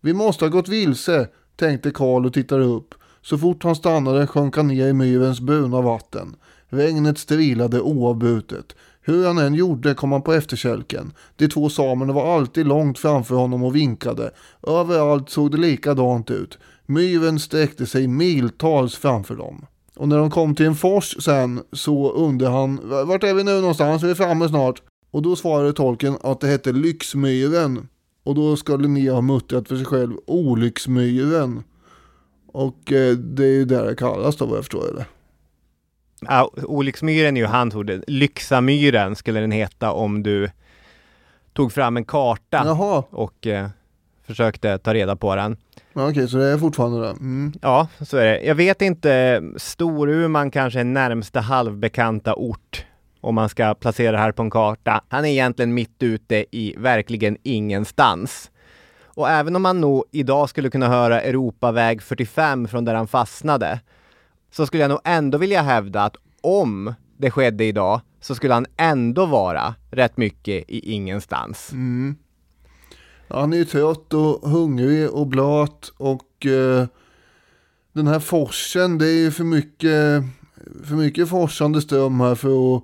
Vi 0.00 0.12
måste 0.12 0.44
ha 0.44 0.50
gått 0.50 0.68
vilse, 0.68 1.28
tänkte 1.56 1.90
Karl 1.90 2.26
och 2.26 2.34
tittade 2.34 2.64
upp. 2.64 2.94
Så 3.22 3.38
fort 3.38 3.64
han 3.64 3.76
stannade 3.76 4.26
sjönk 4.26 4.56
han 4.56 4.68
ner 4.68 4.86
i 4.86 4.92
myrens 4.92 5.40
bruna 5.40 5.80
vatten. 5.80 6.36
Regnet 6.68 7.18
strilade 7.18 7.80
oavbrutet. 7.80 8.76
Hur 9.08 9.26
han 9.26 9.38
än 9.38 9.54
gjorde 9.54 9.94
kom 9.94 10.12
han 10.12 10.22
på 10.22 10.32
efterkälken. 10.32 11.12
De 11.36 11.48
två 11.48 11.68
samerna 11.68 12.12
var 12.12 12.36
alltid 12.36 12.66
långt 12.66 12.98
framför 12.98 13.34
honom 13.34 13.62
och 13.62 13.76
vinkade. 13.76 14.30
Överallt 14.66 15.30
såg 15.30 15.50
det 15.50 15.56
likadant 15.56 16.30
ut. 16.30 16.58
Myren 16.86 17.38
sträckte 17.38 17.86
sig 17.86 18.08
miltals 18.08 18.96
framför 18.96 19.36
dem. 19.36 19.66
Och 19.96 20.08
när 20.08 20.18
de 20.18 20.30
kom 20.30 20.54
till 20.54 20.66
en 20.66 20.74
fors 20.74 21.16
sen 21.24 21.60
så 21.72 22.12
undrade 22.12 22.52
han, 22.52 22.80
vart 23.06 23.24
är 23.24 23.34
vi 23.34 23.44
nu 23.44 23.60
någonstans? 23.60 24.02
Vi 24.02 24.10
är 24.10 24.14
framme 24.14 24.48
snart. 24.48 24.82
Och 25.10 25.22
då 25.22 25.36
svarade 25.36 25.72
tolken 25.72 26.16
att 26.22 26.40
det 26.40 26.46
hette 26.46 26.72
Lyxmyren. 26.72 27.88
Och 28.24 28.34
då 28.34 28.56
ska 28.56 28.76
Linnea 28.76 29.14
ha 29.14 29.20
muttrat 29.20 29.68
för 29.68 29.76
sig 29.76 29.84
själv, 29.84 30.16
Olycksmyren. 30.26 31.62
Och 32.52 32.92
eh, 32.92 33.16
det 33.16 33.44
är 33.44 33.52
ju 33.52 33.64
där 33.64 33.84
det 33.84 33.94
kallas 33.94 34.36
då 34.36 34.46
vad 34.46 34.56
jag 34.56 34.64
förstår 34.64 34.94
det. 34.96 35.06
Ja, 36.20 36.50
Olycksmyren 36.62 37.36
är 37.36 37.40
ju 37.40 37.46
hans 37.46 37.74
ord. 37.74 37.90
Lyxamyren 38.06 39.16
skulle 39.16 39.40
den 39.40 39.50
heta 39.52 39.92
om 39.92 40.22
du 40.22 40.50
tog 41.52 41.72
fram 41.72 41.96
en 41.96 42.04
karta 42.04 42.62
Jaha, 42.64 43.02
och 43.10 43.46
eh, 43.46 43.68
försökte 44.26 44.78
ta 44.78 44.94
reda 44.94 45.16
på 45.16 45.36
den. 45.36 45.56
ja, 45.92 46.10
okej 46.10 46.28
så 46.28 46.36
det 46.36 46.46
är 46.46 46.58
fortfarande 46.58 47.00
det. 47.00 47.10
Mm. 47.10 47.52
Ja, 47.62 47.88
så 48.00 48.16
är 48.16 48.24
det. 48.24 48.40
Jag 48.40 48.54
vet 48.54 48.82
inte, 48.82 49.42
Storuman 49.56 50.50
kanske 50.50 50.80
är 50.80 50.84
närmsta 50.84 51.40
halvbekanta 51.40 52.34
ort 52.34 52.84
om 53.20 53.34
man 53.34 53.48
ska 53.48 53.74
placera 53.74 54.12
det 54.12 54.18
här 54.18 54.32
på 54.32 54.42
en 54.42 54.50
karta. 54.50 55.00
Han 55.08 55.24
är 55.24 55.28
egentligen 55.28 55.74
mitt 55.74 56.02
ute 56.02 56.44
i 56.50 56.74
verkligen 56.78 57.36
ingenstans. 57.42 58.50
Och 59.04 59.28
även 59.30 59.56
om 59.56 59.62
man 59.62 59.80
nog 59.80 60.04
idag 60.12 60.48
skulle 60.48 60.70
kunna 60.70 60.88
höra 60.88 61.20
Europaväg 61.20 62.02
45 62.02 62.68
från 62.68 62.84
där 62.84 62.94
han 62.94 63.08
fastnade, 63.08 63.80
så 64.50 64.66
skulle 64.66 64.82
jag 64.82 64.88
nog 64.88 65.00
ändå 65.04 65.38
vilja 65.38 65.62
hävda 65.62 66.02
att 66.02 66.16
om 66.40 66.94
det 67.16 67.30
skedde 67.30 67.64
idag 67.64 68.00
så 68.20 68.34
skulle 68.34 68.54
han 68.54 68.66
ändå 68.76 69.26
vara 69.26 69.74
rätt 69.90 70.16
mycket 70.16 70.64
i 70.68 70.92
ingenstans. 70.92 71.72
Mm. 71.72 72.16
han 73.28 73.52
är 73.52 73.56
ju 73.56 73.64
trött 73.64 74.14
och 74.14 74.50
hungrig 74.50 75.10
och 75.10 75.26
blöt 75.26 75.92
och 75.96 76.46
eh, 76.46 76.86
den 77.92 78.06
här 78.06 78.20
forsen, 78.20 78.98
det 78.98 79.06
är 79.06 79.18
ju 79.18 79.30
för 79.30 79.44
mycket, 79.44 80.22
för 80.84 80.94
mycket 80.94 81.28
forsande 81.28 81.80
ström 81.82 82.20
här 82.20 82.34
för 82.34 82.76
att 82.76 82.82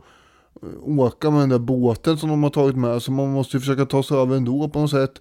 eh, 0.62 0.98
åka 0.98 1.30
med 1.30 1.40
den 1.40 1.48
där 1.48 1.58
båten 1.58 2.16
som 2.16 2.28
de 2.28 2.42
har 2.42 2.50
tagit 2.50 2.76
med. 2.76 3.02
Så 3.02 3.12
man 3.12 3.32
måste 3.32 3.56
ju 3.56 3.60
försöka 3.60 3.86
ta 3.86 4.02
sig 4.02 4.16
över 4.16 4.36
ändå 4.36 4.68
på 4.68 4.80
något 4.80 4.90
sätt. 4.90 5.20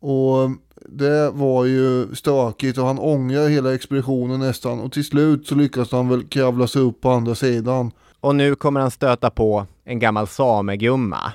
Och 0.00 0.50
det 0.88 1.30
var 1.30 1.64
ju 1.64 2.14
stökigt 2.14 2.78
och 2.78 2.86
han 2.86 2.98
ångrar 2.98 3.48
hela 3.48 3.74
expeditionen 3.74 4.40
nästan. 4.40 4.80
Och 4.80 4.92
till 4.92 5.04
slut 5.04 5.46
så 5.46 5.54
lyckas 5.54 5.92
han 5.92 6.08
väl 6.08 6.24
kravla 6.24 6.66
sig 6.66 6.82
upp 6.82 7.00
på 7.00 7.10
andra 7.10 7.34
sidan. 7.34 7.90
Och 8.20 8.36
nu 8.36 8.54
kommer 8.54 8.80
han 8.80 8.90
stöta 8.90 9.30
på 9.30 9.66
en 9.84 9.98
gammal 9.98 10.26
samegumma. 10.26 11.32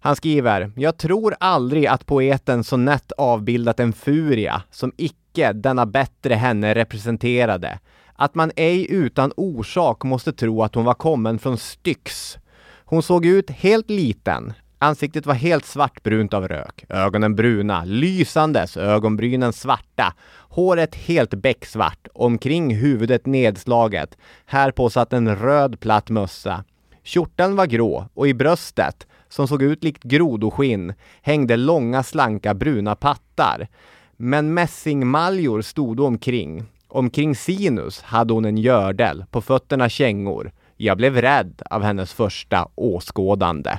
Han 0.00 0.16
skriver, 0.16 0.72
jag 0.76 0.96
tror 0.96 1.34
aldrig 1.40 1.86
att 1.86 2.06
poeten 2.06 2.64
så 2.64 2.76
nätt 2.76 3.12
avbildat 3.12 3.80
en 3.80 3.92
furia 3.92 4.62
som 4.70 4.92
icke 4.96 5.52
denna 5.52 5.86
bättre 5.86 6.34
henne 6.34 6.74
representerade. 6.74 7.78
Att 8.14 8.34
man 8.34 8.52
ej 8.56 8.86
utan 8.90 9.32
orsak 9.36 10.04
måste 10.04 10.32
tro 10.32 10.62
att 10.62 10.74
hon 10.74 10.84
var 10.84 10.94
kommen 10.94 11.38
från 11.38 11.58
Styx. 11.58 12.38
Hon 12.84 13.02
såg 13.02 13.26
ut 13.26 13.50
helt 13.50 13.90
liten. 13.90 14.52
Ansiktet 14.78 15.26
var 15.26 15.34
helt 15.34 15.64
svartbrunt 15.64 16.34
av 16.34 16.48
rök, 16.48 16.84
ögonen 16.88 17.34
bruna, 17.34 17.84
lysandes, 17.84 18.76
ögonbrynen 18.76 19.52
svarta, 19.52 20.14
håret 20.48 20.94
helt 20.94 21.34
becksvart, 21.34 22.08
omkring 22.14 22.74
huvudet 22.74 23.26
nedslaget. 23.26 24.16
Härpå 24.46 24.90
satt 24.90 25.12
en 25.12 25.36
röd 25.36 25.80
platt 25.80 26.10
mössa. 26.10 26.64
Kjorteln 27.02 27.56
var 27.56 27.66
grå 27.66 28.08
och 28.14 28.28
i 28.28 28.34
bröstet, 28.34 29.06
som 29.28 29.48
såg 29.48 29.62
ut 29.62 29.84
likt 29.84 30.02
grodoskinn, 30.02 30.94
hängde 31.22 31.56
långa 31.56 32.02
slanka 32.02 32.54
bruna 32.54 32.94
pattar. 32.94 33.68
Men 34.16 34.54
mässingmaljor 34.54 35.62
stod 35.62 36.00
omkring. 36.00 36.64
Omkring 36.88 37.34
sinus 37.34 38.02
hade 38.02 38.32
hon 38.32 38.44
en 38.44 38.58
gördel, 38.58 39.24
på 39.30 39.40
fötterna 39.40 39.88
kängor. 39.88 40.52
Jag 40.76 40.96
blev 40.96 41.20
rädd 41.20 41.62
av 41.70 41.82
hennes 41.82 42.12
första 42.12 42.68
åskådande. 42.74 43.78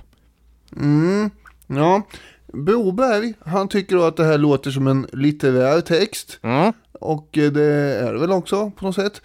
Mm, 0.76 1.30
ja. 1.68 2.02
Broberg, 2.54 3.34
han 3.46 3.68
tycker 3.68 3.96
då 3.96 4.04
att 4.04 4.18
det 4.18 4.24
här 4.24 4.38
låter 4.38 4.72
som 4.72 4.88
en 4.88 5.08
litterär 5.14 5.82
text. 5.82 6.40
Mm. 6.42 6.74
Och 6.94 7.38
eh, 7.38 7.52
det 7.52 7.64
är 7.64 8.14
det 8.14 8.20
väl 8.20 8.32
också 8.32 8.72
på 8.72 8.86
något 8.86 8.96
sätt. 8.96 9.22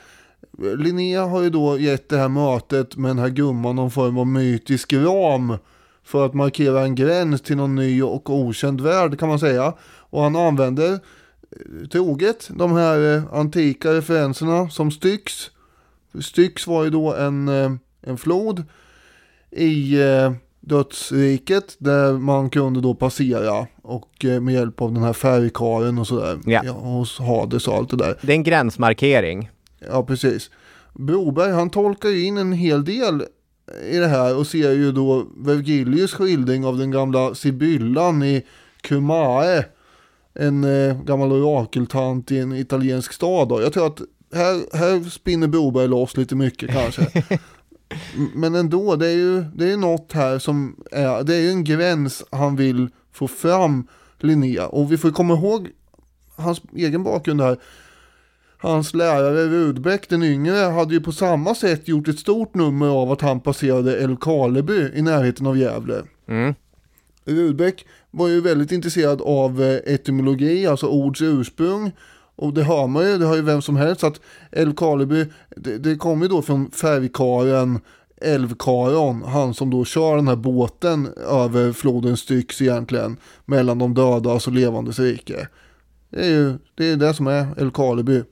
Linnea 0.59 1.25
har 1.25 1.43
ju 1.43 1.51
då 1.51 1.79
gett 1.79 2.09
det 2.09 2.17
här 2.17 2.29
mötet 2.29 2.97
med 2.97 3.11
den 3.11 3.19
här 3.19 3.29
gumman 3.29 3.77
någon 3.77 3.91
form 3.91 4.19
av 4.19 4.27
mytisk 4.27 4.93
ram. 4.93 5.57
För 6.05 6.27
att 6.27 6.35
markera 6.35 6.81
en 6.81 6.95
gräns 6.95 7.43
till 7.43 7.57
någon 7.57 7.75
ny 7.75 8.03
och 8.03 8.31
okänd 8.31 8.81
värld 8.81 9.19
kan 9.19 9.29
man 9.29 9.39
säga. 9.39 9.75
Och 9.83 10.23
han 10.23 10.37
använder 10.37 10.93
eh, 10.93 11.89
troget 11.93 12.51
de 12.55 12.73
här 12.73 13.17
eh, 13.17 13.35
antika 13.35 13.95
referenserna 13.95 14.71
som 14.71 14.91
Styx. 14.91 15.51
Styx 16.21 16.67
var 16.67 16.85
ju 16.85 16.91
då 16.91 17.15
en, 17.15 17.49
en 18.01 18.19
flod 18.19 18.65
i 19.51 19.97
dödsriket 20.63 21.77
där 21.79 22.13
man 22.13 22.51
kunde 22.51 22.81
då 22.81 22.95
passera 22.95 23.67
och 23.83 24.25
eh, 24.25 24.41
med 24.41 24.55
hjälp 24.55 24.81
av 24.81 24.93
den 24.93 25.03
här 25.03 25.13
färgkaren 25.13 25.99
och 25.99 26.07
sådär. 26.07 26.39
Ja. 26.47 26.63
hos 26.73 27.19
Hades 27.19 27.69
och 27.69 27.75
allt 27.75 27.91
det 27.91 27.97
där. 27.97 28.19
Det 28.23 28.33
är 28.33 28.37
en 28.37 28.43
gränsmarkering. 28.43 29.51
Ja, 29.91 30.03
precis. 30.03 30.51
Broberg, 30.93 31.53
han 31.53 31.71
tolkar 31.71 32.25
in 32.25 32.39
en 32.39 32.53
hel 32.53 32.85
del 32.85 33.25
i 33.91 33.97
det 33.97 34.07
här 34.07 34.37
och 34.37 34.47
ser 34.47 34.73
ju 34.73 34.93
då 34.93 35.27
Vergilius 35.37 36.15
skildring 36.15 36.65
av 36.65 36.79
den 36.79 36.91
gamla 36.91 37.35
Sibyllan 37.35 38.23
i 38.23 38.43
Cumae. 38.81 39.65
En 40.35 40.65
eh, 40.65 41.03
gammal 41.03 41.33
orakeltant 41.33 42.31
i 42.31 42.39
en 42.39 42.53
italiensk 42.53 43.13
stad. 43.13 43.49
Då. 43.49 43.63
Jag 43.63 43.73
tror 43.73 43.87
att 43.87 44.01
här, 44.35 44.77
här 44.77 45.11
spinner 45.11 45.47
Broberg 45.47 45.89
loss 45.89 46.17
lite 46.17 46.35
mycket 46.35 46.71
kanske. 46.71 47.23
Men 48.35 48.55
ändå, 48.55 48.97
det 48.97 49.07
är 49.07 49.17
ju 49.17 49.45
det 49.55 49.73
är 49.73 49.77
något 49.77 50.13
här 50.13 50.39
som 50.39 50.77
är, 50.93 51.25
det 51.25 51.35
är 51.35 51.41
ju 51.41 51.51
en 51.51 51.65
gräns 51.65 52.25
han 52.31 52.57
vill 52.57 52.89
få 53.13 53.29
fram 53.29 53.87
Linnea. 54.19 54.67
Och 54.67 54.93
vi 54.93 54.99
får 54.99 55.11
komma 55.11 55.35
ihåg 55.35 55.69
hans 56.37 56.63
egen 56.77 57.03
bakgrund 57.03 57.41
här. 57.41 57.57
Hans 58.59 58.95
lärare 58.95 59.47
Rudbeck 59.47 60.09
den 60.09 60.23
yngre 60.23 60.57
hade 60.57 60.95
ju 60.95 61.01
på 61.01 61.13
samma 61.13 61.55
sätt 61.55 61.89
gjort 61.89 62.09
ett 62.09 62.19
stort 62.19 62.55
nummer 62.55 62.87
av 62.89 63.13
att 63.13 63.21
han 63.21 63.41
passerade 63.41 63.97
Älvkarleby 63.97 64.91
i 64.95 65.03
närheten 65.03 65.47
av 65.47 65.59
Gävle. 65.59 66.03
Mm. 66.29 66.55
Rudbeck 67.25 67.87
var 68.11 68.29
ju 68.29 68.41
väldigt 68.41 68.73
intresserad 68.73 69.23
av 69.23 69.63
eh, 69.63 69.95
etymologi, 69.95 70.67
alltså 70.67 70.87
ords 70.87 71.23
ursprung. 71.23 71.93
Och 72.43 72.55
det 72.55 72.63
hör 72.63 72.87
man 72.87 73.07
ju, 73.07 73.19
det 73.19 73.27
har 73.27 73.37
ju 73.37 73.43
vem 73.43 73.63
som 73.63 73.77
helst, 73.77 74.05
att 74.05 74.21
Älvkarleby, 74.53 75.27
det, 75.57 75.79
det 75.79 75.97
kommer 75.97 76.25
ju 76.25 76.29
då 76.29 76.43
från 76.43 76.71
färgkaren 76.71 77.81
Älvkaron, 78.21 79.23
han 79.23 79.55
som 79.55 79.71
då 79.71 79.85
kör 79.85 80.17
den 80.17 80.29
här 80.29 80.37
båten 80.37 81.09
över 81.29 81.73
floden 81.73 82.17
Styx 82.17 82.63
egentligen, 82.63 83.17
mellan 83.45 83.79
de 83.79 83.95
dödas 83.95 84.47
och 84.47 84.53
levandes 84.53 84.99
rike. 84.99 85.49
Det 86.11 86.21
är 86.21 86.31
ju 86.31 86.59
det, 86.75 86.87
är 86.87 86.97
det 86.97 87.15
som 87.15 87.27
är 87.27 87.47
Älvkarleby. 87.57 88.23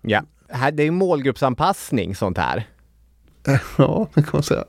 Ja. 0.00 0.22
Det 0.72 0.82
är 0.82 0.84
ju 0.84 0.90
målgruppsanpassning 0.90 2.14
sånt 2.14 2.38
här. 2.38 2.68
Ja, 3.78 4.08
det 4.14 4.22
kan 4.22 4.30
man 4.32 4.42
säga. 4.42 4.64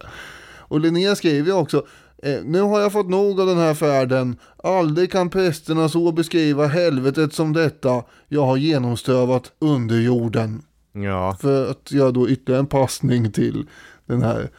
Och 0.73 0.79
Linnea 0.79 1.15
skriver 1.15 1.47
ju 1.47 1.53
också, 1.53 1.85
nu 2.24 2.61
har 2.61 2.80
jag 2.80 2.91
fått 2.91 3.09
nog 3.09 3.39
av 3.39 3.47
den 3.47 3.57
här 3.57 3.74
färden. 3.74 4.36
Aldrig 4.63 5.11
kan 5.11 5.30
prästerna 5.30 5.89
så 5.89 6.11
beskriva 6.11 6.67
helvetet 6.67 7.34
som 7.34 7.53
detta. 7.53 8.03
Jag 8.28 8.45
har 8.45 8.57
genomströvat 8.57 9.51
under 9.59 9.99
jorden. 9.99 10.61
Ja. 10.91 11.38
För 11.41 11.71
att 11.71 11.91
göra 11.91 12.11
då 12.11 12.30
ytterligare 12.30 12.59
en 12.59 12.67
passning 12.67 13.32
till 13.32 13.67
den 14.05 14.21
här 14.21 14.49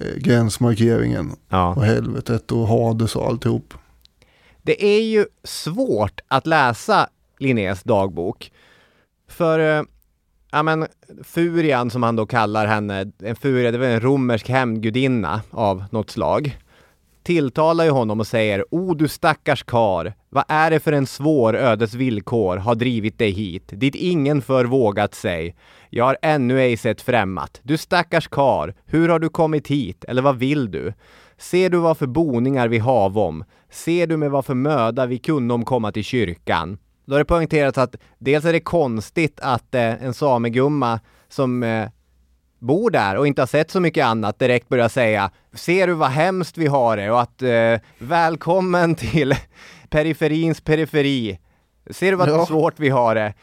eh, 0.00 0.16
gränsmarkeringen. 0.16 1.32
Ja. 1.48 1.74
Och 1.74 1.84
helvetet 1.84 2.52
och 2.52 2.68
Hades 2.68 3.16
och 3.16 3.26
alltihop. 3.26 3.74
Det 4.62 4.84
är 4.84 5.02
ju 5.02 5.26
svårt 5.44 6.20
att 6.28 6.46
läsa 6.46 7.08
Linnés 7.38 7.82
dagbok. 7.82 8.52
För, 9.28 9.58
eh, 9.58 9.82
ja 10.50 10.62
men, 10.62 10.86
Furian 11.22 11.90
som 11.90 12.02
han 12.02 12.16
då 12.16 12.26
kallar 12.26 12.66
henne, 12.66 13.12
en 13.18 13.36
furia, 13.36 13.70
det 13.70 13.78
var 13.78 13.86
en 13.86 14.00
romersk 14.00 14.48
hämndgudinna 14.48 15.42
av 15.50 15.84
något 15.90 16.10
slag. 16.10 16.58
Tilltalar 17.24 17.84
ju 17.84 17.90
honom 17.90 18.20
och 18.20 18.26
säger 18.26 18.64
O 18.70 18.94
du 18.94 19.08
stackars 19.08 19.64
kar, 19.64 20.14
vad 20.28 20.44
är 20.48 20.70
det 20.70 20.80
för 20.80 20.92
en 20.92 21.06
svår 21.06 21.56
ödes 21.56 21.94
villkor 21.94 22.56
har 22.56 22.74
drivit 22.74 23.18
dig 23.18 23.30
hit, 23.30 23.64
dit 23.68 23.94
ingen 23.94 24.42
för 24.42 24.64
vågat 24.64 25.14
sig. 25.14 25.56
Jag 25.90 26.04
har 26.04 26.16
ännu 26.22 26.60
ej 26.60 26.76
sett 26.76 27.00
främmat. 27.00 27.60
Du 27.62 27.76
stackars 27.76 28.28
kar, 28.28 28.74
hur 28.86 29.08
har 29.08 29.18
du 29.18 29.28
kommit 29.28 29.68
hit, 29.68 30.04
eller 30.04 30.22
vad 30.22 30.36
vill 30.36 30.70
du? 30.70 30.92
Ser 31.38 31.70
du 31.70 31.78
vad 31.78 31.98
för 31.98 32.06
boningar 32.06 32.68
vi 32.68 32.78
havom? 32.78 33.44
Ser 33.70 34.06
du 34.06 34.16
med 34.16 34.30
vad 34.30 34.44
för 34.44 34.54
möda 34.54 35.06
vi 35.06 35.18
kunde 35.18 35.54
omkomma 35.54 35.92
till 35.92 36.04
kyrkan? 36.04 36.78
Då 37.04 37.14
har 37.14 37.18
det 37.18 37.24
poängterats 37.24 37.78
att 37.78 37.96
dels 38.18 38.44
är 38.44 38.52
det 38.52 38.60
konstigt 38.60 39.40
att 39.42 39.74
eh, 39.74 40.04
en 40.04 40.14
samegumma 40.14 41.00
som 41.28 41.62
eh, 41.62 41.88
bor 42.66 42.90
där 42.90 43.16
och 43.16 43.26
inte 43.26 43.42
har 43.42 43.46
sett 43.46 43.70
så 43.70 43.80
mycket 43.80 44.04
annat 44.06 44.38
direkt 44.38 44.68
börjar 44.68 44.88
säga 44.88 45.30
Ser 45.54 45.86
du 45.86 45.92
vad 45.92 46.10
hemskt 46.10 46.58
vi 46.58 46.66
har 46.66 46.96
det 46.96 47.10
och 47.10 47.20
att 47.20 47.42
eh, 47.42 47.80
välkommen 47.98 48.94
till 48.94 49.34
periferins 49.90 50.60
periferi. 50.60 51.38
Ser 51.90 52.10
du 52.10 52.16
vad 52.16 52.28
Ja. 52.28 52.46
svårt 52.46 52.74
vi 52.76 52.88
har 52.88 53.14
det? 53.14 53.34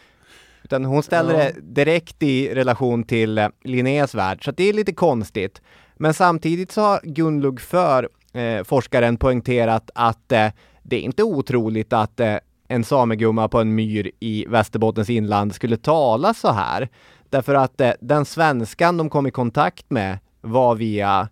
Utan 0.63 0.85
hon 0.85 1.03
ställer 1.03 1.33
Ja. 1.33 1.39
det 1.39 1.53
direkt 1.61 2.23
i 2.23 2.55
relation 2.55 3.03
till 3.03 3.37
eh, 3.37 3.47
Linnés 3.63 4.15
värld, 4.15 4.45
så 4.45 4.51
det 4.51 4.69
är 4.69 4.73
lite 4.73 4.93
konstigt. 4.93 5.61
Men 5.95 6.13
samtidigt 6.13 6.71
så 6.71 6.81
har 6.81 6.99
Gunlug 7.03 7.61
för 7.61 8.09
eh, 8.33 8.63
forskaren 8.63 9.17
poängterat 9.17 9.89
att 9.95 10.31
eh, 10.31 10.47
det 10.83 10.95
är 10.95 11.01
inte 11.01 11.23
otroligt 11.23 11.93
att 11.93 12.19
eh, 12.19 12.35
en 12.67 12.83
samegumma 12.83 13.47
på 13.47 13.59
en 13.59 13.75
myr 13.75 14.11
i 14.19 14.45
Västerbottens 14.47 15.09
inland 15.09 15.55
skulle 15.55 15.77
tala 15.77 16.33
så 16.33 16.51
här. 16.51 16.89
Därför 17.31 17.55
att 17.55 17.81
eh, 17.81 17.91
den 17.99 18.25
svenskan 18.25 18.97
de 18.97 19.09
kom 19.09 19.27
i 19.27 19.31
kontakt 19.31 19.85
med 19.89 20.17
var 20.41 20.75
via 20.75 21.29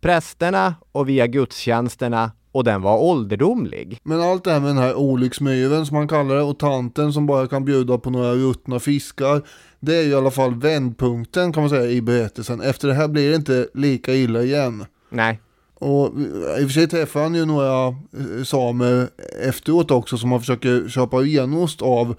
prästerna 0.00 0.74
och 0.92 1.08
via 1.08 1.26
gudstjänsterna 1.26 2.30
och 2.52 2.64
den 2.64 2.82
var 2.82 2.98
ålderdomlig. 2.98 4.00
Men 4.02 4.20
allt 4.20 4.44
det 4.44 4.52
här 4.52 4.60
med 4.60 4.70
den 4.70 4.78
här 4.78 4.94
olycksmyren 4.94 5.86
som 5.86 5.96
man 5.96 6.08
kallar 6.08 6.34
det 6.34 6.42
och 6.42 6.58
tanten 6.58 7.12
som 7.12 7.26
bara 7.26 7.46
kan 7.46 7.64
bjuda 7.64 7.98
på 7.98 8.10
några 8.10 8.32
ruttna 8.32 8.80
fiskar. 8.80 9.42
Det 9.80 9.96
är 9.96 10.02
ju 10.02 10.08
i 10.08 10.14
alla 10.14 10.30
fall 10.30 10.54
vändpunkten 10.54 11.52
kan 11.52 11.62
man 11.62 11.70
säga 11.70 11.90
i 11.90 12.02
berättelsen. 12.02 12.60
Efter 12.60 12.88
det 12.88 12.94
här 12.94 13.08
blir 13.08 13.30
det 13.30 13.36
inte 13.36 13.68
lika 13.74 14.14
illa 14.14 14.42
igen. 14.42 14.84
Nej, 15.10 15.40
Och 15.74 16.12
i 16.60 16.64
och 16.64 16.68
för 16.68 16.68
sig 16.68 16.88
träffar 16.88 17.22
han 17.22 17.34
ju 17.34 17.44
några 17.44 17.86
eh, 17.88 18.44
samer 18.44 19.08
efteråt 19.42 19.90
också 19.90 20.16
som 20.16 20.30
han 20.30 20.40
försöker 20.40 20.88
köpa 20.88 21.22
genost 21.22 21.82
av. 21.82 22.16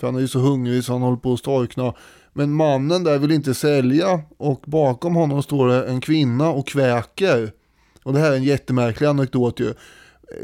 För 0.00 0.06
han 0.06 0.16
är 0.16 0.20
ju 0.20 0.28
så 0.28 0.38
hungrig 0.38 0.84
så 0.84 0.92
han 0.92 1.02
håller 1.02 1.16
på 1.16 1.32
att 1.32 1.38
storkna. 1.38 1.94
Men 2.38 2.52
mannen 2.52 3.04
där 3.04 3.18
vill 3.18 3.32
inte 3.32 3.54
sälja 3.54 4.20
och 4.36 4.62
bakom 4.66 5.14
honom 5.14 5.42
står 5.42 5.68
det 5.68 5.84
en 5.84 6.00
kvinna 6.00 6.50
och 6.50 6.66
kväker. 6.66 7.52
Och 8.02 8.12
det 8.12 8.18
här 8.18 8.32
är 8.32 8.36
en 8.36 8.44
jättemärklig 8.44 9.06
anekdot 9.06 9.60
ju. 9.60 9.74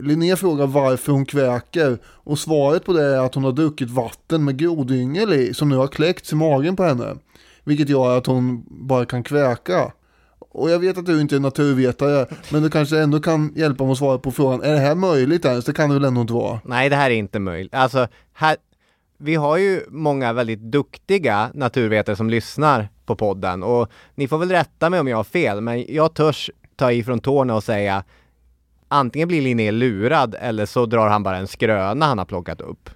Linné 0.00 0.36
frågar 0.36 0.66
varför 0.66 1.12
hon 1.12 1.26
kväker 1.26 1.98
och 2.04 2.38
svaret 2.38 2.84
på 2.84 2.92
det 2.92 3.04
är 3.04 3.18
att 3.18 3.34
hon 3.34 3.44
har 3.44 3.52
druckit 3.52 3.90
vatten 3.90 4.44
med 4.44 4.56
grodyngel 4.56 5.32
i 5.32 5.54
som 5.54 5.68
nu 5.68 5.76
har 5.76 5.86
kläckts 5.86 6.32
i 6.32 6.36
magen 6.36 6.76
på 6.76 6.82
henne. 6.82 7.16
Vilket 7.64 7.88
gör 7.88 8.18
att 8.18 8.26
hon 8.26 8.64
bara 8.68 9.04
kan 9.04 9.22
kväka. 9.22 9.92
Och 10.38 10.70
jag 10.70 10.78
vet 10.78 10.98
att 10.98 11.06
du 11.06 11.20
inte 11.20 11.36
är 11.36 11.40
naturvetare, 11.40 12.26
men 12.50 12.62
du 12.62 12.70
kanske 12.70 12.98
ändå 12.98 13.20
kan 13.20 13.52
hjälpa 13.56 13.84
mig 13.84 13.92
att 13.92 13.98
svara 13.98 14.18
på 14.18 14.32
frågan, 14.32 14.62
är 14.62 14.72
det 14.72 14.78
här 14.78 14.94
möjligt 14.94 15.44
ens? 15.44 15.64
Det 15.64 15.72
kan 15.72 15.88
det 15.88 15.94
väl 15.94 16.04
ändå 16.04 16.20
inte 16.20 16.32
vara? 16.32 16.60
nej 16.64 16.88
det 16.88 16.96
här 16.96 17.10
är 17.10 17.14
inte 17.14 17.38
möjligt. 17.38 17.74
Alltså, 17.74 18.08
här, 18.32 18.56
vi 19.24 19.34
har 19.34 19.56
ju 19.56 19.80
många 19.88 20.32
väldigt 20.32 20.60
duktiga 20.60 21.50
naturvetare 21.54 22.16
som 22.16 22.30
lyssnar 22.30 22.88
på 23.06 23.16
podden 23.16 23.62
och 23.62 23.90
ni 24.14 24.28
får 24.28 24.38
väl 24.38 24.50
rätta 24.50 24.90
mig 24.90 25.00
om 25.00 25.08
jag 25.08 25.16
har 25.16 25.24
fel, 25.24 25.60
men 25.60 25.94
jag 25.94 26.14
törs 26.14 26.50
ta 26.76 26.92
ifrån 26.92 27.20
tårna 27.20 27.54
och 27.54 27.64
säga 27.64 28.04
antingen 28.88 29.28
blir 29.28 29.42
Linné 29.42 29.70
lurad 29.70 30.36
eller 30.40 30.66
så 30.66 30.86
drar 30.86 31.08
han 31.08 31.22
bara 31.22 31.36
en 31.36 31.46
skröna 31.46 32.06
han 32.06 32.18
har 32.18 32.24
plockat 32.24 32.60
upp. 32.60 32.90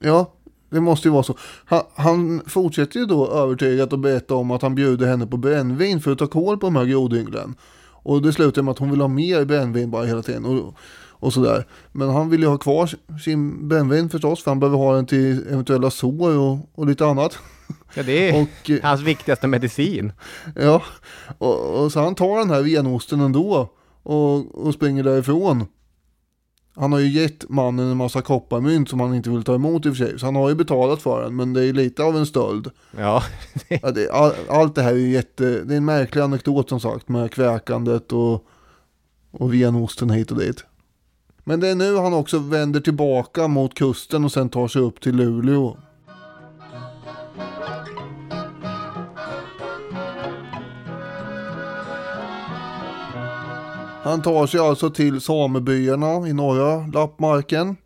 Ja, 0.00 0.32
det 0.70 0.80
måste 0.80 1.08
ju 1.08 1.12
vara 1.12 1.22
så. 1.22 1.36
Han, 1.64 1.82
han 1.94 2.42
fortsätter 2.46 3.00
ju 3.00 3.06
då 3.06 3.30
övertygat 3.30 3.92
att 3.92 4.00
berätta 4.00 4.34
om 4.34 4.50
att 4.50 4.62
han 4.62 4.74
bjuder 4.74 5.06
henne 5.06 5.26
på 5.26 5.36
brännvin 5.36 6.00
för 6.00 6.12
att 6.12 6.18
ta 6.18 6.26
koll 6.26 6.58
på 6.58 6.66
de 6.66 6.76
här 6.76 6.84
grodynglen. 6.84 7.54
Och 8.02 8.22
det 8.22 8.32
slutar 8.32 8.62
med 8.62 8.72
att 8.72 8.78
hon 8.78 8.90
vill 8.90 9.00
ha 9.00 9.08
mer 9.08 9.44
brännvin 9.44 9.90
bara 9.90 10.04
hela 10.04 10.22
tiden. 10.22 10.44
Och, 10.44 10.74
och 11.20 11.32
sådär. 11.32 11.66
Men 11.92 12.10
han 12.10 12.30
vill 12.30 12.40
ju 12.40 12.46
ha 12.46 12.58
kvar 12.58 12.90
sin 13.24 13.68
brännvin 13.68 14.08
förstås, 14.08 14.42
för 14.42 14.50
han 14.50 14.60
behöver 14.60 14.78
ha 14.78 14.94
den 14.94 15.06
till 15.06 15.46
eventuella 15.48 15.90
sår 15.90 16.38
och, 16.38 16.58
och 16.74 16.86
lite 16.86 17.06
annat. 17.06 17.38
Ja, 17.94 18.02
det 18.02 18.28
är 18.28 18.42
Och, 18.42 18.70
eh, 18.70 18.78
hans 18.82 19.00
viktigaste 19.00 19.46
medicin. 19.46 20.12
Ja, 20.56 20.82
och, 21.38 21.82
och 21.82 21.92
så 21.92 22.00
han 22.00 22.14
tar 22.14 22.38
den 22.38 22.50
här 22.50 22.62
venosten 22.62 23.20
ändå 23.20 23.74
och, 24.02 24.66
och 24.66 24.74
springer 24.74 25.02
därifrån. 25.02 25.66
Han 26.74 26.92
har 26.92 26.98
ju 26.98 27.08
gett 27.08 27.48
mannen 27.48 27.90
en 27.90 27.96
massa 27.96 28.22
kopparmynt 28.22 28.88
som 28.88 29.00
han 29.00 29.14
inte 29.14 29.30
vill 29.30 29.42
ta 29.42 29.54
emot 29.54 29.86
i 29.86 29.88
och 29.88 29.96
för 29.96 30.04
sig. 30.04 30.18
Så 30.18 30.26
han 30.26 30.36
har 30.36 30.48
ju 30.48 30.54
betalat 30.54 31.02
för 31.02 31.22
den, 31.22 31.36
men 31.36 31.52
det 31.52 31.64
är 31.64 31.72
lite 31.72 32.02
av 32.02 32.16
en 32.16 32.26
stöld. 32.26 32.70
Ja, 32.96 33.22
Ja, 33.68 33.90
det, 33.90 34.10
all, 34.10 34.32
allt 34.48 34.74
det 34.74 34.82
här 34.82 34.92
är 34.92 34.96
ju 34.96 35.10
jätte, 35.10 35.44
det 35.44 35.74
är 35.74 35.76
en 35.76 35.84
märklig 35.84 36.22
anekdot 36.22 36.68
som 36.68 36.80
sagt 36.80 37.08
med 37.08 37.32
kväkandet 37.32 38.12
och, 38.12 38.46
och 39.30 39.54
venosten 39.54 40.10
hit 40.10 40.30
och 40.30 40.38
dit. 40.38 40.64
Men 41.50 41.60
det 41.60 41.68
är 41.68 41.74
nu 41.74 41.96
han 41.96 42.14
också 42.14 42.38
vänder 42.38 42.80
tillbaka 42.80 43.48
mot 43.48 43.74
kusten 43.74 44.24
och 44.24 44.32
sen 44.32 44.48
tar 44.48 44.68
sig 44.68 44.82
upp 44.82 45.00
till 45.00 45.16
Luleå. 45.16 45.76
Han 54.02 54.22
tar 54.22 54.46
sig 54.46 54.60
alltså 54.60 54.90
till 54.90 55.20
samebyarna 55.20 56.28
i 56.28 56.32
norra 56.32 56.86
Lappmarken. 56.86 57.76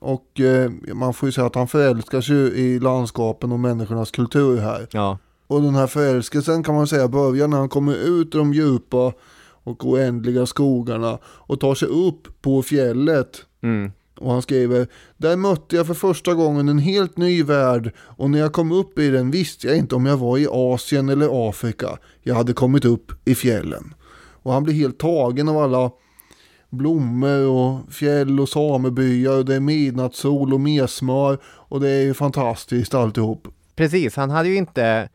Och 0.00 0.40
eh, 0.40 0.70
man 0.94 1.14
får 1.14 1.28
ju 1.28 1.32
säga 1.32 1.46
att 1.46 1.54
han 1.54 1.68
förälskar 1.68 2.20
sig 2.20 2.36
i 2.36 2.78
landskapen 2.78 3.52
och 3.52 3.60
människornas 3.60 4.10
kultur 4.10 4.60
här. 4.60 4.88
ja. 4.90 5.18
Och 5.46 5.62
den 5.62 5.74
här 5.74 5.86
förälskelsen 5.86 6.62
kan 6.62 6.74
man 6.74 6.86
säga 6.86 7.08
börjar 7.08 7.48
när 7.48 7.58
han 7.58 7.68
kommer 7.68 7.94
ut 7.94 8.34
ur 8.34 8.38
de 8.38 8.54
djupa 8.54 9.12
och 9.64 9.86
oändliga 9.86 10.46
skogarna 10.46 11.18
och 11.24 11.60
tar 11.60 11.74
sig 11.74 11.88
upp 11.88 12.42
på 12.42 12.62
fjället. 12.62 13.46
Mm. 13.62 13.92
Och 14.18 14.32
han 14.32 14.42
skriver, 14.42 14.86
där 15.16 15.36
mötte 15.36 15.76
jag 15.76 15.86
för 15.86 15.94
första 15.94 16.34
gången 16.34 16.68
en 16.68 16.78
helt 16.78 17.16
ny 17.16 17.42
värld 17.42 17.92
och 17.98 18.30
när 18.30 18.38
jag 18.38 18.52
kom 18.52 18.72
upp 18.72 18.98
i 18.98 19.10
den 19.10 19.30
visste 19.30 19.66
jag 19.66 19.76
inte 19.76 19.94
om 19.94 20.06
jag 20.06 20.16
var 20.16 20.38
i 20.38 20.46
Asien 20.50 21.08
eller 21.08 21.48
Afrika. 21.48 21.98
Jag 22.22 22.34
hade 22.34 22.52
kommit 22.52 22.84
upp 22.84 23.12
i 23.24 23.34
fjällen. 23.34 23.94
Och 24.42 24.52
han 24.52 24.64
blir 24.64 24.74
helt 24.74 24.98
tagen 24.98 25.48
av 25.48 25.58
alla 25.58 25.90
blommor 26.70 27.46
och 27.46 27.92
fjäll 27.92 28.40
och 28.40 28.48
samebyar 28.48 29.38
och 29.38 29.44
det 29.44 29.54
är 29.54 29.60
midnattssol 29.60 30.54
och 30.54 30.60
mesmör 30.60 31.38
och 31.44 31.80
det 31.80 31.88
är 31.88 32.02
ju 32.02 32.14
fantastiskt 32.14 32.94
alltihop. 32.94 33.48
Precis, 33.76 34.16
han 34.16 34.30
hade 34.30 34.48
ju 34.48 34.56
inte 34.56 35.08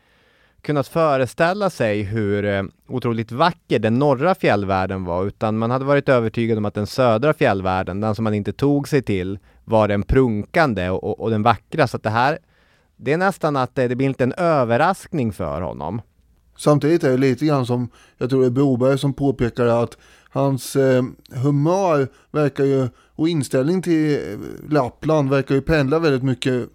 kunnat 0.62 0.88
föreställa 0.88 1.70
sig 1.70 2.02
hur 2.04 2.46
eh, 2.46 2.64
otroligt 2.88 3.32
vacker 3.32 3.80
den 3.80 4.00
norra 4.00 4.36
fjällvärlden 4.36 5.04
var, 5.04 5.26
utan 5.26 5.58
man 5.58 5.72
hade 5.72 5.86
varit 5.86 6.10
övertygad 6.10 6.58
om 6.58 6.66
att 6.66 6.74
den 6.74 6.88
södra 6.88 7.34
fjällvärlden, 7.34 8.02
den 8.02 8.16
som 8.16 8.24
man 8.24 8.34
inte 8.34 8.54
tog 8.54 8.88
sig 8.88 9.02
till, 9.02 9.40
var 9.66 9.88
den 9.88 10.04
prunkande 10.04 10.90
och, 10.90 11.04
och, 11.04 11.20
och 11.20 11.30
den 11.30 11.44
vackra. 11.44 11.88
Så 11.88 11.98
att 11.98 12.04
det 12.04 12.10
här, 12.10 12.38
det 12.98 13.14
är 13.14 13.18
nästan 13.18 13.56
att 13.56 13.76
det, 13.76 13.88
det 13.88 13.96
blir 13.96 14.08
inte 14.08 14.24
en 14.24 14.34
överraskning 14.34 15.34
för 15.34 15.62
honom. 15.62 16.02
Samtidigt 16.58 17.04
är 17.04 17.12
det 17.12 17.18
lite 17.18 17.46
grann 17.46 17.66
som, 17.66 17.90
jag 18.18 18.30
tror 18.30 18.42
det 18.42 18.48
är 18.48 18.52
Broberg 18.52 18.98
som 18.98 19.14
påpekar 19.14 19.66
att 19.66 19.98
hans 20.30 20.76
eh, 20.76 21.04
humör 21.32 22.08
verkar 22.32 22.64
ju, 22.64 22.88
och 23.16 23.30
inställning 23.30 23.82
till 23.82 24.14
eh, 24.14 24.40
Lappland 24.70 25.30
verkar 25.30 25.56
ju 25.56 25.62
pendla 25.62 26.00
väldigt 26.00 26.24
mycket 26.24 26.70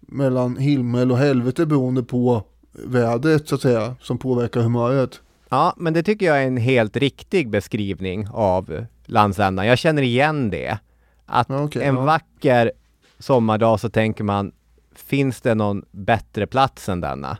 mellan 0.00 0.56
himmel 0.56 1.12
och 1.12 1.18
helvete 1.18 1.66
beroende 1.66 2.02
på 2.02 2.44
vädret 2.72 3.48
så 3.48 3.54
att 3.54 3.60
säga, 3.60 3.94
som 4.00 4.18
påverkar 4.18 4.60
humöret. 4.60 5.20
Ja, 5.48 5.74
men 5.76 5.92
det 5.92 6.02
tycker 6.02 6.26
jag 6.26 6.42
är 6.42 6.46
en 6.46 6.56
helt 6.56 6.96
riktig 6.96 7.50
beskrivning 7.50 8.28
av 8.32 8.86
landsändan. 9.06 9.66
Jag 9.66 9.78
känner 9.78 10.02
igen 10.02 10.50
det. 10.50 10.78
Att 11.26 11.46
Ja, 11.48 11.62
okej, 11.62 11.82
en 11.82 11.94
ja. 11.94 12.00
vacker 12.04 12.72
sommardag 13.18 13.80
så 13.80 13.88
tänker 13.88 14.24
man, 14.24 14.52
finns 14.94 15.40
det 15.40 15.54
någon 15.54 15.84
bättre 15.90 16.46
plats 16.46 16.88
än 16.88 17.00
denna? 17.00 17.38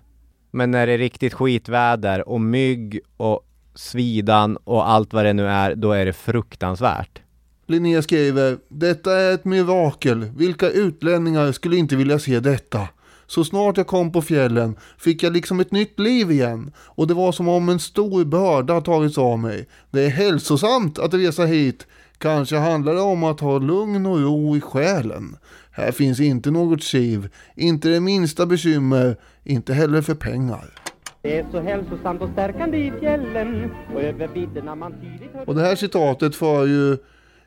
Men 0.51 0.71
när 0.71 0.87
det 0.87 0.93
är 0.93 0.99
riktigt 0.99 1.35
skitväder 1.35 2.29
och 2.29 2.41
mygg 2.41 3.01
och 3.17 3.47
svidan 3.75 4.57
och 4.57 4.91
allt 4.91 5.13
vad 5.13 5.25
det 5.25 5.33
nu 5.33 5.47
är, 5.47 5.75
då 5.75 5.93
är 5.93 6.07
det 6.07 6.13
fruktansvärt. 6.13 7.21
Linné 7.67 8.03
skriver, 8.03 8.59
detta 8.69 9.21
är 9.21 9.35
ett 9.35 9.45
mirakel, 9.45 10.25
vilka 10.37 10.71
utlänningar 10.71 11.53
skulle 11.53 11.77
inte 11.77 11.97
vilja 11.97 12.19
se 12.19 12.41
detta? 12.41 12.89
Så 13.31 13.45
snart 13.45 13.77
jag 13.77 13.87
kom 13.87 14.13
på 14.13 14.23
fjällen 14.23 14.77
fick 14.99 15.23
jag 15.23 15.33
liksom 15.33 15.61
ett 15.61 15.73
nytt 15.73 16.01
liv 16.01 16.31
igen 16.31 16.73
och 16.77 17.07
det 17.07 17.15
var 17.15 17.33
som 17.33 17.49
om 17.49 17.69
en 17.69 17.79
stor 17.79 18.25
börda 18.25 18.81
tagits 18.81 19.19
av 19.19 19.39
mig. 19.39 19.69
Det 19.91 20.03
är 20.03 20.09
hälsosamt 20.09 20.99
att 20.99 21.15
resa 21.15 21.45
hit. 21.45 21.87
Kanske 22.19 22.57
handlar 22.57 22.95
det 22.95 23.01
om 23.01 23.25
att 23.25 23.41
ha 23.41 23.59
lugn 23.59 24.07
och 24.07 24.21
ro 24.21 24.57
i 24.57 24.61
själen. 24.61 25.37
Här 25.71 25.93
finns 25.93 26.21
inte 26.21 26.51
något 26.51 26.83
kiv, 26.83 27.29
inte 27.57 27.89
det 27.89 28.01
minsta 28.01 28.47
bekymmer, 28.47 29.17
inte 29.45 29.75
heller 29.75 30.03
för 30.03 30.15
pengar. 30.15 30.75
Det 31.23 31.39
är 31.39 31.47
så 31.53 31.61
hälsosamt 31.61 32.23
och 32.23 32.31
stärkande 32.33 32.79
i 32.79 32.93
fjällen 33.01 33.71
och 33.95 34.03
över 34.03 34.29
vidderna 34.29 34.75
man 34.75 34.93
tydligt 34.93 35.33
hör 35.35 35.49
Och 35.49 35.55
det 35.55 35.61
här 35.61 35.77
citatet 35.77 36.37
för 36.37 36.67
ju 36.67 36.97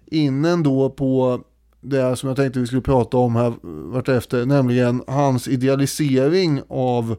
in 0.06 0.46
ändå 0.46 0.90
på 0.90 1.44
det 1.84 2.16
som 2.16 2.28
jag 2.28 2.36
tänkte 2.38 2.60
vi 2.60 2.68
skulle 2.68 2.82
prata 2.82 3.18
om 3.18 3.36
här 3.36 3.54
vartefter, 3.92 4.46
nämligen 4.46 5.04
hans 5.08 5.48
idealisering 5.48 6.62
av 6.70 7.16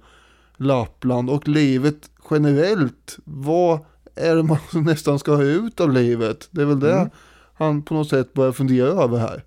Lappland 0.56 1.30
och 1.30 1.48
livet 1.48 2.10
generellt. 2.30 3.16
Vad 3.24 3.78
är 4.14 4.36
det 4.36 4.42
man 4.42 4.58
nästan 4.84 5.18
ska 5.18 5.34
ha 5.34 5.42
ut 5.42 5.80
av 5.80 5.92
livet? 5.92 6.48
Det 6.50 6.62
är 6.62 6.66
väl 6.66 6.80
det 6.80 6.92
Mm. 6.94 7.10
han 7.54 7.82
på 7.82 7.94
något 7.94 8.08
sätt 8.08 8.34
börjar 8.34 8.52
fundera 8.52 8.88
över 8.88 9.18
här. 9.18 9.44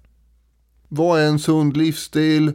Vad 0.87 1.19
är 1.19 1.27
en 1.27 1.39
sund 1.39 1.77
livsstil? 1.77 2.51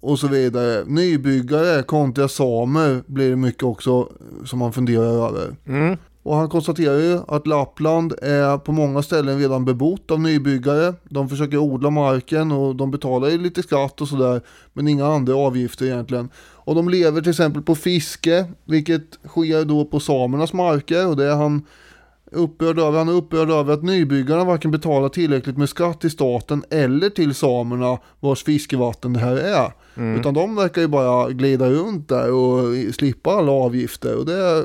Och 0.00 0.18
så 0.18 0.28
vidare. 0.28 0.84
Nybyggare 0.86 1.82
kontra 1.82 2.28
samer 2.28 3.02
blir 3.06 3.30
det 3.30 3.36
mycket 3.36 3.62
också 3.62 4.12
som 4.44 4.58
man 4.58 4.72
funderar 4.72 5.26
över. 5.28 5.56
Mm. 5.66 5.96
Och 6.22 6.36
han 6.36 6.48
konstaterar 6.48 6.98
ju 6.98 7.20
att 7.28 7.46
Lappland 7.46 8.14
är 8.22 8.58
på 8.58 8.72
många 8.72 9.02
ställen 9.02 9.38
redan 9.38 9.64
bebott 9.64 10.10
av 10.10 10.20
nybyggare. 10.20 10.94
De 11.04 11.28
försöker 11.28 11.58
odla 11.58 11.90
marken 11.90 12.52
och 12.52 12.76
de 12.76 12.90
betalar 12.90 13.28
ju 13.28 13.38
lite 13.38 13.62
skatt 13.62 14.00
och 14.00 14.08
sådär. 14.08 14.40
Men 14.72 14.88
inga 14.88 15.06
andra 15.06 15.36
avgifter 15.36 15.86
egentligen. 15.86 16.28
Och 16.36 16.74
de 16.74 16.88
lever 16.88 17.20
till 17.20 17.30
exempel 17.30 17.62
på 17.62 17.74
fiske, 17.74 18.46
vilket 18.64 19.18
sker 19.28 19.64
då 19.64 19.84
på 19.84 20.00
samernas 20.00 20.52
marker. 20.52 21.08
Och 21.08 21.16
det 21.16 21.24
är 21.24 21.36
han 21.36 21.62
upprörd 22.34 22.78
över. 22.78 22.98
Han 22.98 23.08
är 23.08 23.12
upprörd 23.12 23.50
över 23.50 23.74
att 23.74 23.82
nybyggarna 23.82 24.44
varken 24.44 24.70
betalar 24.70 25.08
tillräckligt 25.08 25.58
med 25.58 25.68
skatt 25.68 26.00
till 26.00 26.10
staten 26.10 26.64
eller 26.70 27.10
till 27.10 27.34
samerna 27.34 27.98
vars 28.20 28.44
fiskevatten 28.44 29.12
det 29.12 29.20
här 29.20 29.36
är. 29.36 29.72
Utan 30.18 30.34
de 30.34 30.56
verkar 30.56 30.80
ju 30.80 30.88
bara 30.88 31.30
glida 31.30 31.70
runt 31.70 32.08
där 32.08 32.32
och 32.32 32.94
slippa 32.94 33.30
alla 33.30 33.52
avgifter. 33.52 34.18
Och 34.18 34.26
det 34.26 34.34
är 34.34 34.64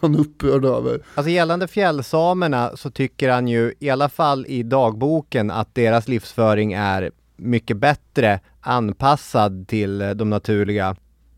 han 0.00 0.16
upprörd 0.16 0.64
över. 0.64 1.00
Alltså 1.14 1.30
gällande 1.30 1.68
fjällsamerna 1.68 2.70
så 2.74 2.90
tycker 2.90 3.30
han 3.30 3.48
ju 3.48 3.74
i 3.78 3.90
alla 3.90 4.08
fall 4.08 4.46
i 4.48 4.62
dagboken 4.62 5.50
att 5.50 5.74
deras 5.74 6.08
livsföring 6.08 6.72
är 6.72 7.10
mycket 7.36 7.76
bättre 7.76 8.40
anpassad 8.60 9.68
till 9.68 9.98
de 9.98 10.30
naturliga 10.30 10.96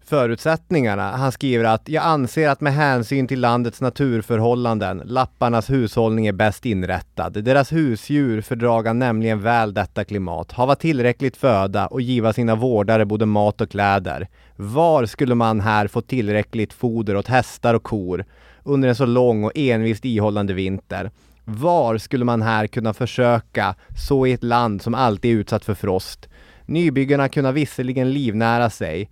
förutsättningarna. 0.09 1.17
Han 1.17 1.33
skriver 1.33 1.65
att 1.65 1.89
jag 1.89 2.05
anser 2.05 2.49
att 2.49 2.61
med 2.61 2.75
hänsyn 2.75 3.29
till 3.29 3.41
landets 3.41 3.81
naturförhållanden, 3.81 5.03
lapparnas 5.05 5.71
hushållning 5.71 6.27
är 6.27 6.33
bäst 6.33 6.67
inrättad. 6.67 7.45
Deras 7.45 7.73
husdjur 7.73 8.41
fördraga 8.41 8.93
nämligen 8.93 9.43
väl 9.43 9.75
detta 9.75 10.05
klimat, 10.05 10.53
hava 10.53 10.75
tillräckligt 10.75 11.37
föda 11.37 11.87
och 11.87 12.01
giva 12.01 12.33
sina 12.33 12.55
vårdare 12.55 13.05
både 13.05 13.27
mat 13.27 13.61
och 13.61 13.71
kläder. 13.71 14.29
Var 14.57 15.07
skulle 15.07 15.35
man 15.35 15.61
här 15.61 15.89
få 15.89 16.01
tillräckligt 16.01 16.73
foder 16.73 17.17
åt 17.17 17.29
hästar 17.29 17.75
och 17.75 17.83
kor 17.83 18.25
under 18.63 18.89
en 18.89 18.97
så 18.97 19.07
lång 19.07 19.45
och 19.45 19.53
envist 19.55 20.05
ihållande 20.05 20.53
vinter? 20.55 21.11
Var 21.45 21.99
skulle 21.99 22.25
man 22.25 22.43
här 22.43 22.67
kunna 22.67 22.95
försöka 22.95 23.75
så 23.97 24.27
i 24.27 24.33
ett 24.33 24.45
land 24.45 24.83
som 24.83 24.95
alltid 24.95 25.31
är 25.31 25.41
utsatt 25.41 25.65
för 25.65 25.75
frost? 25.75 26.29
Nybyggarna 26.67 27.29
kunna 27.29 27.53
visserligen 27.53 28.13
livnära 28.13 28.71
sig, 28.71 29.11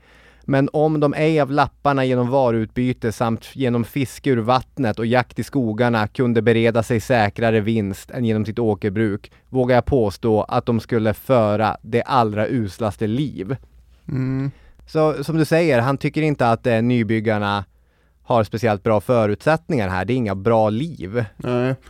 men 0.49 0.69
om 0.73 1.01
de 1.01 1.15
ej 1.15 1.41
av 1.41 1.51
lapparna 1.51 2.05
genom 2.05 2.31
varuutbyte 2.31 3.13
samt 3.13 3.57
genom 3.57 3.85
fiske 3.85 4.31
ur 4.31 4.37
vattnet 4.37 4.99
och 4.99 5.07
jakt 5.07 5.39
i 5.39 5.45
skogarna 5.45 6.09
kunde 6.09 6.43
bereda 6.43 6.83
sig 6.83 7.01
säkrare 7.01 7.61
vinst 7.61 8.11
än 8.11 8.25
genom 8.25 8.45
sitt 8.45 8.59
åkerbruk, 8.59 9.33
vågar 9.49 9.75
jag 9.75 9.85
påstå 9.85 10.43
att 10.43 10.67
de 10.67 10.81
skulle 10.81 11.15
föra 11.15 11.77
det 11.83 12.03
allra 12.03 12.47
uslaste 12.47 13.07
liv. 13.07 13.57
Så 14.87 15.25
som 15.25 15.37
du 15.37 15.45
säger, 15.45 15.81
han 15.81 15.99
tycker 15.99 16.23
inte 16.23 16.51
att 16.51 16.67
eh, 16.67 16.83
nybyggarna 16.83 17.65
har 18.23 18.45
speciellt 18.45 18.83
bra 18.83 19.01
förutsättningar 19.01 19.89
här. 19.89 20.05
Det 20.05 20.13
är 20.13 20.17
inga 20.17 20.35
bra 20.35 20.71
liv 20.71 21.25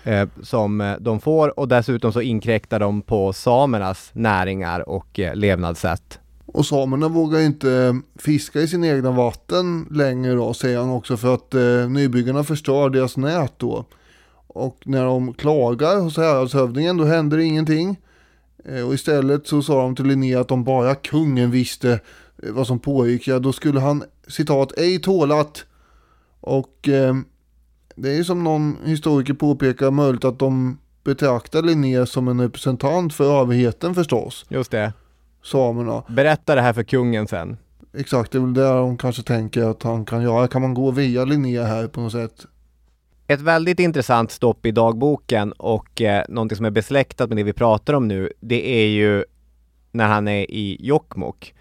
eh, 0.05 0.29
som 0.43 0.81
eh, 0.81 0.97
de 1.01 1.21
får 1.21 1.59
och 1.59 1.69
dessutom 1.69 2.13
så 2.13 2.21
inkräktar 2.21 2.81
de 2.81 3.03
på 3.03 3.33
samernas 3.33 4.11
näringar 4.13 4.89
och 4.89 5.21
eh, 5.21 5.35
levnadssätt. 5.35 6.21
Och 6.47 6.67
samerna 6.67 7.09
vågar 7.09 7.41
inte 7.41 8.01
fiska 8.17 8.61
i 8.61 8.69
sina 8.69 8.87
egna 8.87 9.11
vatten 9.11 9.89
längre 9.91 10.35
då, 10.35 10.55
säger 10.55 10.79
han 10.79 10.91
också, 10.91 11.17
för 11.17 11.35
att 11.35 11.55
eh, 11.55 11.89
nybyggarna 11.89 12.45
förstör 12.45 12.91
deras 12.91 13.17
nät 13.17 13.53
då. 13.57 13.85
Och 14.47 14.83
när 14.85 15.05
de 15.05 15.35
klagar 15.35 16.01
hos 16.01 16.17
häradshövdingen, 16.17 16.91
alltså, 16.91 17.05
då 17.05 17.17
händer 17.17 17.39
ingenting. 17.39 17.97
Eh, 18.65 18.87
och 18.87 18.95
istället 18.95 19.47
så 19.47 19.63
sa 19.63 19.83
de 19.83 19.97
till 19.97 20.07
Linné 20.07 20.35
att 20.35 20.51
om 20.51 20.65
bara 20.65 20.95
kungen 20.95 21.51
visste 21.51 22.01
eh, 22.43 22.53
vad 22.53 22.67
som 22.67 22.79
pågick, 22.79 23.29
ja 23.29 23.39
då 23.39 23.53
skulle 23.53 23.81
han, 23.81 24.05
citat, 24.29 24.73
ej 24.79 24.99
tålat. 24.99 25.65
Och 26.41 26.89
eh, 26.89 27.15
det 27.95 28.11
är 28.11 28.15
ju 28.15 28.25
som 28.25 28.45
någon 28.45 28.77
historiker 28.85 29.35
påpekar 29.35 29.91
möjligt 29.91 30.25
att 30.25 30.39
de 30.39 30.79
betraktar 31.05 31.63
Linné 31.63 32.07
som 32.07 32.29
en 32.29 32.41
representant 32.41 33.15
för 33.15 33.41
överheten 33.41 33.95
förstås, 33.95 34.45
Just 34.49 34.71
det 34.71 34.93
samerna. 35.47 36.03
Berätta 36.09 36.55
det 36.55 36.61
här 36.61 36.73
för 36.73 36.83
kungen 36.83 37.29
sen. 37.29 37.57
Exakt, 37.99 38.33
det 38.33 38.39
är 38.39 38.43
väl 38.43 38.55
där 38.55 38.75
de 38.75 38.99
kanske 38.99 39.23
tänker 39.23 39.63
att 39.63 39.83
han 39.83 40.05
kan 40.05 40.23
göra. 40.23 40.49
Kan 40.49 40.63
man 40.63 40.75
gå 40.75 40.91
via 40.91 41.25
Linné 41.25 41.63
här 41.63 41.89
på 41.89 42.01
något 42.01 42.13
sätt? 42.13 42.47
Ett 43.27 43.41
väldigt 43.41 43.81
intressant 43.81 44.31
stopp 44.31 44.67
i 44.67 44.71
dagboken 44.71 45.53
och 45.53 46.03
eh, 46.03 46.25
någonting 46.29 46.57
som 46.57 46.67
är 46.67 46.71
besläktat 46.71 47.29
med 47.29 47.37
det 47.37 47.43
vi 47.43 47.53
pratar 47.53 47.95
om 47.95 48.09
nu, 48.09 48.33
det 48.41 48.69
är 48.69 48.87
ju 48.87 49.25
när 49.93 50.07
han 50.07 50.29
är 50.29 50.51
i 50.51 50.77
Jokkmokk. 50.81 51.55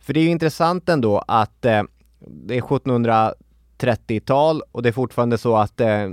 För 0.00 0.14
det 0.14 0.20
är 0.20 0.24
ju 0.24 0.30
intressant 0.30 0.88
ändå 0.88 1.24
att 1.28 1.64
eh, 1.64 1.82
det 2.18 2.56
är 2.56 2.60
1730-tal 2.60 4.62
och 4.72 4.82
det 4.82 4.88
är 4.88 4.92
fortfarande 4.92 5.38
så 5.38 5.56
att 5.56 5.80
eh, 5.80 6.08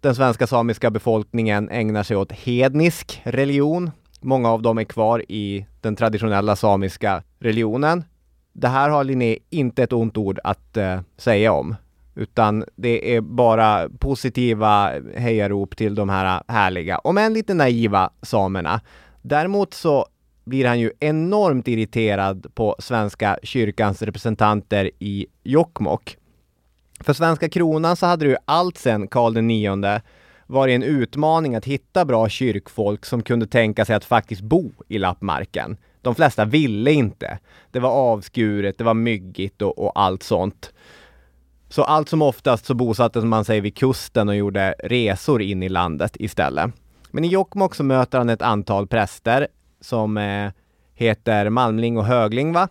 den 0.00 0.14
svenska 0.14 0.46
samiska 0.46 0.90
befolkningen 0.90 1.68
ägnar 1.68 2.02
sig 2.02 2.16
åt 2.16 2.32
hednisk 2.32 3.20
religion. 3.24 3.90
Många 4.20 4.50
av 4.50 4.62
dem 4.62 4.78
är 4.78 4.84
kvar 4.84 5.24
i 5.28 5.66
den 5.80 5.96
traditionella 5.96 6.56
samiska 6.56 7.22
religionen. 7.38 8.04
Det 8.52 8.68
här 8.68 8.90
har 8.90 9.04
Linné 9.04 9.38
inte 9.50 9.82
ett 9.82 9.92
ont 9.92 10.16
ord 10.16 10.38
att 10.44 10.76
eh, 10.76 11.00
säga 11.16 11.52
om. 11.52 11.76
Utan 12.14 12.64
det 12.76 13.16
är 13.16 13.20
bara 13.20 13.88
positiva 13.98 14.92
hejarop 15.16 15.76
till 15.76 15.94
de 15.94 16.08
här 16.08 16.42
härliga, 16.48 16.98
om 16.98 17.18
än 17.18 17.34
lite 17.34 17.54
naiva 17.54 18.10
samerna. 18.22 18.80
Däremot 19.22 19.74
så 19.74 20.06
blir 20.44 20.66
han 20.66 20.80
ju 20.80 20.92
enormt 21.00 21.68
irriterad 21.68 22.46
på 22.54 22.76
Svenska 22.78 23.38
kyrkans 23.42 24.02
representanter 24.02 24.90
i 24.98 25.26
Jokkmokk. 25.44 26.16
För 27.00 27.12
svenska 27.12 27.48
kronan 27.48 27.96
så 27.96 28.06
hade 28.06 28.24
du 28.24 28.30
ju 28.30 28.36
allt 28.44 28.78
sedan 28.78 29.08
Karl 29.08 29.50
IX 29.50 30.04
var 30.50 30.66
det 30.66 30.74
en 30.74 30.82
utmaning 30.82 31.54
att 31.54 31.64
hitta 31.64 32.04
bra 32.04 32.28
kyrkfolk 32.28 33.04
som 33.04 33.22
kunde 33.22 33.46
tänka 33.46 33.84
sig 33.84 33.96
att 33.96 34.04
faktiskt 34.04 34.42
bo 34.42 34.72
i 34.88 34.98
lappmarken. 34.98 35.76
De 36.02 36.14
flesta 36.14 36.44
ville 36.44 36.92
inte. 36.92 37.38
Det 37.70 37.80
var 37.80 37.90
avskuret, 37.90 38.78
det 38.78 38.84
var 38.84 38.94
myggigt 38.94 39.62
och, 39.62 39.78
och 39.78 39.92
allt 39.94 40.22
sånt. 40.22 40.72
Så 41.68 41.82
allt 41.82 42.08
som 42.08 42.22
oftast 42.22 42.66
så 42.66 42.74
bosatte 42.74 43.20
man 43.20 43.44
sig 43.44 43.60
vid 43.60 43.76
kusten 43.76 44.28
och 44.28 44.36
gjorde 44.36 44.74
resor 44.78 45.42
in 45.42 45.62
i 45.62 45.68
landet 45.68 46.16
istället. 46.18 46.72
Men 47.10 47.24
i 47.24 47.28
Jokkmokk 47.28 47.74
så 47.74 47.82
möter 47.82 48.18
han 48.18 48.28
ett 48.28 48.42
antal 48.42 48.86
präster 48.86 49.48
som 49.80 50.16
eh, 50.16 50.50
heter 50.94 51.48
Malmling 51.48 51.98
och 51.98 52.04
Högling 52.04 52.52
va? 52.52 52.68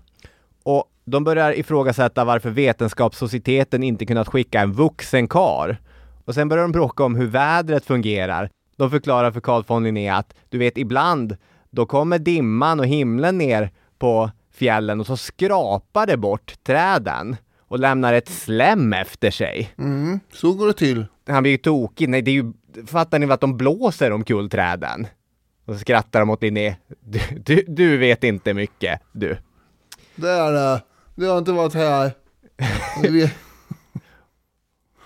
Och 0.64 0.84
de 1.06 1.24
börjar 1.24 1.60
ifrågasätta 1.60 2.26
varför 2.26 2.50
Vetenskapssocieteten 2.50 3.84
inte 3.84 4.06
kunnat 4.06 4.28
skicka 4.28 4.62
en 4.62 4.74
vuxen 4.74 5.28
kar. 5.28 5.78
Och 6.30 6.36
sen 6.36 6.50
börjar 6.50 6.62
de 6.62 6.72
bråka 6.72 7.04
om 7.04 7.16
hur 7.16 7.28
vädret 7.28 7.86
fungerar. 7.86 8.50
De 8.76 8.92
förklarar 8.92 9.32
för 9.32 9.42
Carl 9.42 9.64
von 9.68 9.84
Linné 9.84 10.10
att 10.10 10.34
du 10.50 10.58
vet 10.58 10.78
ibland 10.78 11.38
då 11.70 11.86
kommer 11.86 12.20
dimman 12.20 12.80
och 12.80 12.86
himlen 12.86 13.38
ner 13.38 13.72
på 14.00 14.32
fjällen 14.54 15.00
och 15.00 15.06
så 15.06 15.18
skrapar 15.18 16.08
det 16.08 16.18
bort 16.18 16.54
träden 16.64 17.36
och 17.60 17.80
lämnar 17.80 18.14
ett 18.14 18.30
slem 18.30 18.94
efter 18.94 19.32
sig. 19.32 19.74
Mm, 19.78 20.20
så 20.34 20.54
går 20.54 20.68
det 20.68 20.74
till. 20.74 21.06
Han 21.28 21.44
blir 21.44 21.52
ju 21.52 21.58
tokig. 21.58 22.10
Nej, 22.10 22.22
det 22.22 22.32
är 22.32 22.34
ju, 22.34 22.54
fattar 22.88 23.20
ni 23.20 23.32
att 23.32 23.42
de 23.42 23.58
blåser 23.58 24.12
omkull 24.12 24.50
träden? 24.50 25.08
Och 25.66 25.74
så 25.74 25.80
skrattar 25.80 26.20
de 26.20 26.30
åt 26.30 26.44
Linné. 26.44 26.76
Du, 27.00 27.20
du, 27.46 27.64
du 27.68 27.98
vet 27.98 28.24
inte 28.24 28.54
mycket, 28.54 29.02
du. 29.12 29.38
Det 30.16 30.30
är 30.30 30.52
det. 30.52 30.82
Det 31.16 31.26
har 31.26 31.38
inte 31.38 31.52
varit 31.52 31.74
här. 31.74 32.12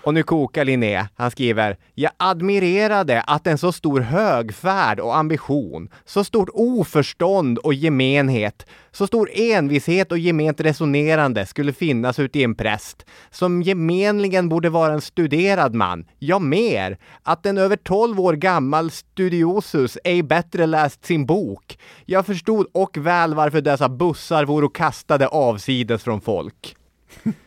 Och 0.04 0.14
nu 0.14 0.22
kokar 0.22 0.64
Linné. 0.64 1.06
Han 1.14 1.30
skriver 1.30 1.76
Jag 1.94 2.12
admirerade 2.16 3.20
att 3.20 3.46
en 3.46 3.58
så 3.58 3.72
stor 3.72 4.00
högfärd 4.00 5.00
och 5.00 5.16
ambition, 5.16 5.88
så 6.04 6.24
stort 6.24 6.48
oförstånd 6.52 7.58
och 7.58 7.74
gemenhet, 7.74 8.66
så 8.92 9.06
stor 9.06 9.30
envishet 9.32 10.12
och 10.12 10.18
gement 10.18 10.60
resonerande 10.60 11.46
skulle 11.46 11.72
finnas 11.72 12.18
ute 12.18 12.38
i 12.38 12.44
en 12.44 12.54
präst, 12.54 13.04
som 13.30 13.62
gemenligen 13.62 14.48
borde 14.48 14.70
vara 14.70 14.92
en 14.92 15.00
studerad 15.00 15.74
man, 15.74 16.04
ja 16.18 16.38
mer, 16.38 16.98
att 17.22 17.46
en 17.46 17.58
över 17.58 17.76
12 17.76 18.20
år 18.20 18.32
gammal 18.32 18.90
studiosus 18.90 19.98
ej 20.04 20.22
bättre 20.22 20.66
läst 20.66 21.04
sin 21.04 21.26
bok. 21.26 21.78
Jag 22.04 22.26
förstod 22.26 22.66
och 22.72 22.96
väl 22.96 23.34
varför 23.34 23.60
dessa 23.60 23.88
bussar 23.88 24.44
vore 24.44 24.68
kastade 24.74 25.26
avsides 25.28 26.02
från 26.02 26.20
folk. 26.20 26.76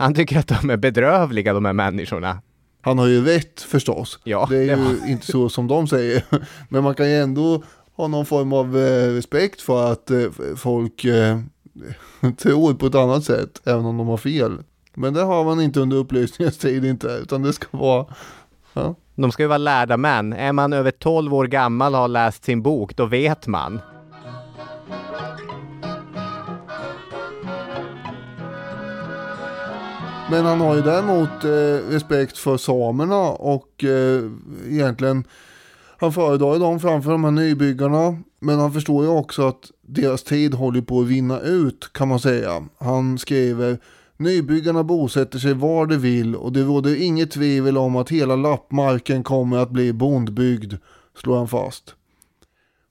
Han 0.00 0.14
tycker 0.14 0.38
att 0.38 0.48
de 0.48 0.70
är 0.70 0.76
bedrövliga 0.76 1.52
de 1.52 1.64
här 1.64 1.72
människorna. 1.72 2.38
Han 2.82 2.98
har 2.98 3.06
ju 3.06 3.24
rätt 3.24 3.60
förstås. 3.60 4.18
Ja, 4.24 4.46
det 4.50 4.56
är 4.56 4.60
det 4.60 4.64
ju 4.66 4.76
har- 5.00 5.08
inte 5.10 5.26
så 5.26 5.48
som 5.48 5.66
de 5.68 5.86
säger. 5.88 6.24
Men 6.68 6.84
man 6.84 6.94
kan 6.94 7.08
ju 7.10 7.16
ändå 7.16 7.62
ha 7.96 8.08
någon 8.08 8.26
form 8.26 8.52
av 8.52 8.78
eh, 8.78 9.08
respekt 9.14 9.60
för 9.60 9.92
att 9.92 10.10
eh, 10.10 10.20
folk 10.56 11.04
eh, 11.04 11.38
tror 12.38 12.74
på 12.74 12.86
ett 12.86 12.94
annat 12.94 13.24
sätt, 13.24 13.60
även 13.64 13.84
om 13.84 13.96
de 13.96 14.08
har 14.08 14.16
fel. 14.16 14.58
Men 14.94 15.14
det 15.14 15.22
har 15.22 15.44
man 15.44 15.60
inte 15.60 15.80
under 15.80 15.96
upplysningens 15.96 16.58
tid 16.58 16.84
inte, 16.84 17.08
utan 17.22 17.42
det 17.42 17.52
ska 17.52 17.78
vara 17.78 18.06
Ja. 18.72 18.94
De 19.14 19.32
ska 19.32 19.42
ju 19.42 19.46
vara 19.48 19.58
lärda 19.58 19.96
män. 19.96 20.32
Är 20.32 20.52
man 20.52 20.72
över 20.72 20.90
12 20.90 21.34
år 21.34 21.46
gammal 21.46 21.94
och 21.94 22.00
har 22.00 22.08
läst 22.08 22.44
sin 22.44 22.62
bok, 22.62 22.96
då 22.96 23.06
vet 23.06 23.46
man. 23.46 23.80
Men 30.30 30.44
han 30.44 30.60
har 30.60 30.76
ju 30.76 30.82
däremot 30.82 31.44
eh, 31.44 31.92
respekt 31.92 32.38
för 32.38 32.56
samerna 32.56 33.30
och 33.30 33.84
eh, 33.84 34.24
egentligen 34.68 35.24
han 35.98 36.12
föredrar 36.12 36.52
ju 36.52 36.58
dem 36.58 36.80
framför 36.80 37.10
de 37.10 37.24
här 37.24 37.30
nybyggarna. 37.30 38.18
Men 38.40 38.58
han 38.58 38.72
förstår 38.72 39.04
ju 39.04 39.10
också 39.10 39.48
att 39.48 39.70
deras 39.82 40.22
tid 40.22 40.54
håller 40.54 40.80
på 40.80 41.00
att 41.00 41.06
vinna 41.06 41.40
ut 41.40 41.92
kan 41.92 42.08
man 42.08 42.20
säga. 42.20 42.64
Han 42.78 43.18
skriver 43.18 43.78
Nybyggarna 44.16 44.84
bosätter 44.84 45.38
sig 45.38 45.54
var 45.54 45.86
de 45.86 45.96
vill 45.96 46.36
och 46.36 46.52
det 46.52 46.62
råder 46.62 47.02
inget 47.02 47.30
tvivel 47.30 47.78
om 47.78 47.96
att 47.96 48.10
hela 48.10 48.36
lappmarken 48.36 49.22
kommer 49.22 49.56
att 49.58 49.70
bli 49.70 49.92
bondbyggd, 49.92 50.74
slår 51.22 51.36
han 51.36 51.48
fast. 51.48 51.94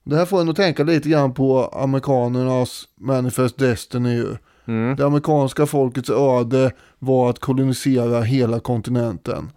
Det 0.03 0.15
här 0.15 0.25
får 0.25 0.41
en 0.41 0.49
att 0.49 0.55
tänka 0.55 0.83
lite 0.83 1.09
grann 1.09 1.33
på 1.33 1.65
amerikanernas 1.65 2.87
Manifest 2.95 3.57
Destiny 3.57 4.15
ju. 4.15 4.35
Mm. 4.69 4.95
Det 4.95 5.05
amerikanska 5.05 5.65
folkets 5.65 6.09
öde 6.09 6.71
var 6.99 7.29
att 7.29 7.39
kolonisera 7.39 8.21
hela 8.21 8.59
kontinenten. 8.59 9.51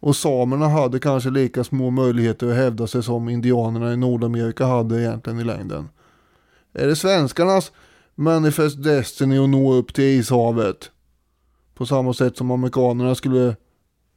Och 0.00 0.16
samerna 0.16 0.68
hade 0.68 0.98
kanske 0.98 1.30
lika 1.30 1.64
små 1.64 1.90
möjligheter 1.90 2.50
att 2.50 2.56
hävda 2.56 2.86
sig 2.86 3.02
som 3.02 3.28
indianerna 3.28 3.92
i 3.92 3.96
Nordamerika 3.96 4.66
hade 4.66 5.00
egentligen 5.00 5.40
i 5.40 5.44
längden. 5.44 5.88
Är 6.74 6.86
det 6.86 6.96
svenskarnas 6.96 7.72
Manifest 8.14 8.82
Destiny 8.82 9.38
att 9.38 9.48
nå 9.48 9.74
upp 9.74 9.94
till 9.94 10.04
ishavet? 10.04 10.90
På 11.74 11.86
samma 11.86 12.14
sätt 12.14 12.36
som 12.36 12.50
amerikanerna 12.50 13.14
skulle 13.14 13.56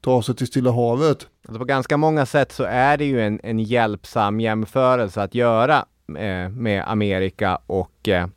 ta 0.01 0.21
sig 0.21 0.35
till 0.35 0.47
Stilla 0.47 0.71
havet. 0.71 1.27
Alltså 1.47 1.59
på 1.59 1.65
ganska 1.65 1.97
många 1.97 2.25
sätt 2.25 2.51
så 2.51 2.63
är 2.63 2.97
det 2.97 3.05
ju 3.05 3.21
en, 3.21 3.39
en 3.43 3.59
hjälpsam 3.59 4.39
jämförelse 4.39 5.21
att 5.21 5.35
göra 5.35 5.85
eh, 6.07 6.49
med 6.49 6.83
Amerika 6.87 7.59
och 7.67 8.09
eh, 8.09 8.27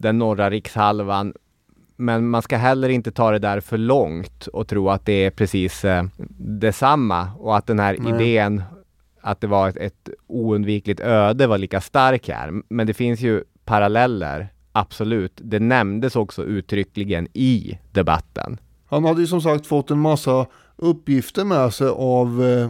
den 0.00 0.18
norra 0.18 0.50
rikshalvan. 0.50 1.34
Men 1.96 2.28
man 2.28 2.42
ska 2.42 2.56
heller 2.56 2.88
inte 2.88 3.10
ta 3.10 3.30
det 3.30 3.38
där 3.38 3.60
för 3.60 3.78
långt 3.78 4.46
och 4.46 4.68
tro 4.68 4.90
att 4.90 5.06
det 5.06 5.12
är 5.12 5.30
precis 5.30 5.84
eh, 5.84 6.04
detsamma 6.38 7.30
och 7.38 7.56
att 7.56 7.66
den 7.66 7.78
här 7.78 7.96
Nej. 7.98 8.12
idén 8.12 8.62
att 9.20 9.40
det 9.40 9.46
var 9.46 9.68
ett, 9.68 9.76
ett 9.76 10.08
oundvikligt 10.26 11.00
öde 11.00 11.46
var 11.46 11.58
lika 11.58 11.80
stark 11.80 12.28
här. 12.28 12.62
Men 12.68 12.86
det 12.86 12.94
finns 12.94 13.20
ju 13.20 13.44
paralleller, 13.64 14.48
absolut. 14.72 15.32
Det 15.44 15.58
nämndes 15.58 16.16
också 16.16 16.44
uttryckligen 16.44 17.28
i 17.32 17.78
debatten. 17.92 18.58
Han 18.86 19.04
hade 19.04 19.20
ju 19.20 19.26
som 19.26 19.40
sagt 19.40 19.66
fått 19.66 19.90
en 19.90 20.00
massa 20.00 20.46
uppgifter 20.76 21.44
med 21.44 21.74
sig 21.74 21.88
av 21.88 22.44
eh, 22.44 22.68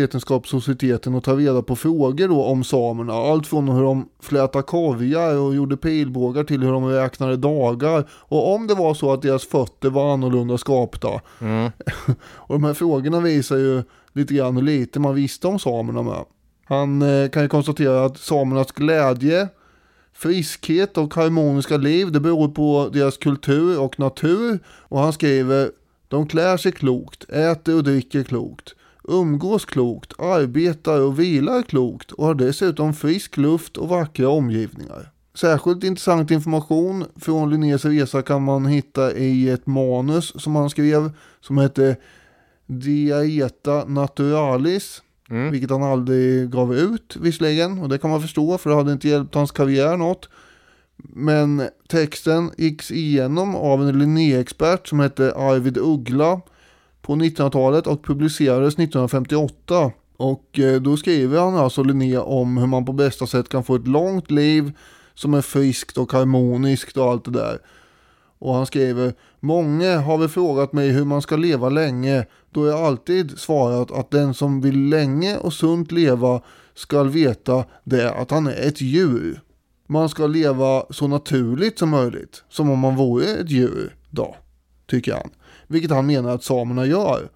Vetenskapssocieteten 0.00 1.14
och 1.14 1.24
ta 1.24 1.36
reda 1.36 1.62
på 1.62 1.76
frågor 1.76 2.28
då 2.28 2.44
om 2.44 2.64
samerna. 2.64 3.12
Allt 3.12 3.46
från 3.46 3.68
hur 3.68 3.82
de 3.82 4.08
flätade 4.22 4.62
korgar 4.62 5.36
och 5.36 5.54
gjorde 5.54 5.76
pilbågar 5.76 6.44
till 6.44 6.62
hur 6.62 6.72
de 6.72 6.84
räknade 6.84 7.36
dagar. 7.36 8.08
Och 8.10 8.54
om 8.54 8.66
det 8.66 8.74
var 8.74 8.94
så 8.94 9.12
att 9.12 9.22
deras 9.22 9.44
fötter 9.44 9.90
var 9.90 10.12
annorlunda 10.12 10.58
skapta. 10.58 11.08
och 12.20 12.54
de 12.54 12.64
här 12.64 12.74
frågorna 12.74 13.20
visar 13.20 13.56
ju 13.56 13.82
lite 14.12 14.34
grann 14.34 14.56
hur 14.56 14.62
lite 14.62 15.00
man 15.00 15.14
visste 15.14 15.46
om 15.46 15.58
samerna 15.58 16.02
med. 16.02 16.24
Han 16.64 17.02
eh, 17.02 17.28
kan 17.28 17.42
ju 17.42 17.48
konstatera 17.48 18.04
att 18.04 18.18
samernas 18.18 18.72
glädje, 18.72 19.48
friskhet 20.12 20.98
och 20.98 21.14
harmoniska 21.14 21.76
liv 21.76 22.12
det 22.12 22.20
beror 22.20 22.48
på 22.48 22.90
deras 22.92 23.16
kultur 23.16 23.80
och 23.80 24.00
natur. 24.00 24.58
Och 24.66 25.00
han 25.00 25.12
skriver 25.12 25.70
de 26.08 26.28
klär 26.28 26.56
sig 26.56 26.72
klokt, 26.72 27.24
äter 27.30 27.76
och 27.76 27.84
dricker 27.84 28.22
klokt, 28.22 28.74
umgås 29.08 29.64
klokt, 29.64 30.12
arbetar 30.20 31.00
och 31.00 31.18
vilar 31.18 31.62
klokt 31.62 32.12
och 32.12 32.26
har 32.26 32.34
dessutom 32.34 32.94
frisk 32.94 33.36
luft 33.36 33.76
och 33.76 33.88
vackra 33.88 34.28
omgivningar. 34.28 35.12
Särskilt 35.34 35.84
intressant 35.84 36.30
information 36.30 37.04
från 37.16 37.50
Linnés 37.50 37.84
resa 37.84 38.22
kan 38.22 38.42
man 38.42 38.66
hitta 38.66 39.12
i 39.12 39.48
ett 39.48 39.66
manus 39.66 40.42
som 40.42 40.56
han 40.56 40.70
skrev 40.70 41.10
som 41.40 41.58
heter 41.58 41.96
Diaeta 42.66 43.84
Naturalis. 43.84 45.02
Mm. 45.30 45.50
Vilket 45.50 45.70
han 45.70 45.82
aldrig 45.82 46.50
gav 46.50 46.74
ut 46.74 47.16
visserligen 47.20 47.78
och 47.78 47.88
det 47.88 47.98
kan 47.98 48.10
man 48.10 48.22
förstå 48.22 48.58
för 48.58 48.70
det 48.70 48.76
hade 48.76 48.92
inte 48.92 49.08
hjälpt 49.08 49.34
hans 49.34 49.50
karriär 49.50 49.96
något. 49.96 50.28
Men 50.96 51.62
texten 51.88 52.50
gicks 52.56 52.90
igenom 52.90 53.54
av 53.54 53.88
en 53.88 53.98
Linné-expert 53.98 54.88
som 54.88 55.00
hette 55.00 55.34
Arvid 55.34 55.78
Uggla 55.78 56.40
på 57.02 57.14
1900-talet 57.14 57.86
och 57.86 58.04
publicerades 58.04 58.74
1958. 58.74 59.90
Och 60.16 60.58
eh, 60.58 60.80
då 60.80 60.96
skriver 60.96 61.40
han 61.40 61.56
alltså 61.56 61.82
Linné 61.82 62.18
om 62.18 62.56
hur 62.56 62.66
man 62.66 62.84
på 62.84 62.92
bästa 62.92 63.26
sätt 63.26 63.48
kan 63.48 63.64
få 63.64 63.74
ett 63.74 63.88
långt 63.88 64.30
liv 64.30 64.72
som 65.14 65.34
är 65.34 65.42
friskt 65.42 65.98
och 65.98 66.12
harmoniskt 66.12 66.96
och 66.96 67.10
allt 67.10 67.24
det 67.24 67.30
där. 67.30 67.58
Och 68.38 68.54
han 68.54 68.66
skriver 68.66 69.14
Många 69.40 69.98
har 69.98 70.18
väl 70.18 70.28
frågat 70.28 70.72
mig 70.72 70.88
hur 70.88 71.04
man 71.04 71.22
ska 71.22 71.36
leva 71.36 71.68
länge 71.68 72.26
då 72.50 72.66
jag 72.66 72.80
alltid 72.80 73.38
svarat 73.38 73.90
att 73.90 74.10
den 74.10 74.34
som 74.34 74.60
vill 74.60 74.88
länge 74.88 75.36
och 75.36 75.52
sunt 75.52 75.92
leva 75.92 76.42
ska 76.74 77.02
veta 77.02 77.64
det 77.84 78.12
att 78.12 78.30
han 78.30 78.46
är 78.46 78.68
ett 78.68 78.80
djur. 78.80 79.40
Man 79.86 80.08
ska 80.08 80.26
leva 80.26 80.84
så 80.90 81.06
naturligt 81.06 81.78
som 81.78 81.88
möjligt, 81.88 82.44
som 82.48 82.70
om 82.70 82.78
man 82.78 82.96
vore 82.96 83.26
ett 83.26 83.50
djur 83.50 83.96
då, 84.10 84.36
tycker 84.86 85.12
han. 85.12 85.30
Vilket 85.68 85.90
han 85.90 86.06
menar 86.06 86.34
att 86.34 86.44
samerna 86.44 86.86
gör. 86.86 87.28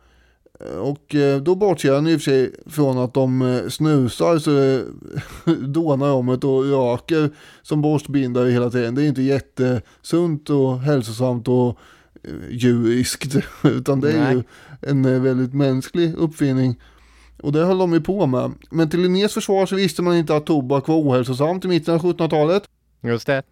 Och 0.81 1.15
eh, 1.15 1.41
då 1.41 1.55
bortser 1.55 1.95
han 1.95 2.07
i 2.07 2.17
och 2.17 2.21
för 2.21 2.31
sig 2.31 2.55
från 2.67 2.99
att 2.99 3.15
de 3.15 3.43
eh, 3.43 3.69
snusar 3.69 4.39
så 4.39 4.51
det 4.51 4.85
dånar 5.67 6.13
om 6.13 6.27
det 6.27 6.47
och 6.47 6.65
röker 6.65 7.31
som 7.63 7.83
borstbindare 7.83 8.51
hela 8.51 8.71
tiden. 8.71 8.95
Det 8.95 9.03
är 9.03 9.09
inte 9.09 9.23
jättesunt 9.23 10.51
och 10.51 10.81
hälsosamt 10.81 11.49
och 11.49 11.79
eh, 12.23 12.31
djuriskt. 12.51 13.37
Utan 13.65 14.01
det 14.01 14.13
är 14.13 14.25
Nej. 14.25 14.35
ju 14.35 14.43
en 14.81 15.05
eh, 15.05 15.21
väldigt 15.21 15.55
mänsklig 15.55 16.15
uppfinning. 16.15 16.81
Och 17.43 17.53
det 17.53 17.65
höll 17.65 17.79
de 17.79 17.93
ju 17.93 18.01
på 18.01 18.27
med. 18.27 18.53
Men 18.71 18.91
till 18.91 19.01
Linnés 19.01 19.35
försvar 19.35 19.67
så 19.67 19.77
visste 19.77 20.03
man 20.03 20.17
inte 20.17 20.37
att 20.37 20.47
tobak 20.47 20.89
var 20.89 20.97
ohälsosamt 20.97 21.65
i 21.65 21.69
mitten 21.69 21.95
av 21.95 22.01
1700-talet. 22.01 22.63
Just 23.01 23.27
det. 23.27 23.43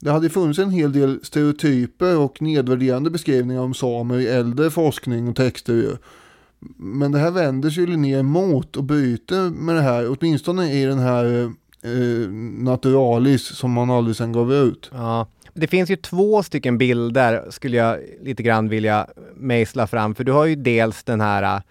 Det 0.00 0.10
hade 0.10 0.30
funnits 0.30 0.58
en 0.58 0.70
hel 0.70 0.92
del 0.92 1.20
stereotyper 1.22 2.18
och 2.18 2.42
nedvärderande 2.42 3.10
beskrivningar 3.10 3.62
om 3.62 3.74
samer 3.74 4.18
i 4.18 4.26
äldre 4.26 4.70
forskning 4.70 5.28
och 5.28 5.36
texter 5.36 5.72
ju. 5.72 5.96
Men 6.76 7.12
det 7.12 7.18
här 7.18 7.30
vänder 7.30 7.70
sig 7.70 7.86
Linné 7.86 8.18
emot 8.18 8.76
och 8.76 8.84
bryter 8.84 9.50
med 9.50 9.74
det 9.74 9.82
här, 9.82 10.16
åtminstone 10.18 10.72
i 10.72 10.84
den 10.84 10.98
här 10.98 11.42
eh, 11.82 12.30
Naturalis 12.58 13.42
som 13.42 13.72
man 13.72 13.90
aldrig 13.90 14.16
sen 14.16 14.32
gav 14.32 14.52
ut. 14.52 14.90
Ja. 14.92 15.26
Det 15.54 15.66
finns 15.66 15.90
ju 15.90 15.96
två 15.96 16.42
stycken 16.42 16.78
bilder 16.78 17.44
skulle 17.50 17.76
jag 17.76 17.98
lite 18.22 18.42
grann 18.42 18.68
vilja 18.68 19.06
mejsla 19.36 19.86
fram, 19.86 20.14
för 20.14 20.24
du 20.24 20.32
har 20.32 20.44
ju 20.44 20.56
dels 20.56 21.04
den 21.04 21.20
här 21.20 21.56
eh, 21.56 21.62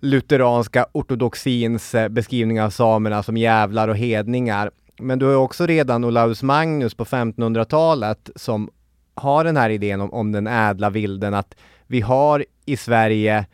lutheranska 0.00 0.86
ortodoxins 0.92 1.94
eh, 1.94 2.08
beskrivning 2.08 2.62
av 2.62 2.70
samerna 2.70 3.22
som 3.22 3.36
jävlar 3.36 3.88
och 3.88 3.96
hedningar. 3.96 4.70
Men 5.00 5.18
du 5.18 5.24
har 5.24 5.32
ju 5.32 5.38
också 5.38 5.66
redan 5.66 6.04
Olaus 6.04 6.42
Magnus 6.42 6.94
på 6.94 7.04
1500-talet 7.04 8.30
som 8.36 8.70
har 9.14 9.44
den 9.44 9.56
här 9.56 9.70
idén 9.70 10.00
om, 10.00 10.12
om 10.12 10.32
den 10.32 10.46
ädla 10.46 10.90
vilden, 10.90 11.34
att 11.34 11.54
vi 11.86 12.00
har 12.00 12.44
i 12.66 12.76
Sverige 12.76 13.46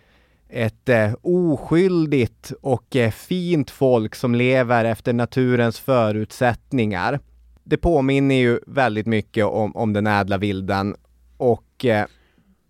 ett 0.48 0.88
eh, 0.88 1.12
oskyldigt 1.22 2.52
och 2.62 2.96
eh, 2.96 3.10
fint 3.10 3.70
folk 3.70 4.14
som 4.14 4.34
lever 4.34 4.84
efter 4.84 5.12
naturens 5.12 5.78
förutsättningar. 5.78 7.20
Det 7.64 7.76
påminner 7.76 8.34
ju 8.34 8.60
väldigt 8.66 9.06
mycket 9.06 9.44
om, 9.44 9.76
om 9.76 9.92
den 9.92 10.06
ädla 10.06 10.38
vilden 10.38 10.96
och 11.36 11.84
eh, 11.84 12.06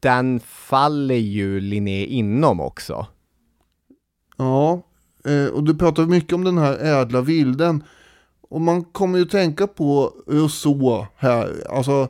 den 0.01 0.41
faller 0.41 1.15
ju 1.15 1.61
Linné 1.61 2.05
inom 2.05 2.61
också. 2.61 3.07
Ja, 4.37 4.83
eh, 5.25 5.47
och 5.47 5.65
du 5.65 5.75
pratar 5.75 6.07
mycket 6.07 6.33
om 6.33 6.45
den 6.45 6.59
här 6.59 7.03
ädla 7.03 7.21
vilden. 7.21 7.85
Och 8.49 8.61
man 8.61 8.85
kommer 8.85 9.19
ju 9.19 9.25
tänka 9.25 9.67
på 9.67 10.13
Rousseau 10.27 11.07
här. 11.17 11.53
Alltså, 11.71 12.09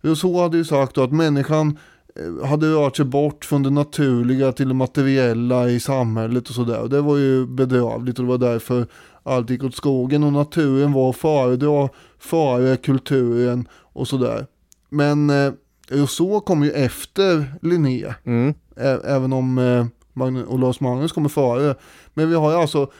Rousseau 0.00 0.40
hade 0.40 0.56
ju 0.56 0.64
sagt 0.64 0.98
att 0.98 1.12
människan 1.12 1.78
eh, 2.16 2.46
hade 2.48 2.66
rört 2.66 2.96
sig 2.96 3.04
bort 3.04 3.44
från 3.44 3.62
det 3.62 3.70
naturliga 3.70 4.52
till 4.52 4.68
det 4.68 4.74
materiella 4.74 5.68
i 5.68 5.80
samhället 5.80 6.48
och 6.48 6.54
sådär. 6.54 6.80
Och 6.80 6.90
det 6.90 7.00
var 7.00 7.16
ju 7.16 7.46
bedrövligt 7.46 8.18
och 8.18 8.24
det 8.24 8.30
var 8.30 8.38
därför 8.52 8.86
allt 9.22 9.50
gick 9.50 9.64
åt 9.64 9.74
skogen 9.74 10.24
och 10.24 10.32
naturen 10.32 10.92
var 10.92 11.10
att 11.10 11.16
föredra 11.16 11.88
före 12.18 12.76
kulturen 12.76 13.68
och 13.72 14.08
sådär. 14.08 14.46
Men 14.88 15.30
eh, 15.30 15.52
Rousseau 15.88 16.40
kom 16.40 16.62
ju 16.64 16.70
efter 16.70 17.54
Linné. 17.62 18.14
Mm. 18.24 18.54
Ä- 18.76 19.00
även 19.04 19.32
om 19.32 19.58
eh, 19.58 19.86
Magnus, 20.12 20.46
Olaus 20.48 20.80
Magnus 20.80 21.12
kommer 21.12 21.28
före. 21.28 21.74
Men 22.14 22.28
vi 22.28 22.34
har 22.34 22.50
ju 22.50 22.56
alltså 22.56 22.90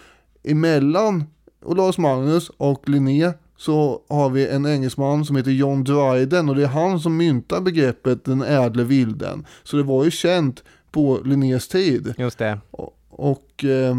emellan 0.44 1.24
Olaus 1.64 1.98
Magnus 1.98 2.50
och 2.56 2.88
Linné 2.88 3.32
så 3.56 4.02
har 4.08 4.30
vi 4.30 4.48
en 4.48 4.66
engelsman 4.66 5.24
som 5.24 5.36
heter 5.36 5.50
John 5.50 5.84
Dryden 5.84 6.48
och 6.48 6.54
det 6.56 6.62
är 6.62 6.66
han 6.66 7.00
som 7.00 7.16
myntar 7.16 7.60
begreppet 7.60 8.24
den 8.24 8.42
ädle 8.42 8.84
vilden. 8.84 9.46
Så 9.62 9.76
det 9.76 9.82
var 9.82 10.04
ju 10.04 10.10
känt 10.10 10.64
på 10.90 11.20
Linnés 11.24 11.68
tid. 11.68 12.14
Just 12.18 12.38
det. 12.38 12.58
Och, 12.70 12.96
och 13.10 13.64
eh, 13.64 13.96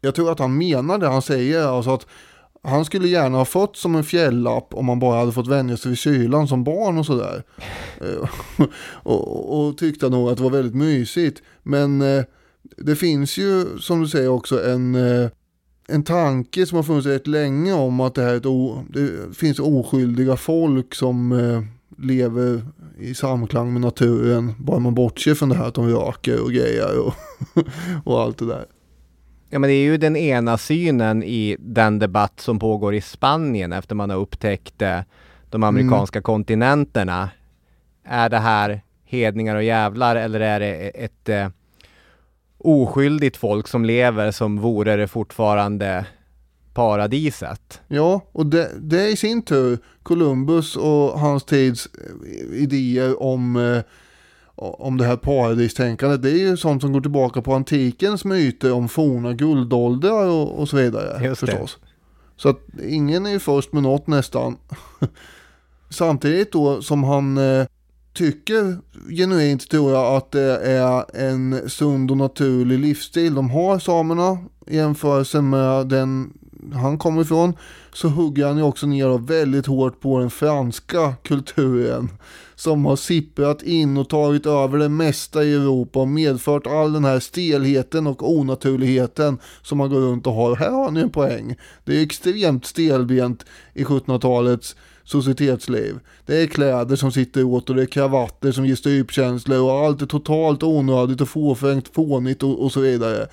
jag 0.00 0.14
tror 0.14 0.32
att 0.32 0.38
han 0.38 0.58
menar 0.58 0.98
det 0.98 1.08
han 1.08 1.22
säger, 1.22 1.66
alltså 1.66 1.90
att 1.90 2.06
han 2.62 2.84
skulle 2.84 3.08
gärna 3.08 3.38
ha 3.38 3.44
fått 3.44 3.76
som 3.76 3.94
en 3.94 4.04
fjällapp 4.04 4.74
om 4.74 4.88
han 4.88 4.98
bara 4.98 5.18
hade 5.18 5.32
fått 5.32 5.48
vänja 5.48 5.76
sig 5.76 5.88
vid 5.88 5.98
kylan 5.98 6.48
som 6.48 6.64
barn 6.64 6.98
och 6.98 7.06
sådär. 7.06 7.42
Eh, 8.00 8.28
och, 9.02 9.66
och 9.66 9.78
tyckte 9.78 10.08
nog 10.08 10.30
att 10.30 10.36
det 10.36 10.42
var 10.42 10.50
väldigt 10.50 10.74
mysigt. 10.74 11.42
Men 11.62 12.02
eh, 12.02 12.24
det 12.76 12.96
finns 12.96 13.38
ju, 13.38 13.78
som 13.78 14.00
du 14.00 14.08
säger 14.08 14.28
också, 14.28 14.64
en, 14.64 14.94
eh, 14.94 15.28
en 15.92 16.02
tanke 16.02 16.66
som 16.66 16.76
har 16.76 16.82
funnits 16.82 17.06
rätt 17.06 17.26
länge 17.26 17.72
om 17.72 18.00
att 18.00 18.14
det 18.14 18.22
här 18.22 18.32
är 18.32 18.36
ett 18.36 18.92
det 18.92 19.36
finns 19.36 19.58
oskyldiga 19.58 20.36
folk 20.36 20.94
som 20.94 21.32
eh, 21.32 21.62
lever 21.98 22.62
i 22.98 23.14
samklang 23.14 23.72
med 23.72 23.82
naturen. 23.82 24.54
Bara 24.58 24.78
man 24.78 24.94
bortser 24.94 25.34
från 25.34 25.48
det 25.48 25.54
här 25.54 25.68
att 25.68 25.74
de 25.74 25.88
röker 25.88 26.42
och 26.42 26.52
grejer 26.52 26.98
och, 27.06 27.14
och 28.04 28.20
allt 28.20 28.38
det 28.38 28.46
där. 28.46 28.64
Ja 29.50 29.58
men 29.58 29.68
det 29.70 29.74
är 29.74 29.84
ju 29.84 29.96
den 29.96 30.16
ena 30.16 30.58
synen 30.58 31.22
i 31.22 31.56
den 31.58 31.98
debatt 31.98 32.40
som 32.40 32.58
pågår 32.58 32.94
i 32.94 33.00
Spanien 33.00 33.72
efter 33.72 33.94
man 33.94 34.10
har 34.10 34.16
upptäckt 34.16 34.82
eh, 34.82 35.00
de 35.50 35.62
amerikanska 35.62 36.18
mm. 36.18 36.22
kontinenterna. 36.22 37.30
Är 38.04 38.28
det 38.28 38.38
här 38.38 38.80
hedningar 39.04 39.56
och 39.56 39.62
jävlar 39.62 40.16
eller 40.16 40.40
är 40.40 40.60
det 40.60 40.74
ett 41.04 41.28
eh, 41.28 41.48
oskyldigt 42.64 43.36
folk 43.36 43.68
som 43.68 43.84
lever 43.84 44.30
som 44.30 44.60
vore 44.60 44.96
det 44.96 45.08
fortfarande 45.08 46.06
paradiset? 46.74 47.80
Ja, 47.88 48.20
och 48.32 48.46
det, 48.46 48.70
det 48.80 49.02
är 49.02 49.08
i 49.08 49.16
sin 49.16 49.42
tur 49.42 49.78
Columbus 50.02 50.76
och 50.76 51.20
hans 51.20 51.44
tids 51.44 51.88
idéer 52.52 53.22
om 53.22 53.56
eh, 53.56 53.82
om 54.54 54.98
det 54.98 55.04
här 55.04 55.16
paradistänkandet, 55.16 56.22
det 56.22 56.30
är 56.30 56.38
ju 56.38 56.56
sånt 56.56 56.82
som 56.82 56.92
går 56.92 57.00
tillbaka 57.00 57.42
på 57.42 57.54
antikens 57.54 58.24
myter 58.24 58.72
om 58.72 58.88
forna 58.88 59.32
guldåldrar 59.32 60.26
och, 60.26 60.60
och 60.60 60.68
så 60.68 60.76
vidare. 60.76 61.24
Just 61.24 61.40
förstås. 61.40 61.78
Det. 61.80 61.86
Så 62.36 62.48
att 62.48 62.60
ingen 62.88 63.26
är 63.26 63.30
ju 63.30 63.38
först 63.38 63.72
med 63.72 63.82
något 63.82 64.06
nästan. 64.06 64.56
Samtidigt 65.90 66.52
då 66.52 66.82
som 66.82 67.04
han 67.04 67.38
eh, 67.38 67.66
tycker 68.12 68.78
genuint 69.10 69.68
tror 69.68 69.92
jag 69.92 70.16
att 70.16 70.30
det 70.30 70.58
är 70.58 71.16
en 71.16 71.70
sund 71.70 72.10
och 72.10 72.16
naturlig 72.16 72.78
livsstil 72.78 73.34
de 73.34 73.50
har 73.50 73.78
samerna 73.78 74.38
i 74.66 74.76
jämförelse 74.76 75.40
med 75.40 75.86
den 75.86 76.32
han 76.74 76.98
kommer 76.98 77.22
ifrån 77.22 77.54
så 77.92 78.08
hugger 78.08 78.46
han 78.46 78.56
ju 78.56 78.62
också 78.62 78.86
ner 78.86 79.18
väldigt 79.18 79.66
hårt 79.66 80.00
på 80.00 80.18
den 80.18 80.30
franska 80.30 81.14
kulturen 81.22 82.08
som 82.54 82.84
har 82.84 82.96
sipprat 82.96 83.62
in 83.62 83.96
och 83.96 84.08
tagit 84.08 84.46
över 84.46 84.78
det 84.78 84.88
mesta 84.88 85.44
i 85.44 85.54
Europa 85.54 86.00
och 86.00 86.08
medfört 86.08 86.66
all 86.66 86.92
den 86.92 87.04
här 87.04 87.20
stelheten 87.20 88.06
och 88.06 88.30
onaturligheten 88.30 89.38
som 89.62 89.78
man 89.78 89.90
går 89.90 90.00
runt 90.00 90.26
och 90.26 90.32
har. 90.32 90.56
Här 90.56 90.70
har 90.70 90.90
ni 90.90 91.00
en 91.00 91.10
poäng. 91.10 91.56
Det 91.84 91.98
är 91.98 92.02
extremt 92.02 92.66
stelbent 92.66 93.44
i 93.74 93.84
1700-talets 93.84 94.76
societetsliv. 95.04 95.98
Det 96.26 96.42
är 96.42 96.46
kläder 96.46 96.96
som 96.96 97.12
sitter 97.12 97.44
åt 97.44 97.70
och 97.70 97.76
det 97.76 97.82
är 97.82 97.86
kravatter 97.86 98.52
som 98.52 98.66
ger 98.66 98.74
strypkänslor 98.74 99.60
och 99.62 99.72
allt 99.72 100.02
är 100.02 100.06
totalt 100.06 100.62
onödigt 100.62 101.20
och 101.20 101.28
fåfängt, 101.28 101.88
fånigt 101.88 102.42
och, 102.42 102.64
och 102.64 102.72
så 102.72 102.80
vidare. 102.80 103.26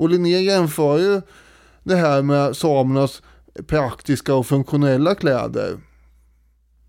Och 0.00 0.08
Linné 0.08 0.40
jämför 0.40 0.98
ju 0.98 1.22
det 1.82 1.96
här 1.96 2.22
med 2.22 2.56
samernas 2.56 3.22
praktiska 3.66 4.34
och 4.34 4.46
funktionella 4.46 5.14
kläder. 5.14 5.78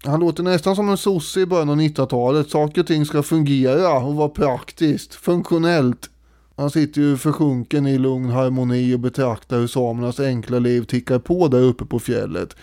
Han 0.03 0.19
låter 0.19 0.43
nästan 0.43 0.75
som 0.75 0.89
en 0.89 0.97
sosse 0.97 1.39
i 1.39 1.45
början 1.45 1.69
av 1.69 1.77
90-talet. 1.77 2.49
Saker 2.49 2.81
och 2.81 2.87
ting 2.87 3.05
ska 3.05 3.23
fungera 3.23 3.93
och 3.93 4.15
vara 4.15 4.29
praktiskt, 4.29 5.13
funktionellt. 5.13 6.09
Han 6.55 6.71
sitter 6.71 7.01
ju 7.01 7.17
försjunken 7.17 7.87
i 7.87 7.97
lugn 7.97 8.29
harmoni 8.29 8.95
och 8.95 8.99
betraktar 8.99 9.59
hur 9.59 9.67
samernas 9.67 10.19
enkla 10.19 10.59
liv 10.59 10.83
tickar 10.83 11.19
på 11.19 11.47
där 11.47 11.61
uppe 11.61 11.85
på 11.85 11.99
fjället. 11.99 12.55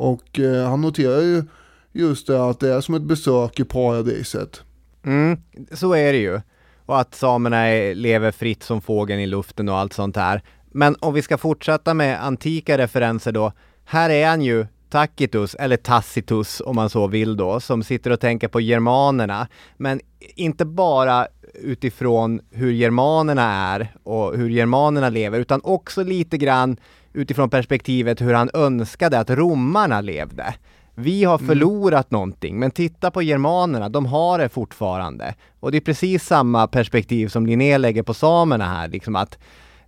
Och 0.00 0.38
eh, 0.38 0.68
han 0.68 0.80
noterar 0.80 1.20
ju 1.20 1.44
just 1.92 2.26
det 2.26 2.44
att 2.44 2.60
det 2.60 2.74
är 2.74 2.80
som 2.80 2.94
ett 2.94 3.02
besök 3.02 3.60
i 3.60 3.64
paradiset. 3.64 4.62
Mm, 5.04 5.38
så 5.72 5.92
är 5.92 6.12
det 6.12 6.18
ju. 6.18 6.40
Och 6.86 7.00
att 7.00 7.14
samerna 7.14 7.56
är, 7.56 7.94
lever 7.94 8.30
fritt 8.30 8.62
som 8.62 8.80
fågeln 8.80 9.20
i 9.20 9.26
luften 9.26 9.68
och 9.68 9.76
allt 9.76 9.92
sånt 9.92 10.16
här. 10.16 10.42
Men 10.70 10.96
om 11.00 11.14
vi 11.14 11.22
ska 11.22 11.38
fortsätta 11.38 11.94
med 11.94 12.24
antika 12.24 12.78
referenser 12.78 13.32
då. 13.32 13.52
Här 13.84 14.10
är 14.10 14.28
han 14.28 14.42
ju 14.42 14.66
Tacitus, 14.90 15.54
eller 15.54 15.76
Tacitus 15.76 16.62
om 16.64 16.76
man 16.76 16.90
så 16.90 17.06
vill 17.06 17.36
då, 17.36 17.60
som 17.60 17.82
sitter 17.82 18.10
och 18.10 18.20
tänker 18.20 18.48
på 18.48 18.60
germanerna. 18.60 19.48
Men 19.76 20.00
inte 20.20 20.64
bara 20.64 21.26
utifrån 21.54 22.40
hur 22.50 22.72
germanerna 22.72 23.42
är 23.42 23.88
och 24.02 24.36
hur 24.36 24.50
germanerna 24.50 25.08
lever, 25.08 25.38
utan 25.38 25.60
också 25.64 26.02
lite 26.02 26.38
grann 26.38 26.76
utifrån 27.12 27.50
perspektivet 27.50 28.20
hur 28.20 28.34
han 28.34 28.50
önskade 28.54 29.18
att 29.18 29.30
romarna 29.30 30.00
levde. 30.00 30.54
Vi 30.94 31.24
har 31.24 31.38
mm. 31.38 31.48
förlorat 31.48 32.10
mm. 32.10 32.18
någonting, 32.18 32.58
men 32.58 32.70
titta 32.70 33.10
på 33.10 33.22
germanerna, 33.22 33.88
de 33.88 34.06
har 34.06 34.38
det 34.38 34.48
fortfarande. 34.48 35.34
Och 35.60 35.72
det 35.72 35.78
är 35.78 35.80
precis 35.80 36.26
samma 36.26 36.66
perspektiv 36.66 37.28
som 37.28 37.46
Linné 37.46 37.78
lägger 37.78 38.02
på 38.02 38.14
samerna 38.14 38.64
här, 38.64 38.88
liksom 38.88 39.16
att 39.16 39.38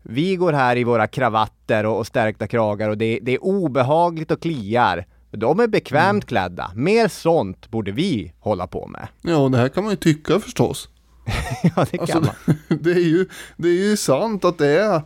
vi 0.03 0.37
går 0.37 0.53
här 0.53 0.77
i 0.77 0.85
våra 0.85 1.07
kravatter 1.07 1.87
och, 1.87 1.99
och 1.99 2.07
stärkta 2.07 2.47
kragar 2.47 2.89
och 2.89 2.99
det, 2.99 3.19
det, 3.23 3.33
är 3.33 3.45
obehagligt 3.45 4.31
och 4.31 4.43
kliar. 4.43 5.07
De 5.31 5.61
är 5.61 5.67
bekvämt 5.67 6.11
mm. 6.11 6.21
klädda. 6.21 6.71
Mer 6.75 7.09
sånt 7.09 7.71
borde 7.71 7.93
vi 7.93 8.33
hålla 8.39 8.67
på 8.67 8.87
med. 8.87 9.09
Ja, 9.23 9.49
det 9.49 9.59
här 9.59 9.69
kan 9.69 9.85
man 9.85 9.93
ju 9.93 9.97
tycka 9.97 10.41
förstås. 10.41 10.89
ja, 11.63 11.87
det 11.91 11.99
kan 11.99 12.01
alltså, 12.01 12.21
man. 12.21 12.57
Det 12.81 12.91
är, 12.91 13.09
ju, 13.09 13.27
det 13.57 13.69
är 13.69 13.91
ju 13.91 13.97
sant 13.97 14.45
att 14.45 14.59
det 14.59 14.81
är 14.81 15.03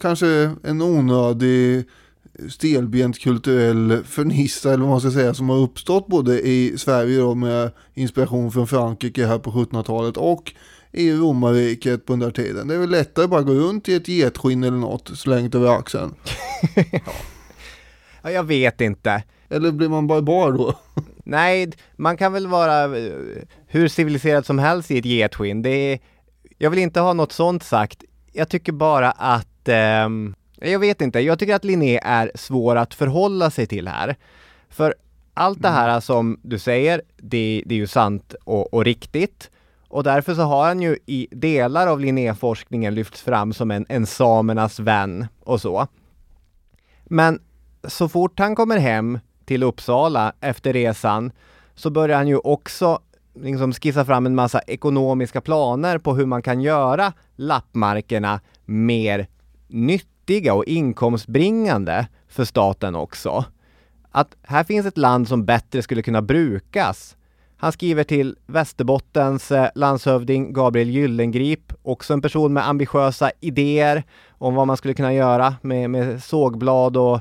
kanske 0.00 0.50
en 0.62 0.82
onödig 0.82 1.84
stelbent 2.48 3.18
kulturell 3.18 4.04
fernissa 4.04 4.72
eller 4.72 4.80
vad 4.80 4.90
man 4.90 5.00
ska 5.00 5.10
säga 5.10 5.34
som 5.34 5.48
har 5.48 5.56
uppstått 5.56 6.06
både 6.06 6.40
i 6.40 6.78
Sverige 6.78 7.18
då 7.18 7.34
med 7.34 7.70
inspiration 7.94 8.52
från 8.52 8.66
Frankrike 8.66 9.26
här 9.26 9.38
på 9.38 9.50
1700-talet 9.50 10.16
och 10.16 10.52
i 10.92 11.12
romarriket 11.12 12.06
på 12.06 12.12
den 12.12 12.20
där 12.20 12.30
tiden. 12.30 12.68
Det 12.68 12.74
är 12.74 12.78
väl 12.78 12.90
lättare 12.90 13.24
att 13.24 13.30
bara 13.30 13.42
gå 13.42 13.52
runt 13.52 13.88
i 13.88 13.94
ett 13.94 14.08
getskinn 14.08 14.64
eller 14.64 14.76
något 14.76 15.18
slängt 15.18 15.54
över 15.54 15.78
axeln. 15.78 16.14
ja, 18.22 18.30
jag 18.30 18.44
vet 18.44 18.80
inte. 18.80 19.22
Eller 19.48 19.72
blir 19.72 19.88
man 19.88 20.06
barbar 20.06 20.52
då? 20.52 20.74
Nej, 21.24 21.72
man 21.96 22.16
kan 22.16 22.32
väl 22.32 22.46
vara 22.46 22.98
eh, 22.98 23.12
hur 23.66 23.88
civiliserad 23.88 24.46
som 24.46 24.58
helst 24.58 24.90
i 24.90 24.98
ett 24.98 25.04
getskinn. 25.04 25.62
Det 25.62 25.70
är, 25.70 25.98
jag 26.58 26.70
vill 26.70 26.78
inte 26.78 27.00
ha 27.00 27.12
något 27.12 27.32
sånt 27.32 27.62
sagt. 27.62 28.04
Jag 28.32 28.48
tycker 28.48 28.72
bara 28.72 29.10
att, 29.10 29.48
eh, 29.68 30.08
jag 30.60 30.78
vet 30.78 31.00
inte, 31.00 31.20
jag 31.20 31.38
tycker 31.38 31.54
att 31.54 31.64
Linné 31.64 32.00
är 32.02 32.30
svår 32.34 32.76
att 32.76 32.94
förhålla 32.94 33.50
sig 33.50 33.66
till 33.66 33.88
här. 33.88 34.16
För 34.68 34.94
allt 35.34 35.62
det 35.62 35.68
här 35.68 35.88
mm. 35.88 36.00
som 36.00 36.40
du 36.42 36.58
säger, 36.58 37.02
det, 37.16 37.62
det 37.66 37.74
är 37.74 37.78
ju 37.78 37.86
sant 37.86 38.34
och, 38.44 38.74
och 38.74 38.84
riktigt. 38.84 39.50
Och 39.88 40.04
därför 40.04 40.34
så 40.34 40.42
har 40.42 40.64
han 40.64 40.82
ju 40.82 40.98
i 41.06 41.28
delar 41.30 41.86
av 41.86 42.00
Linnéforskningen 42.00 42.94
lyfts 42.94 43.22
fram 43.22 43.52
som 43.52 43.70
en, 43.70 43.86
en 43.88 44.06
samernas 44.06 44.80
vän 44.80 45.26
och 45.40 45.60
så. 45.60 45.86
Men 47.04 47.40
så 47.84 48.08
fort 48.08 48.38
han 48.38 48.54
kommer 48.54 48.78
hem 48.78 49.18
till 49.44 49.62
Uppsala 49.62 50.32
efter 50.40 50.72
resan 50.72 51.32
så 51.74 51.90
börjar 51.90 52.16
han 52.16 52.28
ju 52.28 52.38
också 52.38 52.98
liksom 53.34 53.72
skissa 53.72 54.04
fram 54.04 54.26
en 54.26 54.34
massa 54.34 54.60
ekonomiska 54.60 55.40
planer 55.40 55.98
på 55.98 56.14
hur 56.14 56.26
man 56.26 56.42
kan 56.42 56.60
göra 56.60 57.12
lappmarkerna 57.36 58.40
mer 58.64 59.26
nyttiga 59.72 60.54
och 60.54 60.64
inkomstbringande 60.64 62.06
för 62.28 62.44
staten 62.44 62.94
också. 62.94 63.44
Att 64.10 64.36
här 64.42 64.64
finns 64.64 64.86
ett 64.86 64.98
land 64.98 65.28
som 65.28 65.44
bättre 65.44 65.82
skulle 65.82 66.02
kunna 66.02 66.22
brukas 66.22 67.16
han 67.62 67.72
skriver 67.72 68.04
till 68.04 68.36
Västerbottens 68.46 69.50
eh, 69.52 69.68
landshövding 69.74 70.52
Gabriel 70.52 70.90
Gyllengrip, 70.90 71.72
också 71.82 72.12
en 72.12 72.22
person 72.22 72.52
med 72.52 72.68
ambitiösa 72.68 73.30
idéer 73.40 74.04
om 74.30 74.54
vad 74.54 74.66
man 74.66 74.76
skulle 74.76 74.94
kunna 74.94 75.14
göra 75.14 75.54
med, 75.62 75.90
med 75.90 76.22
sågblad 76.22 76.96
och 76.96 77.20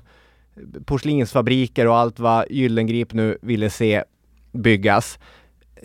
porslinsfabriker 0.86 1.88
och 1.88 1.98
allt 1.98 2.20
vad 2.20 2.46
Gyllengrip 2.50 3.14
nu 3.14 3.38
ville 3.42 3.70
se 3.70 4.04
byggas. 4.52 5.20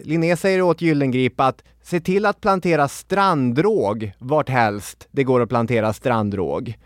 Linné 0.02 0.36
säger 0.36 0.62
åt 0.62 0.80
Gyllengrip 0.80 1.40
att 1.40 1.64
se 1.86 2.00
till 2.00 2.26
att 2.26 2.40
plantera 2.40 2.88
strandråg 2.88 4.12
vart 4.18 4.48
helst 4.48 5.08
det 5.10 5.24
går 5.24 5.40
att 5.40 5.48
plantera 5.48 5.92
strandråg. 5.92 6.78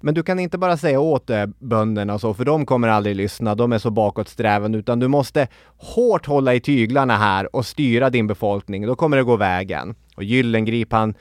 Men 0.00 0.14
du 0.14 0.22
kan 0.22 0.38
inte 0.38 0.58
bara 0.58 0.76
säga 0.76 1.00
åt 1.00 1.30
äh, 1.30 1.46
bönderna 1.58 2.14
och 2.14 2.20
så, 2.20 2.34
för 2.34 2.44
de 2.44 2.66
kommer 2.66 2.88
aldrig 2.88 3.16
lyssna, 3.16 3.54
de 3.54 3.72
är 3.72 3.78
så 3.78 3.90
bakåtsträvande, 3.90 4.78
utan 4.78 4.98
du 4.98 5.08
måste 5.08 5.48
hårt 5.76 6.26
hålla 6.26 6.54
i 6.54 6.60
tyglarna 6.60 7.16
här 7.16 7.56
och 7.56 7.66
styra 7.66 8.10
din 8.10 8.26
befolkning, 8.26 8.86
då 8.86 8.96
kommer 8.96 9.16
det 9.16 9.22
gå 9.22 9.36
vägen. 9.36 9.94
Och 10.16 10.24
Gyllengrip 10.24 10.92
han 10.92 11.14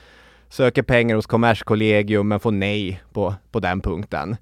söker 0.49 0.83
pengar 0.83 1.15
hos 1.15 1.25
Kommerskollegium 1.25 2.27
men 2.27 2.39
får 2.39 2.51
nej 2.51 3.01
på, 3.13 3.35
på 3.51 3.59
den 3.59 3.81
punkten. 3.81 4.35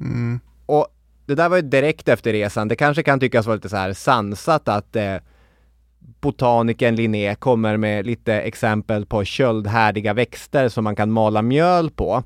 Mm. 0.00 0.40
Och 0.66 0.86
det 1.26 1.34
där 1.34 1.48
var 1.48 1.56
ju 1.56 1.62
direkt 1.62 2.08
efter 2.08 2.32
resan, 2.32 2.68
det 2.68 2.76
kanske 2.76 3.02
kan 3.02 3.20
tyckas 3.20 3.46
vara 3.46 3.54
lite 3.54 3.68
så 3.68 3.76
här 3.76 3.92
sansat 3.92 4.68
att 4.68 4.96
eh, 4.96 5.16
botanikern 6.20 6.94
Linné 6.94 7.34
kommer 7.34 7.76
med 7.76 8.06
lite 8.06 8.34
exempel 8.34 9.06
på 9.06 9.24
köldhärdiga 9.24 10.14
växter 10.14 10.68
som 10.68 10.84
man 10.84 10.96
kan 10.96 11.10
mala 11.10 11.42
mjöl 11.42 11.90
på. 11.90 12.22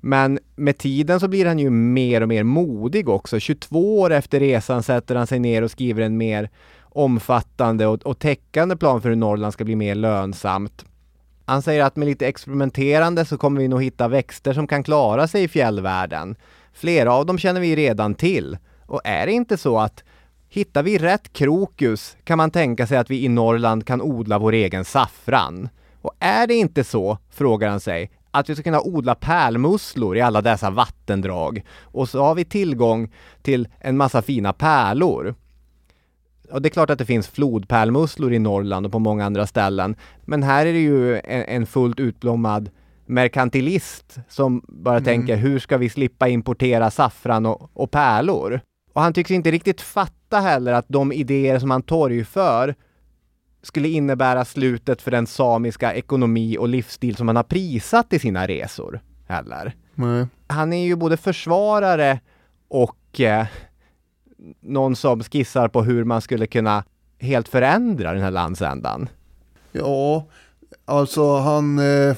Men 0.00 0.38
med 0.56 0.78
tiden 0.78 1.20
så 1.20 1.28
blir 1.28 1.46
han 1.46 1.58
ju 1.58 1.70
mer 1.70 2.20
och 2.20 2.28
mer 2.28 2.42
modig 2.42 3.08
också. 3.08 3.40
22 3.40 4.00
år 4.00 4.12
efter 4.12 4.40
resan 4.40 4.82
sätter 4.82 5.14
han 5.14 5.26
sig 5.26 5.38
ner 5.38 5.62
och 5.62 5.70
skriver 5.70 6.02
en 6.02 6.16
mer 6.16 6.50
omfattande 6.80 7.86
och, 7.86 8.02
och 8.02 8.18
täckande 8.18 8.76
plan 8.76 9.02
för 9.02 9.08
hur 9.08 9.16
Norrland 9.16 9.52
ska 9.52 9.64
bli 9.64 9.76
mer 9.76 9.94
lönsamt. 9.94 10.84
Han 11.44 11.62
säger 11.62 11.84
att 11.84 11.96
med 11.96 12.08
lite 12.08 12.26
experimenterande 12.26 13.24
så 13.24 13.38
kommer 13.38 13.60
vi 13.60 13.68
nog 13.68 13.82
hitta 13.82 14.08
växter 14.08 14.52
som 14.52 14.66
kan 14.66 14.82
klara 14.82 15.28
sig 15.28 15.42
i 15.42 15.48
fjällvärlden. 15.48 16.36
Flera 16.72 17.12
av 17.14 17.26
dem 17.26 17.38
känner 17.38 17.60
vi 17.60 17.76
redan 17.76 18.14
till. 18.14 18.58
Och 18.86 19.00
är 19.04 19.26
det 19.26 19.32
inte 19.32 19.56
så 19.56 19.78
att 19.78 20.04
hittar 20.48 20.82
vi 20.82 20.98
rätt 20.98 21.32
krokus 21.32 22.16
kan 22.24 22.38
man 22.38 22.50
tänka 22.50 22.86
sig 22.86 22.98
att 22.98 23.10
vi 23.10 23.24
i 23.24 23.28
Norrland 23.28 23.86
kan 23.86 24.02
odla 24.02 24.38
vår 24.38 24.52
egen 24.52 24.84
saffran. 24.84 25.68
Och 26.00 26.12
är 26.18 26.46
det 26.46 26.54
inte 26.54 26.84
så, 26.84 27.18
frågar 27.30 27.68
han 27.70 27.80
sig, 27.80 28.10
att 28.30 28.48
vi 28.48 28.54
ska 28.54 28.62
kunna 28.62 28.80
odla 28.80 29.14
pärlmusslor 29.14 30.16
i 30.16 30.20
alla 30.20 30.42
dessa 30.42 30.70
vattendrag 30.70 31.64
och 31.82 32.08
så 32.08 32.22
har 32.22 32.34
vi 32.34 32.44
tillgång 32.44 33.12
till 33.42 33.68
en 33.80 33.96
massa 33.96 34.22
fina 34.22 34.52
pärlor. 34.52 35.34
Och 36.50 36.62
det 36.62 36.68
är 36.68 36.70
klart 36.70 36.90
att 36.90 36.98
det 36.98 37.06
finns 37.06 37.28
flodpärlmusslor 37.28 38.32
i 38.32 38.38
Norrland 38.38 38.86
och 38.86 38.92
på 38.92 38.98
många 38.98 39.24
andra 39.24 39.46
ställen. 39.46 39.96
Men 40.24 40.42
här 40.42 40.66
är 40.66 40.72
det 40.72 40.78
ju 40.78 41.14
en, 41.16 41.42
en 41.42 41.66
fullt 41.66 42.00
utblommad 42.00 42.70
merkantilist 43.06 44.18
som 44.28 44.62
bara 44.68 44.96
mm. 44.96 45.04
tänker 45.04 45.36
hur 45.36 45.58
ska 45.58 45.76
vi 45.76 45.88
slippa 45.88 46.28
importera 46.28 46.90
saffran 46.90 47.46
och, 47.46 47.70
och 47.72 47.90
pärlor? 47.90 48.60
Och 48.98 49.02
han 49.04 49.12
tycks 49.12 49.30
inte 49.30 49.50
riktigt 49.50 49.80
fatta 49.80 50.40
heller 50.40 50.72
att 50.72 50.84
de 50.88 51.12
idéer 51.12 51.58
som 51.58 51.70
han 51.70 51.82
torgför 51.82 52.74
skulle 53.62 53.88
innebära 53.88 54.44
slutet 54.44 55.02
för 55.02 55.10
den 55.10 55.26
samiska 55.26 55.94
ekonomi 55.94 56.58
och 56.58 56.68
livsstil 56.68 57.16
som 57.16 57.28
han 57.28 57.36
har 57.36 57.42
prisat 57.42 58.12
i 58.12 58.18
sina 58.18 58.46
resor 58.46 59.00
heller. 59.28 59.76
Nej. 59.94 60.26
Han 60.46 60.72
är 60.72 60.84
ju 60.84 60.96
både 60.96 61.16
försvarare 61.16 62.20
och 62.68 63.20
eh, 63.20 63.46
någon 64.60 64.96
som 64.96 65.22
skissar 65.22 65.68
på 65.68 65.82
hur 65.82 66.04
man 66.04 66.20
skulle 66.20 66.46
kunna 66.46 66.84
helt 67.18 67.48
förändra 67.48 68.12
den 68.12 68.22
här 68.22 68.30
landsändan. 68.30 69.08
Ja, 69.72 70.26
alltså 70.84 71.36
han 71.36 71.78
eh, 71.78 72.16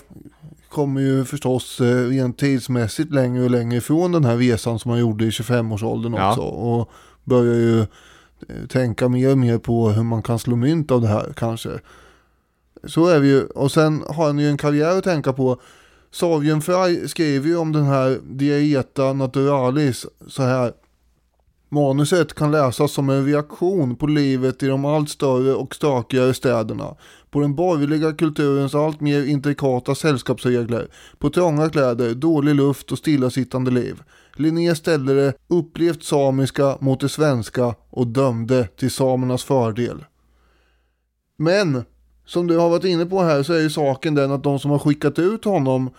kommer 0.70 1.00
ju 1.00 1.24
förstås 1.24 1.80
eh, 1.80 2.08
rent 2.08 2.38
tidsmässigt 2.38 3.12
längre 3.12 3.44
och 3.44 3.50
längre 3.50 3.76
ifrån 3.76 4.12
den 4.12 4.24
här 4.24 4.36
resan 4.36 4.78
som 4.78 4.90
han 4.90 5.00
gjorde 5.00 5.24
i 5.24 5.30
25-årsåldern 5.30 6.14
ja. 6.14 6.30
också. 6.30 6.42
Och 6.42 6.90
börjar 7.24 7.54
ju 7.54 7.80
eh, 7.80 8.66
tänka 8.68 9.08
mer 9.08 9.30
och 9.30 9.38
mer 9.38 9.58
på 9.58 9.90
hur 9.90 10.02
man 10.02 10.22
kan 10.22 10.38
slå 10.38 10.56
mynt 10.56 10.90
av 10.90 11.00
det 11.00 11.08
här 11.08 11.32
kanske. 11.36 11.70
Så 12.84 13.06
är 13.06 13.20
vi 13.20 13.28
ju. 13.28 13.46
Och 13.46 13.72
sen 13.72 14.02
har 14.08 14.26
han 14.26 14.38
ju 14.38 14.48
en 14.48 14.56
karriär 14.56 14.98
att 14.98 15.04
tänka 15.04 15.32
på. 15.32 15.60
Savien 16.10 16.62
Frey 16.62 17.08
skriver 17.08 17.48
ju 17.48 17.56
om 17.56 17.72
den 17.72 17.84
här 17.84 18.18
Dieta 18.22 19.12
Naturalis 19.12 20.06
så 20.26 20.42
här. 20.42 20.72
Manuset 21.72 22.34
kan 22.34 22.50
läsas 22.50 22.92
som 22.92 23.10
en 23.10 23.26
reaktion 23.26 23.96
på 23.96 24.06
livet 24.06 24.62
i 24.62 24.66
de 24.66 24.84
allt 24.84 25.10
större 25.10 25.54
och 25.54 25.74
stökigare 25.74 26.34
städerna, 26.34 26.96
på 27.30 27.40
den 27.40 27.54
borgerliga 27.54 28.12
kulturens 28.12 28.74
allt 28.74 29.00
mer 29.00 29.26
intrikata 29.26 29.94
sällskapsregler, 29.94 30.88
på 31.18 31.30
trånga 31.30 31.70
kläder, 31.70 32.14
dålig 32.14 32.54
luft 32.54 32.92
och 32.92 32.98
stillasittande 32.98 33.70
liv. 33.70 34.02
Linné 34.36 34.74
ställde 34.74 35.14
det 35.14 35.34
upplevt 35.48 36.02
samiska 36.02 36.76
mot 36.80 37.00
det 37.00 37.08
svenska 37.08 37.74
och 37.90 38.06
dömde 38.06 38.68
till 38.76 38.90
samernas 38.90 39.44
fördel. 39.44 40.04
Men, 41.38 41.84
som 42.26 42.46
du 42.46 42.56
har 42.56 42.68
varit 42.68 42.84
inne 42.84 43.06
på 43.06 43.22
här 43.22 43.42
så 43.42 43.52
är 43.52 43.60
ju 43.60 43.70
saken 43.70 44.14
den 44.14 44.32
att 44.32 44.44
de 44.44 44.58
som 44.58 44.70
har 44.70 44.78
skickat 44.78 45.18
ut 45.18 45.44
honom 45.44 45.90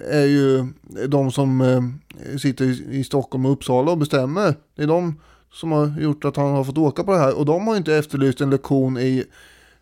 är 0.00 0.26
ju 0.26 0.66
de 1.08 1.32
som 1.32 1.60
eh, 1.60 2.36
sitter 2.38 2.92
i 2.92 3.04
Stockholm 3.04 3.46
och 3.46 3.52
Uppsala 3.52 3.90
och 3.90 3.98
bestämmer. 3.98 4.54
Det 4.76 4.82
är 4.82 4.86
de 4.86 5.20
som 5.52 5.72
har 5.72 6.00
gjort 6.00 6.24
att 6.24 6.36
han 6.36 6.50
har 6.50 6.64
fått 6.64 6.78
åka 6.78 7.04
på 7.04 7.12
det 7.12 7.18
här. 7.18 7.38
Och 7.38 7.46
de 7.46 7.66
har 7.66 7.76
inte 7.76 7.94
efterlyst 7.94 8.40
en 8.40 8.50
lektion 8.50 8.98
i 8.98 9.24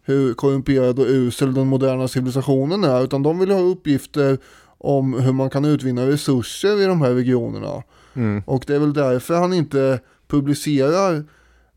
hur 0.02 0.34
korrumperad 0.34 0.98
och 0.98 1.06
usel 1.08 1.54
den 1.54 1.66
moderna 1.66 2.08
civilisationen 2.08 2.84
är. 2.84 3.04
Utan 3.04 3.22
de 3.22 3.38
vill 3.38 3.50
ha 3.50 3.60
uppgifter 3.60 4.38
om 4.78 5.20
hur 5.20 5.32
man 5.32 5.50
kan 5.50 5.64
utvinna 5.64 6.06
resurser 6.06 6.82
i 6.82 6.84
de 6.84 7.02
här 7.02 7.14
regionerna. 7.14 7.82
Mm. 8.14 8.42
Och 8.46 8.64
det 8.66 8.74
är 8.74 8.78
väl 8.78 8.92
därför 8.92 9.34
han 9.34 9.52
inte 9.52 10.00
publicerar 10.28 11.24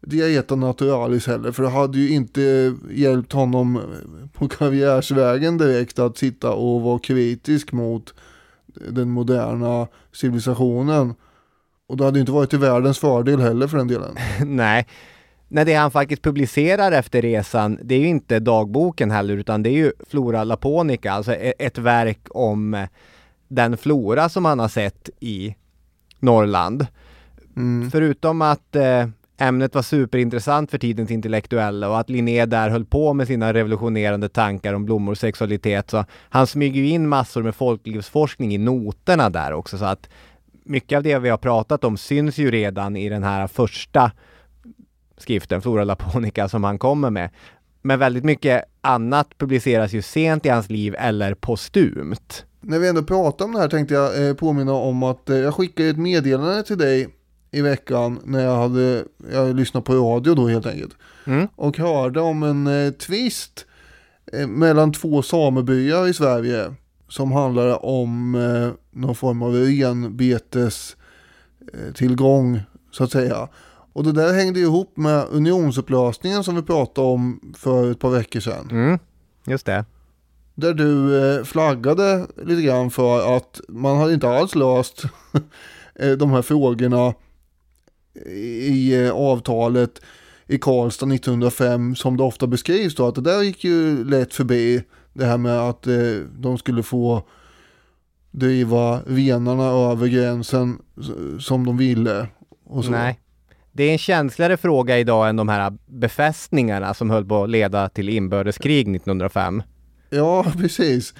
Dieta 0.01 0.55
Naturalis 0.55 1.27
heller. 1.27 1.51
För 1.51 1.63
det 1.63 1.69
hade 1.69 1.99
ju 1.99 2.09
inte 2.09 2.75
hjälpt 2.91 3.33
honom 3.33 3.81
på 4.33 4.47
karriärsvägen 4.47 5.57
direkt 5.57 5.99
att 5.99 6.17
sitta 6.17 6.51
och 6.51 6.81
vara 6.81 6.99
kritisk 6.99 7.71
mot 7.71 8.13
den 8.89 9.09
moderna 9.09 9.87
civilisationen. 10.11 11.13
Och 11.87 11.97
det 11.97 12.05
hade 12.05 12.19
inte 12.19 12.31
varit 12.31 12.49
till 12.49 12.59
världens 12.59 12.99
fördel 12.99 13.39
heller 13.39 13.67
för 13.67 13.77
den 13.77 13.87
delen. 13.87 14.15
Nej. 14.45 14.87
Nej, 15.47 15.65
det 15.65 15.73
han 15.73 15.91
faktiskt 15.91 16.21
publicerar 16.21 16.91
efter 16.91 17.21
resan, 17.21 17.79
det 17.83 17.95
är 17.95 17.99
ju 17.99 18.07
inte 18.07 18.39
dagboken 18.39 19.11
heller, 19.11 19.37
utan 19.37 19.63
det 19.63 19.69
är 19.69 19.77
ju 19.77 19.91
Flora 20.09 20.43
Laponica, 20.43 21.11
alltså 21.11 21.33
e-, 21.33 21.53
ett 21.59 21.77
verk 21.77 22.19
om 22.29 22.87
den 23.47 23.77
flora 23.77 24.29
som 24.29 24.45
han 24.45 24.59
har 24.59 24.67
sett 24.67 25.09
i 25.19 25.55
Norrland. 26.19 26.87
Mm. 27.55 27.91
Förutom 27.91 28.41
att 28.41 28.75
eh, 28.75 29.07
ämnet 29.41 29.75
var 29.75 29.81
superintressant 29.81 30.71
för 30.71 30.77
tidens 30.77 31.11
intellektuella 31.11 31.89
och 31.89 31.99
att 31.99 32.09
Linné 32.09 32.45
där 32.45 32.69
höll 32.69 32.85
på 32.85 33.13
med 33.13 33.27
sina 33.27 33.53
revolutionerande 33.53 34.29
tankar 34.29 34.73
om 34.73 34.85
blommor 34.85 35.11
och 35.11 35.17
sexualitet. 35.17 35.89
Så 35.89 36.05
han 36.29 36.47
smyger 36.47 36.81
ju 36.81 36.89
in 36.89 37.07
massor 37.07 37.43
med 37.43 37.55
folklivsforskning 37.55 38.53
i 38.53 38.57
noterna 38.57 39.29
där 39.29 39.53
också 39.53 39.77
så 39.77 39.85
att 39.85 40.09
mycket 40.63 40.97
av 40.97 41.03
det 41.03 41.19
vi 41.19 41.29
har 41.29 41.37
pratat 41.37 41.83
om 41.83 41.97
syns 41.97 42.37
ju 42.37 42.51
redan 42.51 42.95
i 42.95 43.09
den 43.09 43.23
här 43.23 43.47
första 43.47 44.11
skriften, 45.17 45.61
Flora 45.61 45.83
Laponica, 45.83 46.49
som 46.49 46.63
han 46.63 46.79
kommer 46.79 47.09
med. 47.09 47.29
Men 47.81 47.99
väldigt 47.99 48.23
mycket 48.23 48.63
annat 48.81 49.37
publiceras 49.37 49.93
ju 49.93 50.01
sent 50.01 50.45
i 50.45 50.49
hans 50.49 50.69
liv 50.69 50.95
eller 50.97 51.33
postumt. 51.33 52.45
När 52.61 52.79
vi 52.79 52.87
ändå 52.87 53.03
pratar 53.03 53.45
om 53.45 53.53
det 53.53 53.59
här 53.59 53.67
tänkte 53.67 53.93
jag 53.93 54.27
eh, 54.27 54.33
påminna 54.33 54.73
om 54.73 55.03
att 55.03 55.29
eh, 55.29 55.37
jag 55.37 55.53
skickade 55.53 55.89
ett 55.89 55.97
meddelande 55.97 56.63
till 56.63 56.77
dig 56.77 57.07
i 57.51 57.61
veckan 57.61 58.19
när 58.23 58.43
jag 58.43 58.55
hade 58.55 59.05
jag 59.31 59.55
lyssnat 59.55 59.85
på 59.85 59.93
radio 59.93 60.35
då 60.35 60.47
helt 60.47 60.65
enkelt. 60.65 60.93
Mm. 61.25 61.47
Och 61.55 61.77
hörde 61.77 62.21
om 62.21 62.43
en 62.43 62.67
eh, 62.67 62.91
twist 62.91 63.65
eh, 64.33 64.47
mellan 64.47 64.93
två 64.93 65.21
samebyar 65.21 66.07
i 66.07 66.13
Sverige 66.13 66.73
som 67.07 67.31
handlade 67.31 67.75
om 67.75 68.35
eh, 68.35 68.99
någon 68.99 69.15
form 69.15 69.41
av 69.41 69.53
renbetes 69.53 70.95
eh, 71.73 71.93
tillgång 71.93 72.59
så 72.91 73.03
att 73.03 73.11
säga. 73.11 73.47
Och 73.93 74.03
det 74.03 74.11
där 74.11 74.33
hängde 74.33 74.59
ihop 74.59 74.97
med 74.97 75.25
unionsupplösningen 75.31 76.43
som 76.43 76.55
vi 76.55 76.61
pratade 76.61 77.07
om 77.07 77.53
för 77.57 77.91
ett 77.91 77.99
par 77.99 78.09
veckor 78.09 78.39
sedan. 78.39 78.67
Mm, 78.71 78.99
just 79.45 79.65
det. 79.65 79.85
Där 80.55 80.73
du 80.73 81.19
eh, 81.23 81.43
flaggade 81.43 82.27
lite 82.43 82.61
grann 82.61 82.91
för 82.91 83.37
att 83.37 83.61
man 83.67 83.97
hade 83.97 84.13
inte 84.13 84.29
alls 84.29 84.55
löst 84.55 85.03
eh, 85.95 86.11
de 86.11 86.31
här 86.31 86.41
frågorna 86.41 87.13
i 88.25 89.05
eh, 89.05 89.11
avtalet 89.11 90.01
i 90.47 90.57
Karlstad 90.57 91.13
1905 91.13 91.95
som 91.95 92.17
det 92.17 92.23
ofta 92.23 92.47
beskrivs 92.47 92.95
då 92.95 93.07
att 93.07 93.15
det 93.15 93.21
där 93.21 93.41
gick 93.41 93.63
ju 93.63 94.03
lätt 94.03 94.33
förbi 94.33 94.83
det 95.13 95.25
här 95.25 95.37
med 95.37 95.59
att 95.59 95.87
eh, 95.87 95.93
de 96.39 96.57
skulle 96.57 96.83
få 96.83 97.23
driva 98.31 99.01
venarna 99.05 99.63
över 99.63 100.07
gränsen 100.07 100.79
som 101.39 101.65
de 101.65 101.77
ville. 101.77 102.27
Och 102.65 102.85
så. 102.85 102.91
Nej. 102.91 103.19
Det 103.71 103.83
är 103.83 103.91
en 103.91 103.97
känsligare 103.97 104.57
fråga 104.57 104.99
idag 104.99 105.29
än 105.29 105.35
de 105.35 105.49
här 105.49 105.77
befästningarna 105.85 106.93
som 106.93 107.09
höll 107.09 107.25
på 107.25 107.43
att 107.43 107.49
leda 107.49 107.89
till 107.89 108.09
inbördeskrig 108.09 108.95
1905. 108.95 109.63
Ja, 110.09 110.45
precis. 110.57 111.13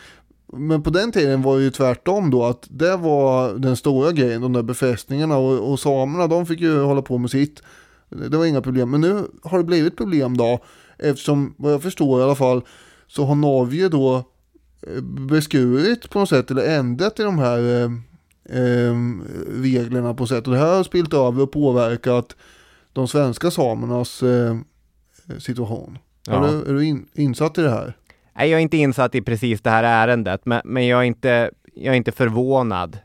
Men 0.53 0.83
på 0.83 0.89
den 0.89 1.11
tiden 1.11 1.41
var 1.41 1.57
det 1.57 1.63
ju 1.63 1.71
tvärtom 1.71 2.29
då 2.29 2.43
att 2.43 2.67
det 2.69 2.97
var 2.97 3.53
den 3.53 3.75
stora 3.75 4.11
grejen, 4.11 4.41
de 4.41 4.53
där 4.53 4.63
befästningarna 4.63 5.37
och, 5.37 5.71
och 5.71 5.79
samerna 5.79 6.27
de 6.27 6.45
fick 6.45 6.59
ju 6.59 6.81
hålla 6.81 7.01
på 7.01 7.17
med 7.17 7.31
sitt. 7.31 7.63
Det 8.09 8.37
var 8.37 8.45
inga 8.45 8.61
problem, 8.61 8.91
men 8.91 9.01
nu 9.01 9.23
har 9.43 9.57
det 9.57 9.63
blivit 9.63 9.97
problem 9.97 10.37
då 10.37 10.59
eftersom 10.97 11.55
vad 11.57 11.73
jag 11.73 11.83
förstår 11.83 12.19
i 12.19 12.23
alla 12.23 12.35
fall 12.35 12.61
så 13.07 13.25
har 13.25 13.35
Norge 13.35 13.89
då 13.89 14.15
eh, 14.87 15.01
beskurit 15.03 16.09
på 16.09 16.19
något 16.19 16.29
sätt 16.29 16.51
eller 16.51 16.77
ändrat 16.77 17.19
i 17.19 17.23
de 17.23 17.39
här 17.39 17.59
eh, 17.59 17.91
eh, 18.59 18.95
reglerna 19.61 20.13
på 20.13 20.27
sätt 20.27 20.47
och 20.47 20.53
det 20.53 20.59
här 20.59 20.75
har 20.75 20.83
spilt 20.83 21.13
över 21.13 21.43
och 21.43 21.51
påverkat 21.51 22.35
de 22.93 23.07
svenska 23.07 23.51
samernas 23.51 24.23
eh, 24.23 24.57
situation. 25.39 25.97
Ja. 26.27 26.47
Är 26.47 26.51
du, 26.51 26.69
är 26.69 26.73
du 26.73 26.85
in, 26.85 27.07
insatt 27.13 27.57
i 27.57 27.61
det 27.61 27.69
här? 27.69 27.97
Nej, 28.33 28.49
jag 28.49 28.57
är 28.57 28.61
inte 28.61 28.77
insatt 28.77 29.15
i 29.15 29.21
precis 29.21 29.61
det 29.61 29.69
här 29.69 29.83
ärendet, 29.83 30.45
men, 30.45 30.61
men 30.65 30.87
jag, 30.87 30.99
är 30.99 31.03
inte, 31.03 31.51
jag 31.75 31.93
är 31.93 31.97
inte 31.97 32.11
förvånad. 32.11 32.97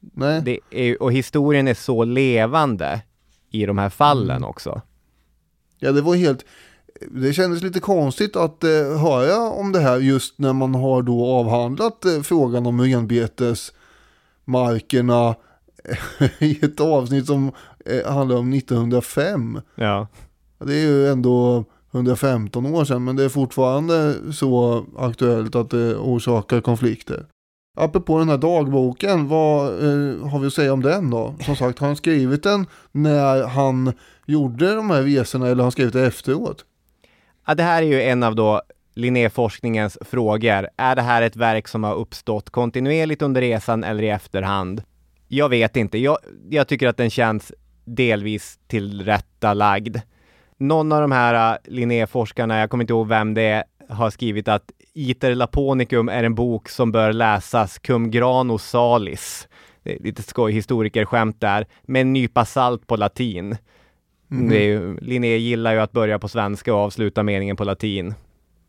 Nej. 0.00 0.60
Är, 0.70 1.02
och 1.02 1.12
historien 1.12 1.68
är 1.68 1.74
så 1.74 2.04
levande 2.04 3.00
i 3.50 3.66
de 3.66 3.78
här 3.78 3.88
fallen 3.88 4.36
mm. 4.36 4.48
också. 4.48 4.82
Ja, 5.78 5.92
det 5.92 6.02
var 6.02 6.14
helt... 6.14 6.44
Det 7.10 7.32
kändes 7.32 7.62
lite 7.62 7.80
konstigt 7.80 8.36
att 8.36 8.64
eh, 8.64 8.98
höra 8.98 9.50
om 9.50 9.72
det 9.72 9.80
här 9.80 9.98
just 9.98 10.38
när 10.38 10.52
man 10.52 10.74
har 10.74 11.02
då 11.02 11.26
avhandlat 11.26 12.04
eh, 12.04 12.20
frågan 12.20 12.66
om 12.66 12.80
renbetesmarkerna 12.80 15.34
i 16.38 16.64
ett 16.64 16.80
avsnitt 16.80 17.26
som 17.26 17.52
eh, 17.86 18.12
handlar 18.12 18.36
om 18.36 18.52
1905. 18.52 19.60
Ja. 19.74 20.06
Det 20.58 20.74
är 20.74 20.80
ju 20.80 21.08
ändå 21.08 21.64
115 21.92 22.66
år 22.66 22.84
sedan 22.84 23.04
men 23.04 23.16
det 23.16 23.24
är 23.24 23.28
fortfarande 23.28 24.14
så 24.32 24.84
aktuellt 24.98 25.54
att 25.54 25.70
det 25.70 25.94
orsakar 25.94 26.60
konflikter. 26.60 27.26
Apropå 27.76 28.18
den 28.18 28.28
här 28.28 28.38
dagboken, 28.38 29.28
vad 29.28 29.66
eh, 29.66 30.28
har 30.28 30.38
vi 30.38 30.46
att 30.46 30.52
säga 30.52 30.72
om 30.72 30.82
den 30.82 31.10
då? 31.10 31.34
Som 31.40 31.56
sagt, 31.56 31.78
har 31.78 31.86
han 31.86 31.96
skrivit 31.96 32.42
den 32.42 32.66
när 32.92 33.46
han 33.46 33.92
gjorde 34.26 34.74
de 34.74 34.90
här 34.90 35.02
resorna 35.02 35.46
eller 35.46 35.56
har 35.56 35.62
han 35.62 35.72
skrivit 35.72 35.92
det 35.92 36.06
efteråt? 36.06 36.64
Ja, 37.46 37.54
det 37.54 37.62
här 37.62 37.82
är 37.82 37.86
ju 37.86 38.02
en 38.02 38.22
av 38.22 38.34
då 38.34 38.62
Linnéforskningens 38.94 39.98
frågor. 40.00 40.68
Är 40.76 40.96
det 40.96 41.02
här 41.02 41.22
ett 41.22 41.36
verk 41.36 41.68
som 41.68 41.84
har 41.84 41.94
uppstått 41.94 42.50
kontinuerligt 42.50 43.22
under 43.22 43.40
resan 43.40 43.84
eller 43.84 44.02
i 44.02 44.08
efterhand? 44.08 44.82
Jag 45.28 45.48
vet 45.48 45.76
inte. 45.76 45.98
Jag, 45.98 46.18
jag 46.50 46.68
tycker 46.68 46.88
att 46.88 46.96
den 46.96 47.10
känns 47.10 47.52
delvis 47.84 48.58
tillrättalagd. 48.66 49.96
Någon 50.60 50.92
av 50.92 51.00
de 51.00 51.12
här 51.12 51.52
äh, 51.52 51.72
Linnéforskarna, 51.72 52.58
jag 52.58 52.70
kommer 52.70 52.84
inte 52.84 52.92
ihåg 52.92 53.08
vem 53.08 53.34
det 53.34 53.42
är, 53.42 53.64
har 53.88 54.10
skrivit 54.10 54.48
att 54.48 54.70
Iter 54.94 55.34
Laponicum 55.34 56.08
är 56.08 56.24
en 56.24 56.34
bok 56.34 56.68
som 56.68 56.92
bör 56.92 57.12
läsas 57.12 57.78
cum 57.78 58.10
grano 58.10 58.58
salis. 58.58 59.48
Det 59.82 59.94
är 59.94 60.02
lite 60.02 60.22
skoj 60.22 60.52
historikerskämt 60.52 61.40
där, 61.40 61.66
med 61.82 62.00
en 62.00 62.12
nypa 62.12 62.44
salt 62.44 62.86
på 62.86 62.96
latin. 62.96 63.56
Är 64.30 64.60
ju, 64.60 64.98
Linné 65.00 65.36
gillar 65.36 65.72
ju 65.72 65.80
att 65.80 65.92
börja 65.92 66.18
på 66.18 66.28
svenska 66.28 66.74
och 66.74 66.80
avsluta 66.80 67.22
meningen 67.22 67.56
på 67.56 67.64
latin. 67.64 68.14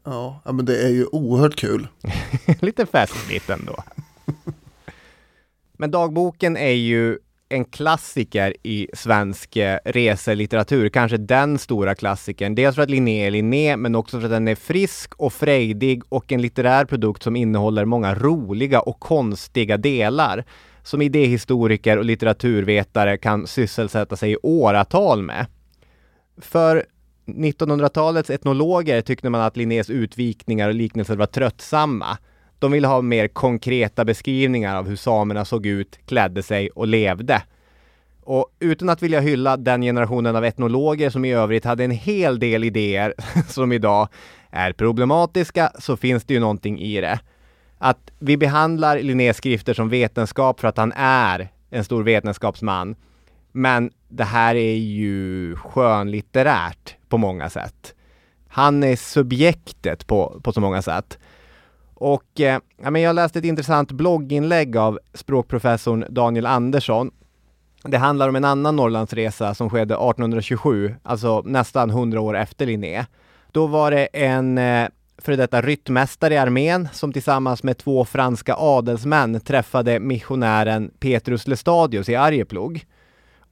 Ja, 0.04 0.42
ja 0.46 0.52
men 0.52 0.66
det 0.66 0.84
är 0.84 0.90
ju 0.90 1.06
oerhört 1.06 1.56
kul. 1.56 1.88
Lite 2.60 2.86
festligt 2.86 3.50
ändå. 3.50 3.84
Men 5.78 5.92
dagboken 5.92 6.58
är 6.58 6.72
ju 6.72 7.18
en 7.52 7.66
klassiker 7.66 8.54
i 8.64 8.88
svensk 8.94 9.56
eh, 9.56 9.78
reselitteratur, 9.86 10.90
kanske 10.90 11.18
den 11.18 11.58
stora 11.58 11.96
klassikern. 11.96 12.56
Dels 12.56 12.76
för 12.76 12.84
att 12.84 12.90
Linné 12.90 13.28
är 13.28 13.32
Linné, 13.32 13.78
men 13.78 13.96
också 13.96 14.20
för 14.20 14.26
att 14.26 14.32
den 14.32 14.48
är 14.48 14.56
frisk 14.56 15.14
och 15.16 15.34
frejdig 15.34 16.02
och 16.10 16.32
en 16.32 16.42
litterär 16.42 16.86
produkt 16.86 17.24
som 17.24 17.36
innehåller 17.36 17.86
många 17.86 18.16
roliga 18.16 18.80
och 18.80 19.00
konstiga 19.00 19.78
delar 19.78 20.46
som 20.84 21.02
idéhistoriker 21.02 21.98
och 21.98 22.06
litteraturvetare 22.06 23.18
kan 23.18 23.48
sysselsätta 23.48 24.16
sig 24.16 24.32
i 24.32 24.38
åratal 24.44 25.22
med. 25.22 25.46
För 26.38 26.86
1900-talets 27.26 28.30
etnologer 28.30 29.02
tyckte 29.02 29.30
man 29.30 29.42
att 29.42 29.58
Linnés 29.58 29.90
utvikningar 29.90 30.68
och 30.68 30.76
liknelser 30.76 31.16
var 31.16 31.26
tröttsamma. 31.26 32.18
De 32.62 32.72
ville 32.72 32.88
ha 32.88 33.02
mer 33.02 33.28
konkreta 33.28 34.06
beskrivningar 34.06 34.76
av 34.76 34.88
hur 34.88 34.96
samerna 34.96 35.46
såg 35.46 35.66
ut, 35.66 36.00
klädde 36.06 36.44
sig 36.44 36.70
och 36.70 36.88
levde. 36.88 37.44
Och 38.24 38.48
utan 38.60 38.90
att 38.90 39.02
vilja 39.02 39.20
hylla 39.20 39.58
den 39.58 39.82
generationen 39.82 40.36
av 40.36 40.46
etnologer 40.46 41.10
som 41.10 41.26
i 41.26 41.34
övrigt 41.34 41.66
hade 41.66 41.84
en 41.84 41.92
hel 41.92 42.40
del 42.40 42.64
idéer 42.64 43.14
som 43.48 43.72
idag 43.72 44.08
är 44.50 44.74
problematiska 44.74 45.72
så 45.80 45.98
finns 45.98 46.24
det 46.24 46.34
ju 46.34 46.40
någonting 46.40 46.80
i 46.80 47.02
det. 47.02 47.20
Att 47.78 48.12
vi 48.20 48.38
behandlar 48.38 49.00
Linnés 49.00 49.38
skrifter 49.38 49.74
som 49.74 49.90
vetenskap 49.90 50.60
för 50.60 50.68
att 50.68 50.78
han 50.78 50.94
är 50.96 51.50
en 51.70 51.84
stor 51.84 52.04
vetenskapsman. 52.04 52.96
Men 53.52 53.92
det 54.10 54.24
här 54.24 54.56
är 54.56 54.76
ju 54.76 55.56
skönlitterärt 55.56 56.96
på 57.10 57.18
många 57.18 57.50
sätt. 57.50 57.96
Han 58.48 58.84
är 58.84 58.96
subjektet 58.96 60.08
på, 60.08 60.42
på 60.44 60.54
så 60.54 60.62
många 60.62 60.82
sätt. 60.82 61.18
Och 62.04 62.42
eh, 62.42 62.60
jag 62.78 63.16
läste 63.16 63.40
ett 63.40 63.46
intressant 63.46 63.92
blogginlägg 63.92 64.78
av 64.78 65.00
språkprofessorn 65.14 66.06
Daniel 66.10 66.46
Andersson. 66.46 67.12
Det 67.84 67.98
handlar 67.98 68.30
om 68.30 68.36
en 68.36 68.46
annan 68.46 68.76
Norrlandsresa 68.76 69.54
som 69.54 69.70
skedde 69.70 69.94
1827, 69.94 70.96
alltså 71.04 71.42
nästan 71.46 71.90
100 71.90 72.22
år 72.22 72.38
efter 72.38 72.66
Linné. 72.66 73.06
Då 73.52 73.68
var 73.68 73.92
det 73.92 74.06
en 74.06 74.58
eh, 74.58 74.88
före 75.18 75.36
detta 75.36 75.62
ryttmästare 75.62 76.34
i 76.34 76.38
armén 76.38 76.88
som 76.94 77.14
tillsammans 77.14 77.64
med 77.64 77.78
två 77.78 78.06
franska 78.06 78.56
adelsmän 78.56 79.40
träffade 79.40 80.00
missionären 80.00 80.92
Petrus 81.00 81.48
Lestadius 81.48 82.10
i 82.10 82.16
Arjeplog. 82.16 82.86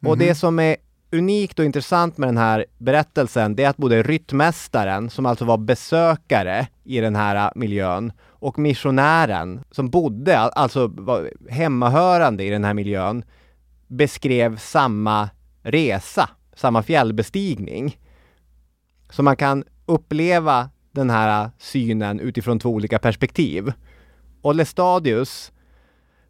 Och 0.05 0.17
det 0.17 0.35
som 0.35 0.59
är 0.59 0.75
unikt 1.11 1.59
och 1.59 1.65
intressant 1.65 2.17
med 2.17 2.29
den 2.29 2.37
här 2.37 2.65
berättelsen, 2.77 3.55
det 3.55 3.63
är 3.63 3.69
att 3.69 3.77
både 3.77 4.03
ryttmästaren, 4.03 5.09
som 5.09 5.25
alltså 5.25 5.45
var 5.45 5.57
besökare 5.57 6.67
i 6.83 6.99
den 6.99 7.15
här 7.15 7.35
äh, 7.35 7.51
miljön, 7.55 8.11
och 8.21 8.59
missionären, 8.59 9.63
som 9.71 9.89
bodde, 9.89 10.39
alltså 10.39 10.87
var 10.87 11.31
hemmahörande 11.49 12.43
i 12.43 12.49
den 12.49 12.63
här 12.63 12.73
miljön, 12.73 13.23
beskrev 13.87 14.57
samma 14.57 15.29
resa, 15.63 16.29
samma 16.55 16.83
fjällbestigning. 16.83 17.97
Så 19.09 19.23
man 19.23 19.35
kan 19.35 19.63
uppleva 19.85 20.69
den 20.91 21.09
här 21.09 21.43
äh, 21.43 21.49
synen 21.57 22.19
utifrån 22.19 22.59
två 22.59 22.69
olika 22.69 22.99
perspektiv. 22.99 23.73
Och 24.41 24.55
Lestadius, 24.55 25.51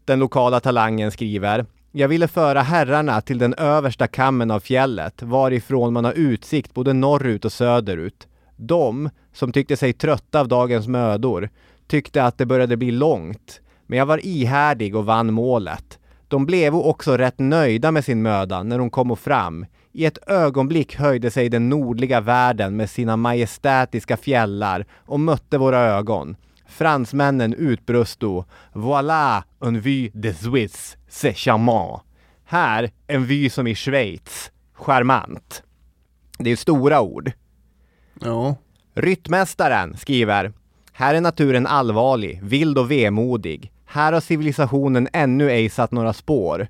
den 0.05 0.19
lokala 0.19 0.59
talangen, 0.59 1.11
skriver 1.11 1.65
jag 1.91 2.07
ville 2.07 2.27
föra 2.27 2.61
herrarna 2.61 3.21
till 3.21 3.37
den 3.37 3.53
översta 3.53 4.07
kammen 4.07 4.51
av 4.51 4.59
fjället, 4.59 5.21
varifrån 5.21 5.93
man 5.93 6.05
har 6.05 6.13
utsikt 6.13 6.73
både 6.73 6.93
norrut 6.93 7.45
och 7.45 7.51
söderut. 7.51 8.27
De, 8.55 9.09
som 9.33 9.51
tyckte 9.51 9.77
sig 9.77 9.93
trötta 9.93 10.39
av 10.39 10.47
dagens 10.47 10.87
mödor, 10.87 11.49
tyckte 11.87 12.23
att 12.23 12.37
det 12.37 12.45
började 12.45 12.77
bli 12.77 12.91
långt. 12.91 13.61
Men 13.87 13.99
jag 13.99 14.05
var 14.05 14.25
ihärdig 14.25 14.95
och 14.95 15.05
vann 15.05 15.33
målet. 15.33 15.99
De 16.27 16.45
blev 16.45 16.75
också 16.75 17.17
rätt 17.17 17.39
nöjda 17.39 17.91
med 17.91 18.05
sin 18.05 18.21
möda 18.21 18.63
när 18.63 18.77
de 18.77 18.89
kom 18.89 19.11
och 19.11 19.19
fram. 19.19 19.65
I 19.91 20.05
ett 20.05 20.17
ögonblick 20.27 20.95
höjde 20.95 21.31
sig 21.31 21.49
den 21.49 21.69
nordliga 21.69 22.21
världen 22.21 22.75
med 22.75 22.89
sina 22.89 23.17
majestätiska 23.17 24.17
fjällar 24.17 24.85
och 25.05 25.19
mötte 25.19 25.57
våra 25.57 25.79
ögon. 25.79 26.35
Fransmännen 26.70 27.53
utbröst 27.53 28.20
då 28.20 28.45
Voilà 28.74 29.43
un 29.59 29.82
vue 29.82 30.11
de 30.13 30.34
Suisse, 30.34 30.97
c'est 31.09 31.34
charmant. 31.34 32.01
Här 32.45 32.91
en 33.07 33.26
vy 33.26 33.49
som 33.49 33.67
i 33.67 33.76
Schweiz. 33.76 34.51
Charmant. 34.74 35.63
Det 36.38 36.49
är 36.49 36.55
stora 36.55 37.01
ord. 37.01 37.32
Ja. 38.22 38.55
Ryttmästaren 38.93 39.97
skriver 39.97 40.53
Här 40.91 41.15
är 41.15 41.22
naturen 41.22 41.67
allvarlig, 41.67 42.39
vild 42.43 42.78
och 42.78 42.91
vemodig. 42.91 43.72
Här 43.86 44.13
har 44.13 44.22
civilisationen 44.22 45.07
ännu 45.13 45.51
ej 45.51 45.70
satt 45.70 45.91
några 45.91 46.13
spår. 46.13 46.67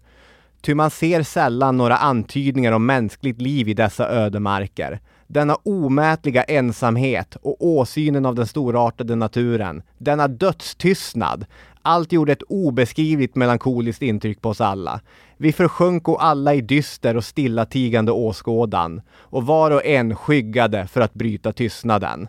Ty 0.62 0.76
man 0.76 0.91
ser 0.91 1.24
sällan 1.24 1.78
några 1.78 1.97
antydningar 1.97 2.72
om 2.72 2.86
mänskligt 2.86 3.41
liv 3.41 3.70
i 3.70 3.74
dessa 3.74 4.10
ödemarker. 4.10 5.00
Denna 5.32 5.56
omätliga 5.64 6.44
ensamhet 6.44 7.36
och 7.42 7.68
åsynen 7.68 8.26
av 8.26 8.36
den 8.36 8.48
storartade 8.48 9.16
naturen, 9.16 9.82
denna 9.97 10.28
dödstystnad, 10.28 11.46
allt 11.82 12.12
gjorde 12.12 12.32
ett 12.32 12.43
obeskrivligt 12.50 13.36
melankoliskt 13.36 14.01
intryck 14.01 14.42
på 14.42 14.50
oss 14.50 14.62
alla. 14.62 15.01
Vi 15.38 15.51
försjönk 15.51 16.08
och 16.08 16.24
alla 16.26 16.54
i 16.54 16.62
dyster 16.62 17.18
och 17.18 17.24
stillatigande 17.24 18.12
åskådan 18.12 19.01
och 19.18 19.46
var 19.46 19.72
och 19.72 19.86
en 19.86 20.16
skyggade 20.16 20.88
för 20.88 21.01
att 21.01 21.14
bryta 21.14 21.51
tystnaden. 21.51 22.28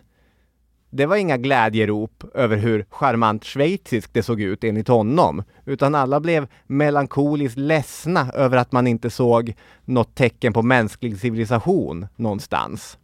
Det 0.93 1.05
var 1.05 1.15
inga 1.15 1.37
glädjerop 1.37 2.23
över 2.33 2.57
hur 2.57 2.85
charmant 2.89 3.45
schweiziskt 3.45 4.13
det 4.13 4.23
såg 4.23 4.41
ut 4.41 4.63
enligt 4.63 4.87
honom, 4.87 5.43
utan 5.65 5.95
alla 5.95 6.19
blev 6.19 6.47
melankoliskt 6.67 7.57
ledsna 7.57 8.31
över 8.33 8.57
att 8.57 8.71
man 8.71 8.87
inte 8.87 9.09
såg 9.09 9.53
något 9.85 10.15
tecken 10.15 10.53
på 10.53 10.61
mänsklig 10.61 11.19
civilisation 11.19 12.07
någonstans. 12.15 12.97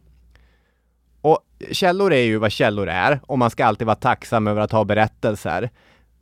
Och 1.20 1.40
källor 1.70 2.12
är 2.12 2.22
ju 2.22 2.38
vad 2.38 2.52
källor 2.52 2.88
är 2.88 3.20
och 3.26 3.38
man 3.38 3.50
ska 3.50 3.64
alltid 3.64 3.86
vara 3.86 3.96
tacksam 3.96 4.46
över 4.46 4.60
att 4.60 4.72
ha 4.72 4.84
berättelser. 4.84 5.70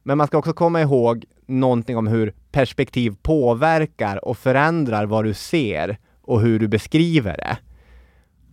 Men 0.02 0.18
man 0.18 0.26
ska 0.26 0.38
också 0.38 0.52
komma 0.52 0.80
ihåg 0.80 1.24
någonting 1.46 1.96
om 1.96 2.06
hur 2.06 2.34
perspektiv 2.52 3.16
påverkar 3.22 4.24
och 4.24 4.38
förändrar 4.38 5.06
vad 5.06 5.24
du 5.24 5.34
ser 5.34 5.98
och 6.22 6.40
hur 6.40 6.58
du 6.58 6.68
beskriver 6.68 7.36
det. 7.36 7.58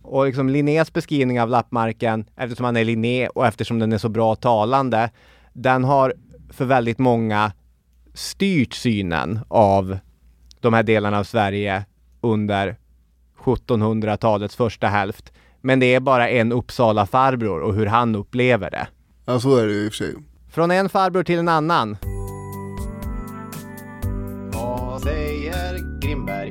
Och 0.04 0.26
liksom 0.26 0.48
Linnés 0.48 0.92
beskrivning 0.92 1.40
av 1.40 1.48
lappmarken, 1.48 2.24
eftersom 2.36 2.64
han 2.64 2.76
är 2.76 2.84
Linné 2.84 3.28
och 3.28 3.46
eftersom 3.46 3.78
den 3.78 3.92
är 3.92 3.98
så 3.98 4.08
bra 4.08 4.34
talande, 4.34 5.10
den 5.52 5.84
har 5.84 6.14
för 6.50 6.64
väldigt 6.64 6.98
många 6.98 7.52
styrt 8.14 8.74
synen 8.74 9.40
av 9.48 9.98
de 10.60 10.74
här 10.74 10.82
delarna 10.82 11.18
av 11.18 11.24
Sverige 11.24 11.84
under 12.20 12.76
1700-talets 13.38 14.56
första 14.56 14.86
hälft. 14.86 15.32
Men 15.60 15.80
det 15.80 15.94
är 15.94 16.00
bara 16.00 16.28
en 16.28 16.52
Uppsala 16.52 17.06
farbror 17.06 17.60
och 17.60 17.74
hur 17.74 17.86
han 17.86 18.14
upplever 18.14 18.70
det. 18.70 18.86
ja, 19.26 19.40
så 19.40 19.56
är 19.56 19.66
det 19.66 19.72
ju 19.72 19.84
i 19.84 19.88
och 19.88 19.92
för 19.92 19.96
sig. 19.96 20.14
Från 20.50 20.70
en 20.70 20.88
farbror 20.88 21.22
till 21.22 21.38
en 21.38 21.48
annan. 21.48 21.96
Vad 24.52 25.02
säger 25.02 26.00
Grimberg? 26.00 26.43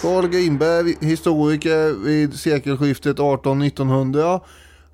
Carl 0.00 0.28
Grimberg, 0.28 0.96
historiker 1.00 2.04
vid 2.04 2.34
sekelskiftet 2.34 3.16
18-1900. 3.16 4.40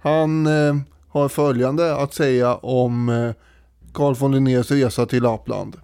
Han 0.02 0.46
eh, 0.46 0.76
har 1.08 1.28
följande 1.28 1.96
att 1.96 2.14
säga 2.14 2.54
om 2.54 3.08
eh, 3.08 3.32
Carl 3.92 4.14
von 4.14 4.32
Linnés 4.32 4.70
resa 4.70 5.06
till 5.06 5.22
Lappland. 5.22 5.76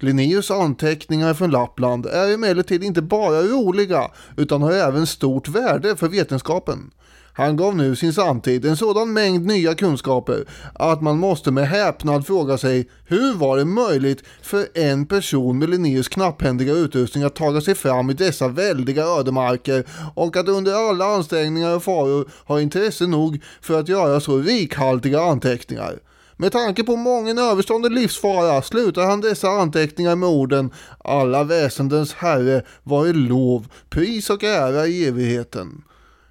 Linnéus 0.00 0.50
anteckningar 0.50 1.34
från 1.34 1.50
Lappland 1.50 2.06
är 2.06 2.34
emellertid 2.34 2.84
inte 2.84 3.02
bara 3.02 3.42
roliga 3.42 4.10
utan 4.36 4.62
har 4.62 4.72
även 4.72 5.06
stort 5.06 5.48
värde 5.48 5.96
för 5.96 6.08
vetenskapen. 6.08 6.90
Han 7.36 7.56
gav 7.56 7.76
nu 7.76 7.96
sin 7.96 8.12
samtid 8.12 8.64
en 8.64 8.76
sådan 8.76 9.12
mängd 9.12 9.46
nya 9.46 9.74
kunskaper 9.74 10.44
att 10.74 11.02
man 11.02 11.18
måste 11.18 11.50
med 11.50 11.68
häpnad 11.68 12.26
fråga 12.26 12.58
sig 12.58 12.88
hur 13.04 13.34
var 13.34 13.56
det 13.56 13.64
möjligt 13.64 14.22
för 14.42 14.66
en 14.74 15.06
person 15.06 15.58
med 15.58 15.70
Linnaeus 15.70 16.08
knapphändiga 16.08 16.72
utrustning 16.72 17.24
att 17.24 17.34
ta 17.34 17.60
sig 17.60 17.74
fram 17.74 18.10
i 18.10 18.14
dessa 18.14 18.48
väldiga 18.48 19.04
ödemarker 19.04 19.84
och 20.14 20.36
att 20.36 20.48
under 20.48 20.88
alla 20.90 21.04
ansträngningar 21.04 21.76
och 21.76 21.82
faror 21.82 22.30
ha 22.46 22.60
intresse 22.60 23.06
nog 23.06 23.40
för 23.60 23.80
att 23.80 23.88
göra 23.88 24.20
så 24.20 24.38
rikhaltiga 24.38 25.20
anteckningar. 25.20 25.98
Med 26.36 26.52
tanke 26.52 26.84
på 26.84 26.96
mången 26.96 27.38
överstående 27.38 27.88
livsfara 27.88 28.62
slutar 28.62 29.02
han 29.02 29.20
dessa 29.20 29.48
anteckningar 29.48 30.16
med 30.16 30.28
orden 30.28 30.70
Alla 30.98 31.44
väsendens 31.44 32.14
herre 32.14 32.62
var 32.82 33.06
i 33.06 33.12
lov, 33.12 33.66
pris 33.90 34.30
och 34.30 34.44
ära 34.44 34.86
i 34.86 35.06
evigheten. 35.06 35.82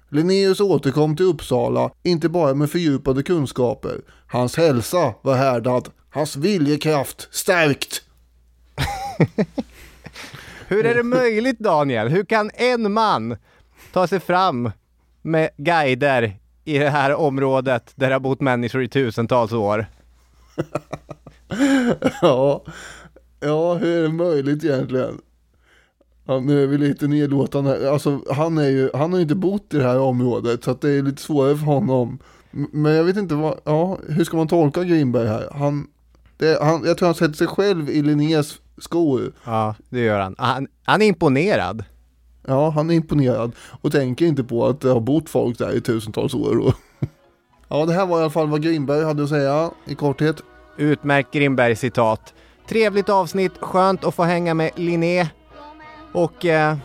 Linnaeus 0.08 0.60
återkom 0.60 1.16
till 1.16 1.26
Uppsala, 1.26 1.90
inte 2.02 2.28
bara 2.28 2.54
med 2.54 2.70
fördjupade 2.70 3.22
kunskaper. 3.22 4.00
Hans 4.26 4.56
hälsa 4.56 5.14
var 5.22 5.34
härdad, 5.34 5.88
hans 6.10 6.36
viljekraft 6.36 7.28
stärkt. 7.30 8.02
Hur 10.68 10.86
är 10.86 10.94
det 10.94 11.02
möjligt 11.02 11.58
Daniel? 11.58 12.08
Hur 12.08 12.24
kan 12.24 12.50
en 12.54 12.92
man 12.92 13.36
ta 13.92 14.06
sig 14.06 14.20
fram 14.20 14.70
med 15.22 15.50
guider 15.56 16.38
i 16.64 16.78
det 16.78 16.90
här 16.90 17.14
området 17.14 17.92
där 17.94 18.08
det 18.08 18.14
har 18.14 18.20
bott 18.20 18.40
människor 18.40 18.82
i 18.82 18.88
tusentals 18.88 19.52
år? 19.52 19.86
ja, 22.22 22.64
ja, 23.40 23.74
hur 23.74 23.98
är 23.98 24.02
det 24.02 24.08
möjligt 24.08 24.64
egentligen? 24.64 25.20
Ja, 26.26 26.40
nu 26.40 26.62
är 26.62 26.66
vi 26.66 26.78
lite 26.78 27.06
nedlåtande. 27.06 27.92
Alltså, 27.92 28.20
han, 28.30 28.58
är 28.58 28.68
ju, 28.68 28.90
han 28.94 29.12
har 29.12 29.18
ju 29.18 29.22
inte 29.22 29.34
bott 29.34 29.74
i 29.74 29.76
det 29.76 29.82
här 29.82 29.98
området 29.98 30.64
så 30.64 30.70
att 30.70 30.80
det 30.80 30.90
är 30.90 31.02
lite 31.02 31.22
svårare 31.22 31.56
för 31.56 31.64
honom. 31.64 32.18
Men 32.50 32.92
jag 32.92 33.04
vet 33.04 33.16
inte 33.16 33.34
vad, 33.34 33.60
ja, 33.64 33.98
hur 34.08 34.24
ska 34.24 34.36
man 34.36 34.48
tolka 34.48 34.84
Grimberg 34.84 35.28
här? 35.28 35.48
Han, 35.52 35.86
det, 36.36 36.62
han, 36.62 36.82
jag 36.84 36.98
tror 36.98 37.06
han 37.06 37.14
sätter 37.14 37.34
sig 37.34 37.46
själv 37.46 37.90
i 37.90 38.02
Linnés 38.02 38.60
skor. 38.78 39.32
Ja, 39.44 39.74
det 39.88 40.00
gör 40.00 40.20
han. 40.20 40.34
Han, 40.38 40.66
han 40.84 41.02
är 41.02 41.06
imponerad. 41.06 41.84
Ja, 42.46 42.70
han 42.70 42.90
är 42.90 42.94
imponerad 42.94 43.52
och 43.80 43.92
tänker 43.92 44.26
inte 44.26 44.44
på 44.44 44.66
att 44.66 44.80
det 44.80 44.88
har 44.88 45.00
bott 45.00 45.30
folk 45.30 45.58
där 45.58 45.76
i 45.76 45.80
tusentals 45.80 46.34
år. 46.34 46.74
ja, 47.68 47.86
det 47.86 47.92
här 47.92 48.06
var 48.06 48.18
i 48.18 48.20
alla 48.20 48.30
fall 48.30 48.48
vad 48.48 48.62
Grimberg 48.62 49.04
hade 49.04 49.22
att 49.22 49.28
säga 49.28 49.70
i 49.84 49.94
korthet. 49.94 50.42
Utmärkt 50.76 51.32
Grimberg 51.32 51.76
citat. 51.76 52.34
Trevligt 52.68 53.08
avsnitt, 53.08 53.52
skönt 53.60 54.04
att 54.04 54.14
få 54.14 54.22
hänga 54.22 54.54
med 54.54 54.70
Linné 54.76 55.28
och 56.12 56.44
eh, 56.44 56.76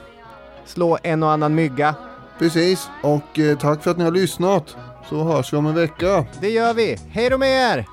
slå 0.65 0.97
en 1.03 1.23
och 1.23 1.31
annan 1.31 1.55
mygga. 1.55 1.95
Precis, 2.39 2.89
och 3.03 3.39
eh, 3.39 3.57
tack 3.57 3.83
för 3.83 3.91
att 3.91 3.97
ni 3.97 4.03
har 4.03 4.11
lyssnat. 4.11 4.75
Så 5.09 5.23
hörs 5.23 5.53
vi 5.53 5.57
om 5.57 5.65
en 5.65 5.75
vecka. 5.75 6.25
Det 6.41 6.49
gör 6.49 6.73
vi. 6.73 6.97
Hej 7.09 7.29
då 7.29 7.37
med 7.37 7.77
er! 7.77 7.85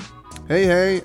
Hej 0.48 0.64
hej! 0.64 1.04